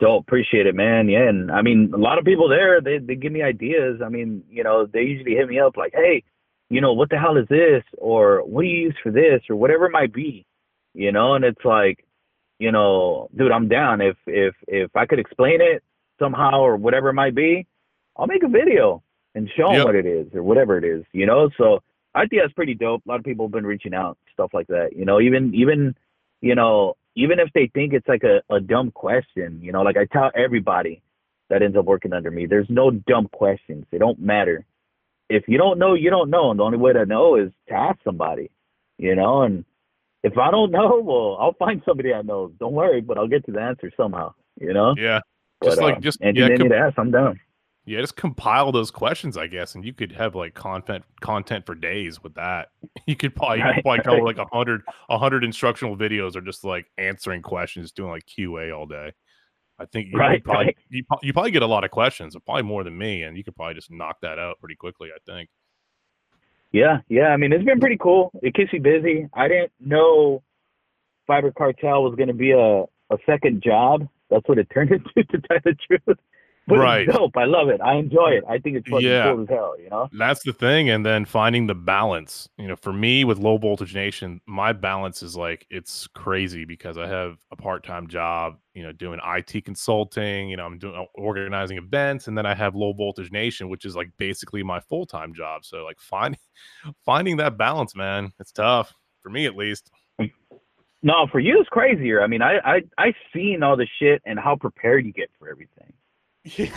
Don't 0.00 0.20
appreciate 0.20 0.66
it, 0.66 0.74
man. 0.74 1.08
Yeah, 1.08 1.28
and 1.28 1.50
I 1.50 1.62
mean, 1.62 1.92
a 1.94 1.98
lot 1.98 2.18
of 2.18 2.24
people 2.24 2.48
there, 2.48 2.80
they 2.80 2.98
they 2.98 3.14
give 3.14 3.32
me 3.32 3.42
ideas. 3.42 4.00
I 4.04 4.08
mean, 4.08 4.42
you 4.50 4.64
know, 4.64 4.86
they 4.86 5.02
usually 5.02 5.36
hit 5.36 5.48
me 5.48 5.60
up 5.60 5.76
like, 5.76 5.92
hey, 5.94 6.24
you 6.68 6.80
know, 6.80 6.92
what 6.92 7.08
the 7.08 7.18
hell 7.18 7.36
is 7.36 7.46
this, 7.48 7.84
or 7.98 8.42
what 8.44 8.62
do 8.62 8.68
you 8.68 8.86
use 8.86 8.96
for 9.00 9.12
this, 9.12 9.42
or 9.48 9.54
whatever 9.54 9.86
it 9.86 9.92
might 9.92 10.12
be, 10.12 10.44
you 10.92 11.12
know. 11.12 11.34
And 11.34 11.44
it's 11.44 11.64
like, 11.64 12.04
you 12.58 12.72
know, 12.72 13.28
dude, 13.36 13.52
I'm 13.52 13.68
down. 13.68 14.00
If 14.00 14.16
if 14.26 14.54
if 14.66 14.96
I 14.96 15.06
could 15.06 15.20
explain 15.20 15.60
it 15.60 15.84
somehow 16.18 16.60
or 16.60 16.76
whatever 16.76 17.10
it 17.10 17.14
might 17.14 17.36
be, 17.36 17.68
I'll 18.16 18.26
make 18.26 18.42
a 18.42 18.48
video 18.48 19.04
and 19.36 19.48
show 19.56 19.66
them 19.68 19.76
Yep. 19.76 19.84
what 19.84 19.94
it 19.94 20.06
is 20.06 20.26
or 20.34 20.42
whatever 20.42 20.76
it 20.78 20.84
is, 20.84 21.04
you 21.12 21.26
know. 21.26 21.48
So 21.58 21.82
I 22.14 22.26
think 22.26 22.42
that's 22.42 22.52
pretty 22.54 22.74
dope. 22.74 23.02
A 23.06 23.08
lot 23.08 23.18
of 23.20 23.24
people 23.24 23.46
have 23.46 23.52
been 23.52 23.66
reaching 23.66 23.94
out, 23.94 24.16
stuff 24.32 24.50
like 24.54 24.66
that. 24.68 24.96
You 24.96 25.04
know, 25.04 25.20
even 25.20 25.54
even 25.54 25.94
you 26.40 26.54
know, 26.54 26.96
even 27.14 27.38
if 27.38 27.52
they 27.54 27.68
think 27.68 27.92
it's 27.92 28.08
like 28.08 28.24
a, 28.24 28.42
a 28.54 28.58
dumb 28.60 28.90
question, 28.90 29.60
you 29.62 29.70
know, 29.72 29.82
like 29.82 29.96
I 29.96 30.06
tell 30.06 30.30
everybody 30.34 31.02
that 31.50 31.62
ends 31.62 31.76
up 31.76 31.84
working 31.84 32.12
under 32.12 32.30
me, 32.30 32.46
there's 32.46 32.68
no 32.68 32.90
dumb 32.90 33.28
questions. 33.28 33.86
They 33.92 33.98
don't 33.98 34.18
matter. 34.18 34.64
If 35.28 35.44
you 35.48 35.58
don't 35.58 35.78
know, 35.78 35.94
you 35.94 36.10
don't 36.10 36.30
know. 36.30 36.50
And 36.50 36.58
the 36.60 36.64
only 36.64 36.78
way 36.78 36.92
to 36.92 37.06
know 37.06 37.36
is 37.36 37.50
to 37.68 37.74
ask 37.74 37.98
somebody, 38.04 38.50
you 38.98 39.14
know, 39.14 39.42
and 39.42 39.64
if 40.22 40.36
I 40.38 40.50
don't 40.50 40.70
know, 40.72 41.00
well, 41.04 41.36
I'll 41.40 41.52
find 41.54 41.82
somebody 41.86 42.12
I 42.12 42.22
know. 42.22 42.52
Don't 42.60 42.72
worry, 42.74 43.00
but 43.00 43.16
I'll 43.18 43.28
get 43.28 43.44
to 43.46 43.52
the 43.52 43.60
answer 43.60 43.90
somehow, 43.96 44.34
you 44.60 44.72
know? 44.72 44.94
Yeah. 44.96 45.20
But, 45.60 45.66
Just 45.68 45.80
like- 45.82 45.96
uh, 45.96 46.00
just- 46.00 46.20
yeah, 46.20 46.32
com- 46.32 46.56
need 46.58 46.68
to 46.68 46.76
ask, 46.78 46.98
I'm 46.98 47.10
down. 47.10 47.40
Yeah, 47.86 48.00
just 48.00 48.16
compile 48.16 48.72
those 48.72 48.90
questions, 48.90 49.36
I 49.36 49.46
guess, 49.46 49.76
and 49.76 49.84
you 49.84 49.92
could 49.92 50.10
have 50.12 50.34
like 50.34 50.54
content 50.54 51.04
content 51.20 51.64
for 51.64 51.74
days 51.74 52.22
with 52.22 52.34
that. 52.34 52.68
You 53.06 53.14
could 53.14 53.36
probably 53.36 53.58
you 53.58 53.64
could 53.72 53.84
probably 53.84 54.02
come 54.02 54.18
like 54.24 54.38
a 54.38 54.46
hundred 54.52 54.82
a 55.08 55.16
hundred 55.16 55.44
instructional 55.44 55.96
videos 55.96 56.34
or 56.34 56.40
just 56.40 56.64
like 56.64 56.86
answering 56.98 57.40
questions, 57.40 57.92
doing 57.92 58.10
like 58.10 58.26
QA 58.26 58.76
all 58.76 58.86
day. 58.86 59.12
I 59.78 59.84
think 59.84 60.08
you 60.10 60.18
Right, 60.18 60.42
probably 60.42 60.66
right. 60.66 60.76
you, 60.88 61.04
you 61.22 61.32
probably 61.32 61.52
get 61.52 61.62
a 61.62 61.68
lot 61.68 61.84
of 61.84 61.92
questions, 61.92 62.36
probably 62.44 62.64
more 62.64 62.82
than 62.82 62.98
me, 62.98 63.22
and 63.22 63.36
you 63.36 63.44
could 63.44 63.54
probably 63.54 63.74
just 63.74 63.92
knock 63.92 64.16
that 64.22 64.40
out 64.40 64.58
pretty 64.58 64.74
quickly. 64.74 65.10
I 65.14 65.18
think. 65.30 65.48
Yeah, 66.72 66.98
yeah. 67.08 67.28
I 67.28 67.36
mean, 67.36 67.52
it's 67.52 67.64
been 67.64 67.78
pretty 67.78 67.98
cool. 67.98 68.32
It 68.42 68.54
keeps 68.54 68.72
you 68.72 68.80
busy. 68.80 69.28
I 69.32 69.46
didn't 69.46 69.70
know 69.78 70.42
Fiber 71.26 71.52
Cartel 71.52 72.02
was 72.02 72.16
going 72.16 72.28
to 72.28 72.34
be 72.34 72.50
a, 72.50 72.82
a 72.82 73.18
second 73.24 73.62
job. 73.62 74.08
That's 74.30 74.46
what 74.48 74.58
it 74.58 74.68
turned 74.74 74.90
into, 75.16 75.24
to 75.30 75.38
tell 75.48 75.58
the 75.64 75.76
truth. 75.86 76.18
But 76.68 76.78
Right. 76.78 77.08
it's 77.08 77.16
dope. 77.16 77.36
I 77.36 77.44
love 77.44 77.68
it. 77.68 77.80
I 77.80 77.94
enjoy 77.94 78.30
it. 78.30 78.44
I 78.48 78.58
think 78.58 78.76
it's 78.76 78.88
fucking 78.88 79.06
Yeah. 79.06 79.30
cool 79.32 79.42
as 79.42 79.48
hell, 79.48 79.74
you 79.80 79.88
know? 79.88 80.08
That's 80.12 80.42
the 80.42 80.52
thing, 80.52 80.90
and 80.90 81.06
then 81.06 81.24
finding 81.24 81.68
the 81.68 81.76
balance. 81.76 82.48
You 82.58 82.66
know, 82.66 82.74
for 82.74 82.92
me 82.92 83.24
with 83.24 83.38
low 83.38 83.56
voltage 83.56 83.94
nation, 83.94 84.40
my 84.46 84.72
balance 84.72 85.22
is 85.22 85.36
like 85.36 85.64
it's 85.70 86.08
crazy 86.08 86.64
because 86.64 86.98
I 86.98 87.06
have 87.06 87.38
a 87.52 87.56
part 87.56 87.84
time 87.84 88.08
job. 88.08 88.58
You 88.74 88.82
know, 88.82 88.92
doing 88.92 89.20
IT 89.24 89.60
consulting. 89.64 90.48
You 90.50 90.56
know, 90.56 90.66
I'm 90.66 90.78
doing 90.78 90.96
uh, 90.96 91.04
organizing 91.14 91.78
events, 91.78 92.26
and 92.26 92.36
then 92.36 92.46
I 92.46 92.54
have 92.54 92.74
low 92.74 92.92
voltage 92.92 93.30
nation, 93.30 93.68
which 93.68 93.84
is 93.84 93.94
like 93.94 94.10
basically 94.18 94.62
my 94.64 94.80
full 94.80 95.06
time 95.06 95.32
job. 95.34 95.64
So 95.64 95.84
like 95.84 96.00
finding 96.00 96.40
finding 97.04 97.36
that 97.36 97.56
balance, 97.56 97.94
man, 97.94 98.32
it's 98.40 98.50
tough 98.52 98.92
for 99.22 99.30
me 99.30 99.46
at 99.46 99.56
least. 99.56 99.90
No, 101.02 101.26
for 101.30 101.38
you 101.38 101.60
it's 101.60 101.68
crazier. 101.68 102.22
I 102.22 102.26
mean, 102.26 102.42
I 102.42 102.58
I 102.64 102.82
I 102.98 103.14
seen 103.32 103.62
all 103.62 103.76
the 103.76 103.86
shit 104.00 104.20
and 104.26 104.38
how 104.40 104.56
prepared 104.56 105.06
you 105.06 105.12
get 105.12 105.30
for 105.38 105.48
everything. 105.48 105.92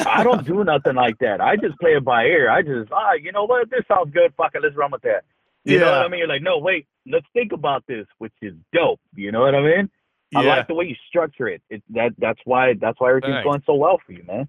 I 0.05 0.23
don't 0.23 0.45
do 0.45 0.63
nothing 0.63 0.95
like 0.95 1.17
that. 1.19 1.41
I 1.41 1.55
just 1.55 1.77
play 1.79 1.91
it 1.91 2.03
by 2.03 2.25
ear. 2.25 2.49
I 2.49 2.61
just 2.61 2.91
ah, 2.91 3.13
you 3.13 3.31
know 3.31 3.45
what? 3.45 3.69
This 3.69 3.81
sounds 3.87 4.11
good. 4.13 4.33
Fuck 4.35 4.55
it, 4.55 4.61
let's 4.63 4.75
run 4.75 4.91
with 4.91 5.01
that. 5.03 5.23
You 5.65 5.79
know 5.79 5.91
what 5.91 6.05
I 6.05 6.07
mean? 6.07 6.19
You're 6.19 6.27
like, 6.27 6.41
no, 6.41 6.57
wait, 6.57 6.87
let's 7.05 7.25
think 7.33 7.51
about 7.51 7.83
this, 7.87 8.07
which 8.17 8.33
is 8.41 8.53
dope. 8.73 8.99
You 9.15 9.31
know 9.31 9.41
what 9.41 9.55
I 9.55 9.61
mean? 9.61 9.89
I 10.35 10.41
like 10.41 10.67
the 10.67 10.73
way 10.73 10.85
you 10.85 10.95
structure 11.07 11.47
it. 11.47 11.61
It 11.69 11.83
that 11.89 12.13
that's 12.17 12.39
why 12.45 12.73
that's 12.79 12.99
why 12.99 13.09
everything's 13.09 13.35
Thanks. 13.35 13.45
going 13.45 13.63
so 13.65 13.75
well 13.75 13.99
for 14.05 14.13
you, 14.13 14.23
man. 14.23 14.47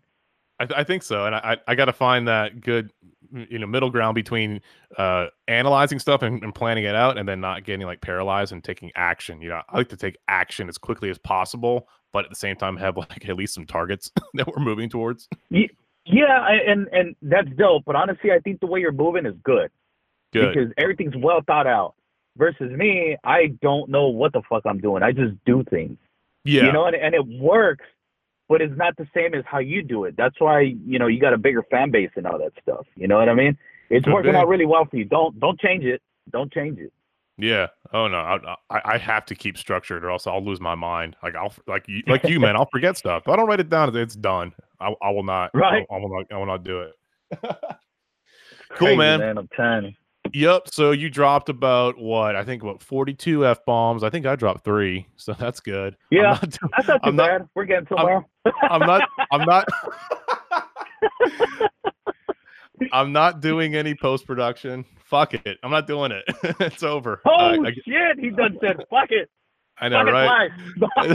I, 0.59 0.67
th- 0.67 0.79
I 0.79 0.85
think 0.85 1.03
so, 1.03 1.25
and 1.25 1.35
I 1.35 1.57
I 1.67 1.75
got 1.75 1.87
to 1.87 1.93
find 1.93 2.29
that 2.29 2.61
good 2.61 2.93
you 3.33 3.59
know 3.59 3.67
middle 3.67 3.91
ground 3.91 4.15
between 4.15 4.61
uh 4.99 5.27
analyzing 5.49 5.99
stuff 5.99 6.23
and, 6.23 6.43
and 6.43 6.55
planning 6.55 6.85
it 6.85 6.95
out, 6.95 7.17
and 7.17 7.27
then 7.29 7.41
not 7.41 7.65
getting 7.65 7.87
like 7.87 8.03
paralyzed 8.03 8.53
and 8.53 8.63
taking 8.63 8.91
action. 8.95 9.41
You 9.41 9.51
know, 9.51 9.63
I 9.69 9.79
like 9.79 9.89
to 9.89 9.97
take 9.97 10.19
action 10.29 10.69
as 10.69 10.77
quickly 10.77 11.09
as 11.09 11.19
possible, 11.19 11.89
but 12.13 12.25
at 12.25 12.31
the 12.31 12.37
same 12.37 12.57
time 12.57 12.77
have 12.77 12.97
like 12.97 13.29
at 13.29 13.37
least 13.37 13.55
some 13.55 13.67
targets 13.67 14.11
that 14.35 14.47
we're 14.47 14.63
moving 14.63 14.89
towards. 14.89 15.29
Yeah, 15.51 16.47
and 16.67 16.89
and 16.93 17.15
that's 17.23 17.49
dope. 17.57 17.85
But 17.87 17.97
honestly, 17.97 18.33
I 18.33 18.39
think 18.41 18.61
the 18.61 18.67
way 18.67 18.81
you're 18.81 18.93
moving 18.93 19.27
is 19.27 19.35
good, 19.45 19.71
Good. 20.33 20.55
because 20.55 20.73
everything's 20.77 21.17
well 21.17 21.41
thought 21.47 21.67
out. 21.67 21.95
Versus 22.39 22.71
me, 22.71 23.17
I 23.25 23.49
don't 23.61 23.91
know 23.91 24.07
what 24.09 24.33
the 24.33 24.41
fuck 24.49 24.63
I'm 24.65 24.79
doing. 24.79 25.03
I 25.03 25.13
just 25.13 25.35
do 25.45 25.65
things. 25.69 25.99
Yeah. 26.45 26.67
You 26.67 26.73
know, 26.73 26.87
and, 26.87 26.97
and 26.97 27.15
it 27.15 27.27
works, 27.27 27.85
but 28.49 28.63
it's 28.63 28.75
not 28.77 28.97
the 28.97 29.07
same 29.15 29.35
as 29.35 29.45
how 29.47 29.59
you 29.59 29.83
do 29.83 30.05
it. 30.05 30.17
That's 30.17 30.37
why, 30.39 30.61
you 30.61 30.99
know, 30.99 31.09
you 31.09 31.21
got 31.21 31.33
a 31.35 31.39
bigger 31.39 31.63
fan 31.71 31.91
base 31.91 32.11
and 32.17 32.27
all 32.27 32.39
that 32.39 32.53
stuff. 32.63 32.87
You 32.95 33.09
know 33.09 33.19
what 33.19 33.29
I 33.29 33.35
mean? 33.35 33.59
It's 33.91 34.05
Could 34.05 34.15
working 34.15 34.33
be. 34.33 34.37
out 34.39 34.49
really 34.49 34.65
well 34.65 34.87
for 34.89 34.97
you. 34.97 35.05
Don't 35.05 35.39
don't 35.41 35.59
change 35.61 35.85
it. 35.85 36.01
Don't 36.31 36.53
change 36.53 36.79
it. 36.79 36.93
Yeah. 37.41 37.69
Oh 37.93 38.07
no, 38.09 38.19
I, 38.19 38.57
I 38.71 38.81
I 38.95 38.99
have 38.99 39.25
to 39.27 39.35
keep 39.35 39.57
structured, 39.59 40.05
or 40.05 40.11
else 40.11 40.27
I'll 40.27 40.45
lose 40.45 40.61
my 40.61 40.75
mind. 40.75 41.17
Like 41.23 41.35
I'll 41.35 41.53
like 41.67 41.87
you 41.89 42.03
like 42.07 42.25
you, 42.25 42.39
man. 42.41 42.57
I'll 42.57 42.69
forget 42.73 42.97
stuff. 42.97 43.23
If 43.27 43.29
I 43.29 43.37
don't 43.37 43.47
write 43.49 43.61
it 43.61 43.69
down, 43.71 43.95
it's 43.97 44.15
done. 44.17 44.53
I, 44.81 44.95
I 45.03 45.11
will 45.11 45.23
not. 45.25 45.51
Right. 45.55 45.87
I, 45.91 45.95
I 45.95 45.99
will 45.99 46.09
not. 46.17 46.27
I 46.33 46.37
will 46.39 46.47
not 46.47 46.65
do 46.65 46.81
it. 46.81 46.93
cool, 47.43 47.49
Crazy, 48.71 48.97
man. 48.97 49.21
man. 49.21 49.39
I'm 49.39 49.49
you. 49.49 49.95
Yep. 50.33 50.69
So 50.71 50.91
you 50.93 51.09
dropped 51.11 51.49
about 51.49 51.99
what? 51.99 52.37
I 52.37 52.45
think 52.45 52.63
about 52.63 52.83
forty-two 52.83 53.47
f 53.47 53.65
bombs. 53.65 54.05
I 54.05 54.11
think 54.11 54.27
I 54.27 54.37
dropped 54.37 54.65
three, 54.65 55.07
so 55.17 55.33
that's 55.33 55.61
good. 55.61 55.97
Yeah, 56.11 56.21
I'm 56.25 56.29
not 56.33 56.51
do- 56.51 56.59
That's 56.77 56.89
not 56.89 57.03
too 57.03 57.09
I'm 57.09 57.17
not- 57.17 57.29
bad. 57.29 57.49
We're 57.55 57.65
getting 57.65 57.87
somewhere. 57.89 58.25
I'm 58.63 58.81
not. 58.81 59.09
I'm 59.33 59.45
not. 59.45 59.67
I'm 62.93 63.13
not 63.13 63.41
doing 63.41 63.75
any 63.75 63.95
post 63.95 64.27
production. 64.27 64.85
Fuck 65.05 65.35
it. 65.35 65.59
I'm 65.63 65.71
not 65.71 65.87
doing 65.87 66.13
it. 66.13 66.25
it's 66.61 66.83
over. 66.83 67.21
oh 67.27 67.31
I, 67.31 67.55
I, 67.55 67.73
shit! 67.73 68.19
He 68.19 68.31
done 68.31 68.57
said, 68.61 68.77
"Fuck 68.91 69.11
it, 69.11 69.29
I 69.79 69.89
know, 69.89 70.05
fuck 70.05 70.13
right? 70.13 70.51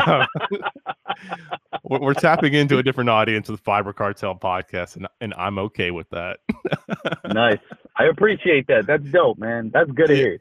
life." 0.01 0.27
we're, 1.83 1.99
we're 1.99 2.13
tapping 2.13 2.53
into 2.53 2.77
a 2.77 2.83
different 2.83 3.09
audience 3.09 3.49
with 3.49 3.59
Fiber 3.61 3.93
Cartel 3.93 4.35
podcast, 4.35 4.95
and 4.95 5.07
and 5.21 5.33
I'm 5.35 5.57
okay 5.59 5.91
with 5.91 6.09
that. 6.09 6.39
nice. 7.33 7.59
I 7.97 8.05
appreciate 8.05 8.67
that. 8.67 8.87
That's 8.87 9.05
dope, 9.05 9.37
man. 9.37 9.71
That's 9.73 9.91
good 9.91 10.07
to 10.07 10.15
hear. 10.15 10.39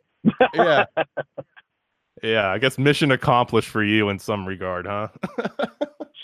yeah. 0.55 0.85
Yeah, 2.23 2.51
I 2.51 2.57
guess 2.57 2.79
mission 2.79 3.11
accomplished 3.11 3.69
for 3.69 3.85
you 3.85 4.09
in 4.09 4.19
some 4.19 4.47
regard, 4.47 4.87
huh? 4.87 5.09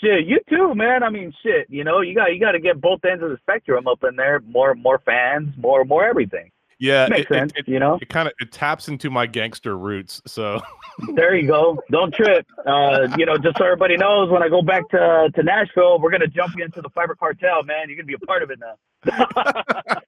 Shit, 0.01 0.25
you 0.25 0.39
too, 0.49 0.73
man. 0.75 1.03
I 1.03 1.09
mean, 1.09 1.31
shit. 1.43 1.67
You 1.69 1.83
know, 1.83 2.01
you 2.01 2.15
got 2.15 2.33
you 2.33 2.39
got 2.39 2.53
to 2.53 2.59
get 2.59 2.81
both 2.81 3.05
ends 3.05 3.23
of 3.23 3.29
the 3.29 3.37
spectrum 3.37 3.87
up 3.87 4.03
in 4.03 4.15
there. 4.15 4.39
More 4.41 4.73
more 4.75 4.99
fans, 5.05 5.53
more 5.57 5.85
more 5.85 6.03
everything. 6.05 6.49
yeah, 6.79 7.07
Makes 7.07 7.29
it, 7.29 7.33
sense. 7.33 7.51
It, 7.55 7.67
you 7.67 7.77
know. 7.79 7.99
it 8.01 8.09
kind 8.09 8.27
of 8.27 8.33
it 8.39 8.51
taps 8.51 8.87
into 8.87 9.11
my 9.11 9.27
gangster 9.27 9.77
roots. 9.77 10.19
So 10.25 10.59
There 11.15 11.35
you 11.35 11.47
go. 11.47 11.79
Don't 11.91 12.13
trip. 12.13 12.45
Uh, 12.65 13.07
you 13.17 13.25
know, 13.27 13.37
just 13.37 13.57
so 13.59 13.65
everybody 13.65 13.95
knows, 13.97 14.31
when 14.31 14.41
I 14.43 14.49
go 14.49 14.61
back 14.63 14.89
to 14.89 15.29
to 15.35 15.43
Nashville, 15.43 15.99
we're 15.99 16.11
gonna 16.11 16.25
jump 16.27 16.53
you 16.57 16.63
into 16.65 16.81
the 16.81 16.89
fiber 16.89 17.13
cartel, 17.15 17.61
man. 17.63 17.87
You're 17.87 17.97
gonna 17.97 18.07
be 18.07 18.15
a 18.15 18.19
part 18.25 18.41
of 18.41 18.49
it 18.51 18.59
now. 18.59 18.77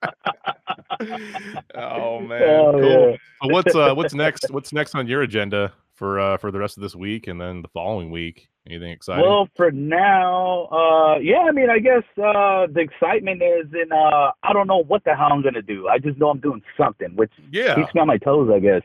oh 1.75 2.19
man, 2.19 2.41
Oh, 2.43 2.71
cool. 2.73 3.09
yeah. 3.11 3.17
So 3.43 3.49
what's 3.53 3.75
uh 3.75 3.93
what's 3.93 4.13
next? 4.13 4.47
What's 4.49 4.73
next 4.73 4.95
on 4.95 5.07
your 5.07 5.21
agenda 5.21 5.73
for 5.95 6.19
uh 6.19 6.37
for 6.37 6.51
the 6.51 6.59
rest 6.59 6.77
of 6.77 6.83
this 6.83 6.95
week 6.95 7.27
and 7.27 7.39
then 7.39 7.61
the 7.61 7.67
following 7.69 8.11
week? 8.11 8.49
Anything 8.65 8.91
exciting? 8.91 9.25
Well, 9.25 9.49
for 9.57 9.71
now, 9.71 10.67
uh, 10.71 11.17
yeah, 11.19 11.39
I 11.39 11.51
mean, 11.51 11.69
I 11.69 11.79
guess 11.79 12.03
uh, 12.17 12.65
the 12.71 12.79
excitement 12.79 13.41
is 13.43 13.67
in. 13.73 13.91
Uh, 13.91 14.31
I 14.41 14.53
don't 14.53 14.67
know 14.67 14.83
what 14.83 15.03
the 15.03 15.13
hell 15.15 15.27
I'm 15.33 15.41
gonna 15.41 15.61
do. 15.61 15.89
I 15.89 15.99
just 15.99 16.17
know 16.17 16.29
I'm 16.29 16.39
doing 16.39 16.61
something, 16.77 17.13
which 17.15 17.31
yeah, 17.51 17.75
keeps 17.75 17.93
me 17.93 17.99
on 17.99 18.07
my 18.07 18.17
toes, 18.17 18.49
I 18.53 18.59
guess. 18.59 18.81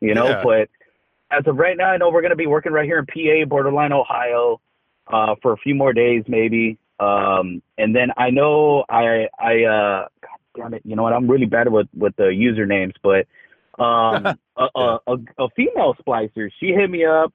You 0.00 0.14
know, 0.14 0.28
Yeah. 0.28 0.42
but 0.44 0.68
as 1.30 1.46
of 1.46 1.56
right 1.56 1.78
now, 1.78 1.86
I 1.92 1.96
know 1.96 2.10
we're 2.10 2.20
gonna 2.20 2.36
be 2.36 2.46
working 2.46 2.72
right 2.72 2.84
here 2.84 2.98
in 2.98 3.06
PA, 3.06 3.48
borderline 3.48 3.92
Ohio, 3.92 4.60
uh, 5.06 5.34
for 5.40 5.52
a 5.54 5.56
few 5.56 5.74
more 5.74 5.94
days, 5.94 6.24
maybe. 6.28 6.76
Um, 7.00 7.62
and 7.78 7.96
then 7.96 8.10
I 8.18 8.28
know 8.28 8.84
I 8.90 9.28
I 9.38 9.64
uh, 9.64 10.08
God 10.20 10.38
damn 10.54 10.74
it, 10.74 10.82
you 10.84 10.94
know 10.94 11.04
what? 11.04 11.14
I'm 11.14 11.26
really 11.26 11.46
bad 11.46 11.72
with 11.72 11.88
with 11.96 12.14
the 12.16 12.24
usernames, 12.24 12.92
but 13.02 13.26
um, 13.78 14.26
a, 14.56 14.68
a, 14.74 14.98
a 15.06 15.16
a 15.38 15.48
female 15.56 15.94
splicer, 16.06 16.50
she 16.60 16.68
hit 16.68 16.90
me 16.90 17.04
up, 17.04 17.32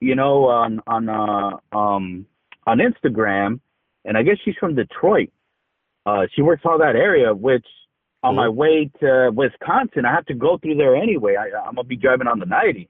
you 0.00 0.14
know, 0.14 0.46
on 0.46 0.80
on 0.86 1.08
uh 1.08 1.76
um 1.76 2.26
on 2.66 2.78
Instagram, 2.78 3.60
and 4.04 4.16
I 4.16 4.22
guess 4.22 4.36
she's 4.44 4.56
from 4.60 4.74
Detroit. 4.74 5.30
Uh, 6.06 6.26
she 6.34 6.42
works 6.42 6.62
all 6.64 6.78
that 6.78 6.96
area, 6.96 7.34
which 7.34 7.66
on 8.22 8.34
my 8.34 8.48
way 8.48 8.90
to 9.00 9.30
Wisconsin, 9.34 10.04
I 10.04 10.12
have 10.12 10.26
to 10.26 10.34
go 10.34 10.58
through 10.58 10.76
there 10.76 10.96
anyway. 10.96 11.36
I, 11.36 11.56
I'm 11.58 11.74
gonna 11.74 11.84
be 11.84 11.96
driving 11.96 12.26
on 12.26 12.38
the 12.38 12.46
90. 12.46 12.88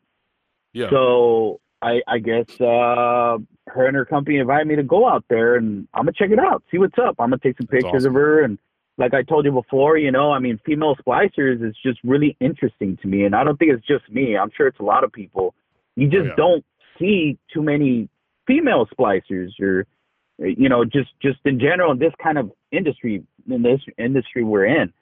yeah. 0.73 0.89
So 0.91 1.61
I, 1.83 2.01
I 2.09 2.19
guess 2.19 2.49
uh, 2.61 3.39
her 3.69 3.87
and 3.87 3.97
her 3.97 4.05
company 4.05 4.39
invited 4.39 4.67
me 4.67 4.77
to 4.77 4.83
go 4.83 5.09
out 5.09 5.25
there, 5.29 5.57
and 5.57 5.87
I'm 5.95 6.03
gonna 6.03 6.13
check 6.13 6.31
it 6.31 6.39
out, 6.39 6.65
see 6.71 6.79
what's 6.79 6.99
up. 6.99 7.17
I'm 7.19 7.31
gonna 7.31 7.39
take 7.39 7.57
some 7.59 7.69
That's 7.71 7.83
pictures 7.85 8.03
awesome. 8.03 8.17
of 8.17 8.21
her, 8.21 8.43
and 8.43 8.59
like 8.99 9.15
I 9.15 9.23
told 9.23 9.45
you 9.45 9.53
before, 9.53 9.97
you 9.97 10.11
know, 10.11 10.33
I 10.33 10.39
mean, 10.41 10.59
female 10.67 10.97
splicers 10.97 11.67
is 11.67 11.75
just 11.85 11.99
really 12.05 12.37
interesting 12.41 12.97
to 13.03 13.09
me, 13.09 13.25
and 13.25 13.35
I 13.35 13.45
don't 13.45 13.57
think 13.59 13.73
it's 13.73 13.87
just 13.87 14.09
me. 14.11 14.37
I'm 14.37 14.51
sure 14.57 14.67
it's 14.67 14.81
a 14.81 14.85
lot 14.85 15.05
of 15.05 15.13
people. 15.13 15.55
You 15.97 16.09
just 16.09 16.23
Oh, 16.23 16.27
yeah. 16.27 16.35
don't 16.37 16.65
see 16.99 17.39
too 17.53 17.63
many 17.63 18.09
female 18.47 18.87
splicers, 18.87 19.51
or 19.61 19.87
you 20.39 20.69
know, 20.69 20.85
just 20.85 21.11
just 21.21 21.39
in 21.45 21.59
general 21.59 21.93
in 21.93 21.99
this 21.99 22.13
kind 22.23 22.39
of 22.39 22.53
industry, 22.73 23.23
in 23.49 23.63
this 23.63 23.81
industry 23.99 24.45
we're 24.45 24.67
in. 24.67 24.93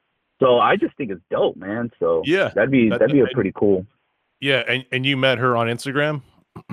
So 0.40 0.59
I 0.59 0.76
just 0.76 0.94
think 0.97 1.11
it's 1.11 1.22
dope, 1.30 1.57
man. 1.57 1.90
So 1.99 2.22
Yeah, 2.26 2.49
that'd 2.55 2.70
be 2.70 2.90
that- 2.90 3.01
that'd 3.01 3.12
be 3.14 3.20
a 3.20 3.26
pretty 3.32 3.53
cool. 3.55 3.86
yeah, 4.40 4.62
and 4.68 4.84
and 4.92 5.05
you 5.07 5.16
met 5.16 5.38
her 5.38 5.57
on 5.57 5.66
Instagram. 5.68 6.22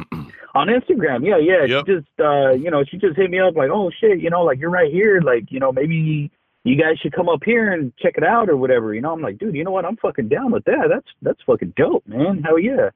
on 0.55 0.67
Instagram. 0.67 1.26
Yeah, 1.26 1.38
yeah. 1.38 1.63
Yep. 1.65 1.86
She 1.88 1.93
just 1.93 2.07
uh, 2.19 2.51
you 2.51 2.69
know, 2.71 2.84
she 2.84 2.97
just 2.97 3.15
hit 3.17 3.30
me 3.32 3.39
up 3.39 3.55
like, 3.55 3.69
"Oh 3.69 3.89
shit, 3.99 4.19
you 4.19 4.30
know, 4.30 4.43
like 4.43 4.59
you're 4.59 4.69
right 4.69 4.91
here, 4.91 5.19
like, 5.21 5.51
you 5.51 5.59
know, 5.59 5.71
maybe 5.71 6.32
you 6.64 6.76
guys 6.76 6.97
should 6.99 7.14
come 7.14 7.28
up 7.30 7.43
here 7.43 7.72
and 7.74 7.95
check 7.97 8.14
it 8.18 8.24
out 8.24 8.49
or 8.49 8.57
whatever." 8.57 8.93
You 8.93 9.01
know, 9.01 9.11
I'm 9.11 9.22
like, 9.22 9.38
"Dude, 9.38 9.55
you 9.55 9.64
know 9.64 9.72
what? 9.72 9.86
I'm 9.86 9.97
fucking 9.97 10.30
down 10.30 10.51
with 10.51 10.64
that. 10.66 10.88
That's 10.89 11.07
that's 11.22 11.41
fucking 11.45 11.74
dope, 11.76 12.07
man. 12.07 12.41
Hell 12.43 12.59
yeah." 12.59 12.89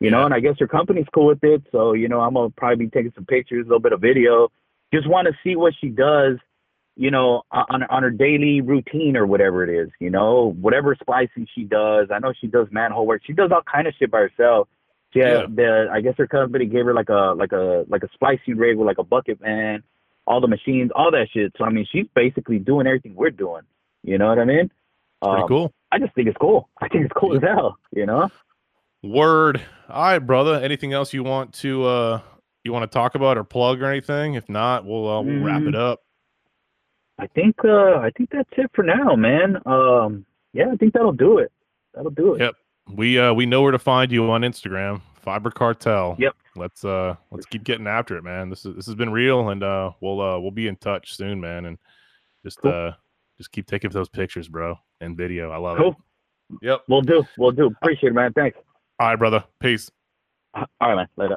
You 0.00 0.10
know, 0.10 0.24
and 0.24 0.34
I 0.34 0.40
guess 0.40 0.56
her 0.58 0.66
company's 0.66 1.06
cool 1.14 1.26
with 1.26 1.44
it, 1.44 1.62
so 1.70 1.92
you 1.92 2.08
know, 2.08 2.20
I'm 2.20 2.34
gonna 2.34 2.50
probably 2.50 2.86
be 2.86 2.90
taking 2.90 3.12
some 3.14 3.24
pictures, 3.26 3.66
a 3.66 3.68
little 3.68 3.78
bit 3.80 3.92
of 3.92 4.00
video. 4.00 4.48
Just 4.92 5.08
want 5.08 5.28
to 5.28 5.34
see 5.44 5.54
what 5.54 5.74
she 5.80 5.88
does, 5.90 6.38
you 6.96 7.10
know, 7.10 7.42
on 7.52 7.84
on 7.84 8.02
her 8.02 8.10
daily 8.10 8.60
routine 8.60 9.16
or 9.16 9.26
whatever 9.26 9.62
it 9.62 9.70
is. 9.70 9.90
You 10.00 10.10
know, 10.10 10.52
whatever 10.60 10.96
splicing 11.00 11.46
she 11.54 11.62
does. 11.64 12.08
I 12.10 12.18
know 12.18 12.32
she 12.40 12.48
does 12.48 12.66
manhole 12.72 13.06
work. 13.06 13.22
She 13.24 13.32
does 13.32 13.52
all 13.52 13.62
kind 13.62 13.86
of 13.86 13.94
shit 13.98 14.10
by 14.10 14.20
herself. 14.22 14.68
Yeah, 15.14 15.42
Yeah. 15.42 15.46
the 15.48 15.88
I 15.92 16.00
guess 16.00 16.14
her 16.18 16.26
company 16.26 16.66
gave 16.66 16.86
her 16.86 16.94
like 16.94 17.08
a 17.10 17.34
like 17.36 17.52
a 17.52 17.84
like 17.88 18.02
a 18.02 18.08
splicing 18.14 18.56
rig 18.56 18.76
with 18.78 18.86
like 18.88 18.98
a 18.98 19.04
bucket 19.04 19.38
van, 19.40 19.82
all 20.26 20.40
the 20.40 20.48
machines, 20.48 20.90
all 20.94 21.10
that 21.10 21.28
shit. 21.32 21.52
So 21.58 21.64
I 21.64 21.70
mean, 21.70 21.86
she's 21.90 22.06
basically 22.14 22.58
doing 22.58 22.86
everything 22.86 23.14
we're 23.14 23.30
doing. 23.30 23.62
You 24.04 24.18
know 24.18 24.28
what 24.28 24.38
I 24.38 24.44
mean? 24.44 24.70
Pretty 25.22 25.42
Um, 25.42 25.48
cool. 25.48 25.72
I 25.92 25.98
just 25.98 26.14
think 26.14 26.28
it's 26.28 26.36
cool. 26.40 26.68
I 26.80 26.88
think 26.88 27.04
it's 27.04 27.12
cool 27.16 27.36
as 27.36 27.42
hell. 27.42 27.76
You 27.94 28.06
know? 28.06 28.28
Word. 29.02 29.60
All 29.88 30.02
right, 30.04 30.18
brother. 30.18 30.54
Anything 30.54 30.92
else 30.92 31.12
you 31.12 31.22
want 31.24 31.52
to 31.54 31.84
uh 31.84 32.20
you 32.64 32.72
want 32.72 32.84
to 32.90 32.94
talk 32.94 33.14
about 33.16 33.36
or 33.36 33.44
plug 33.44 33.82
or 33.82 33.86
anything? 33.86 34.34
If 34.34 34.48
not, 34.48 34.84
we'll 34.84 35.08
uh, 35.08 35.20
we'll 35.22 35.42
wrap 35.42 35.62
it 35.62 35.74
Mm. 35.74 35.78
up. 35.78 36.02
I 37.18 37.26
think 37.28 37.56
uh 37.64 37.98
I 37.98 38.10
think 38.16 38.30
that's 38.30 38.48
it 38.56 38.70
for 38.74 38.82
now, 38.84 39.14
man. 39.16 39.58
Um, 39.66 40.24
yeah, 40.52 40.70
I 40.72 40.76
think 40.76 40.92
that'll 40.94 41.12
do 41.12 41.38
it. 41.38 41.50
That'll 41.94 42.10
do 42.10 42.34
it. 42.34 42.40
Yep. 42.40 42.54
We 42.94 43.18
uh 43.18 43.32
we 43.34 43.46
know 43.46 43.62
where 43.62 43.72
to 43.72 43.78
find 43.78 44.10
you 44.12 44.30
on 44.30 44.42
Instagram, 44.42 45.02
Fiber 45.20 45.50
Cartel. 45.50 46.16
Yep. 46.18 46.34
Let's 46.54 46.84
uh 46.84 47.14
let's 47.30 47.46
keep 47.46 47.64
getting 47.64 47.86
after 47.86 48.16
it, 48.16 48.22
man. 48.24 48.50
This 48.50 48.64
is 48.66 48.76
this 48.76 48.86
has 48.86 48.94
been 48.94 49.10
real, 49.10 49.48
and 49.50 49.62
uh 49.62 49.92
we'll 50.00 50.20
uh 50.20 50.38
we'll 50.38 50.50
be 50.50 50.68
in 50.68 50.76
touch 50.76 51.16
soon, 51.16 51.40
man. 51.40 51.64
And 51.64 51.78
just 52.44 52.60
Cool. 52.60 52.72
uh 52.72 52.92
just 53.38 53.50
keep 53.52 53.66
taking 53.66 53.90
those 53.90 54.08
pictures, 54.10 54.48
bro, 54.48 54.76
and 55.00 55.16
video. 55.16 55.50
I 55.50 55.56
love 55.56 55.78
Cool. 55.78 55.96
it. 56.50 56.58
Yep. 56.62 56.82
We'll 56.88 57.00
do. 57.00 57.24
We'll 57.38 57.52
do. 57.52 57.66
Appreciate 57.80 58.10
it, 58.10 58.14
man. 58.14 58.32
Thanks. 58.34 58.58
All 59.00 59.08
right, 59.08 59.16
brother. 59.18 59.42
Peace. 59.60 59.90
All 60.54 60.66
right, 60.82 60.94
man. 60.94 61.08
Later. 61.16 61.36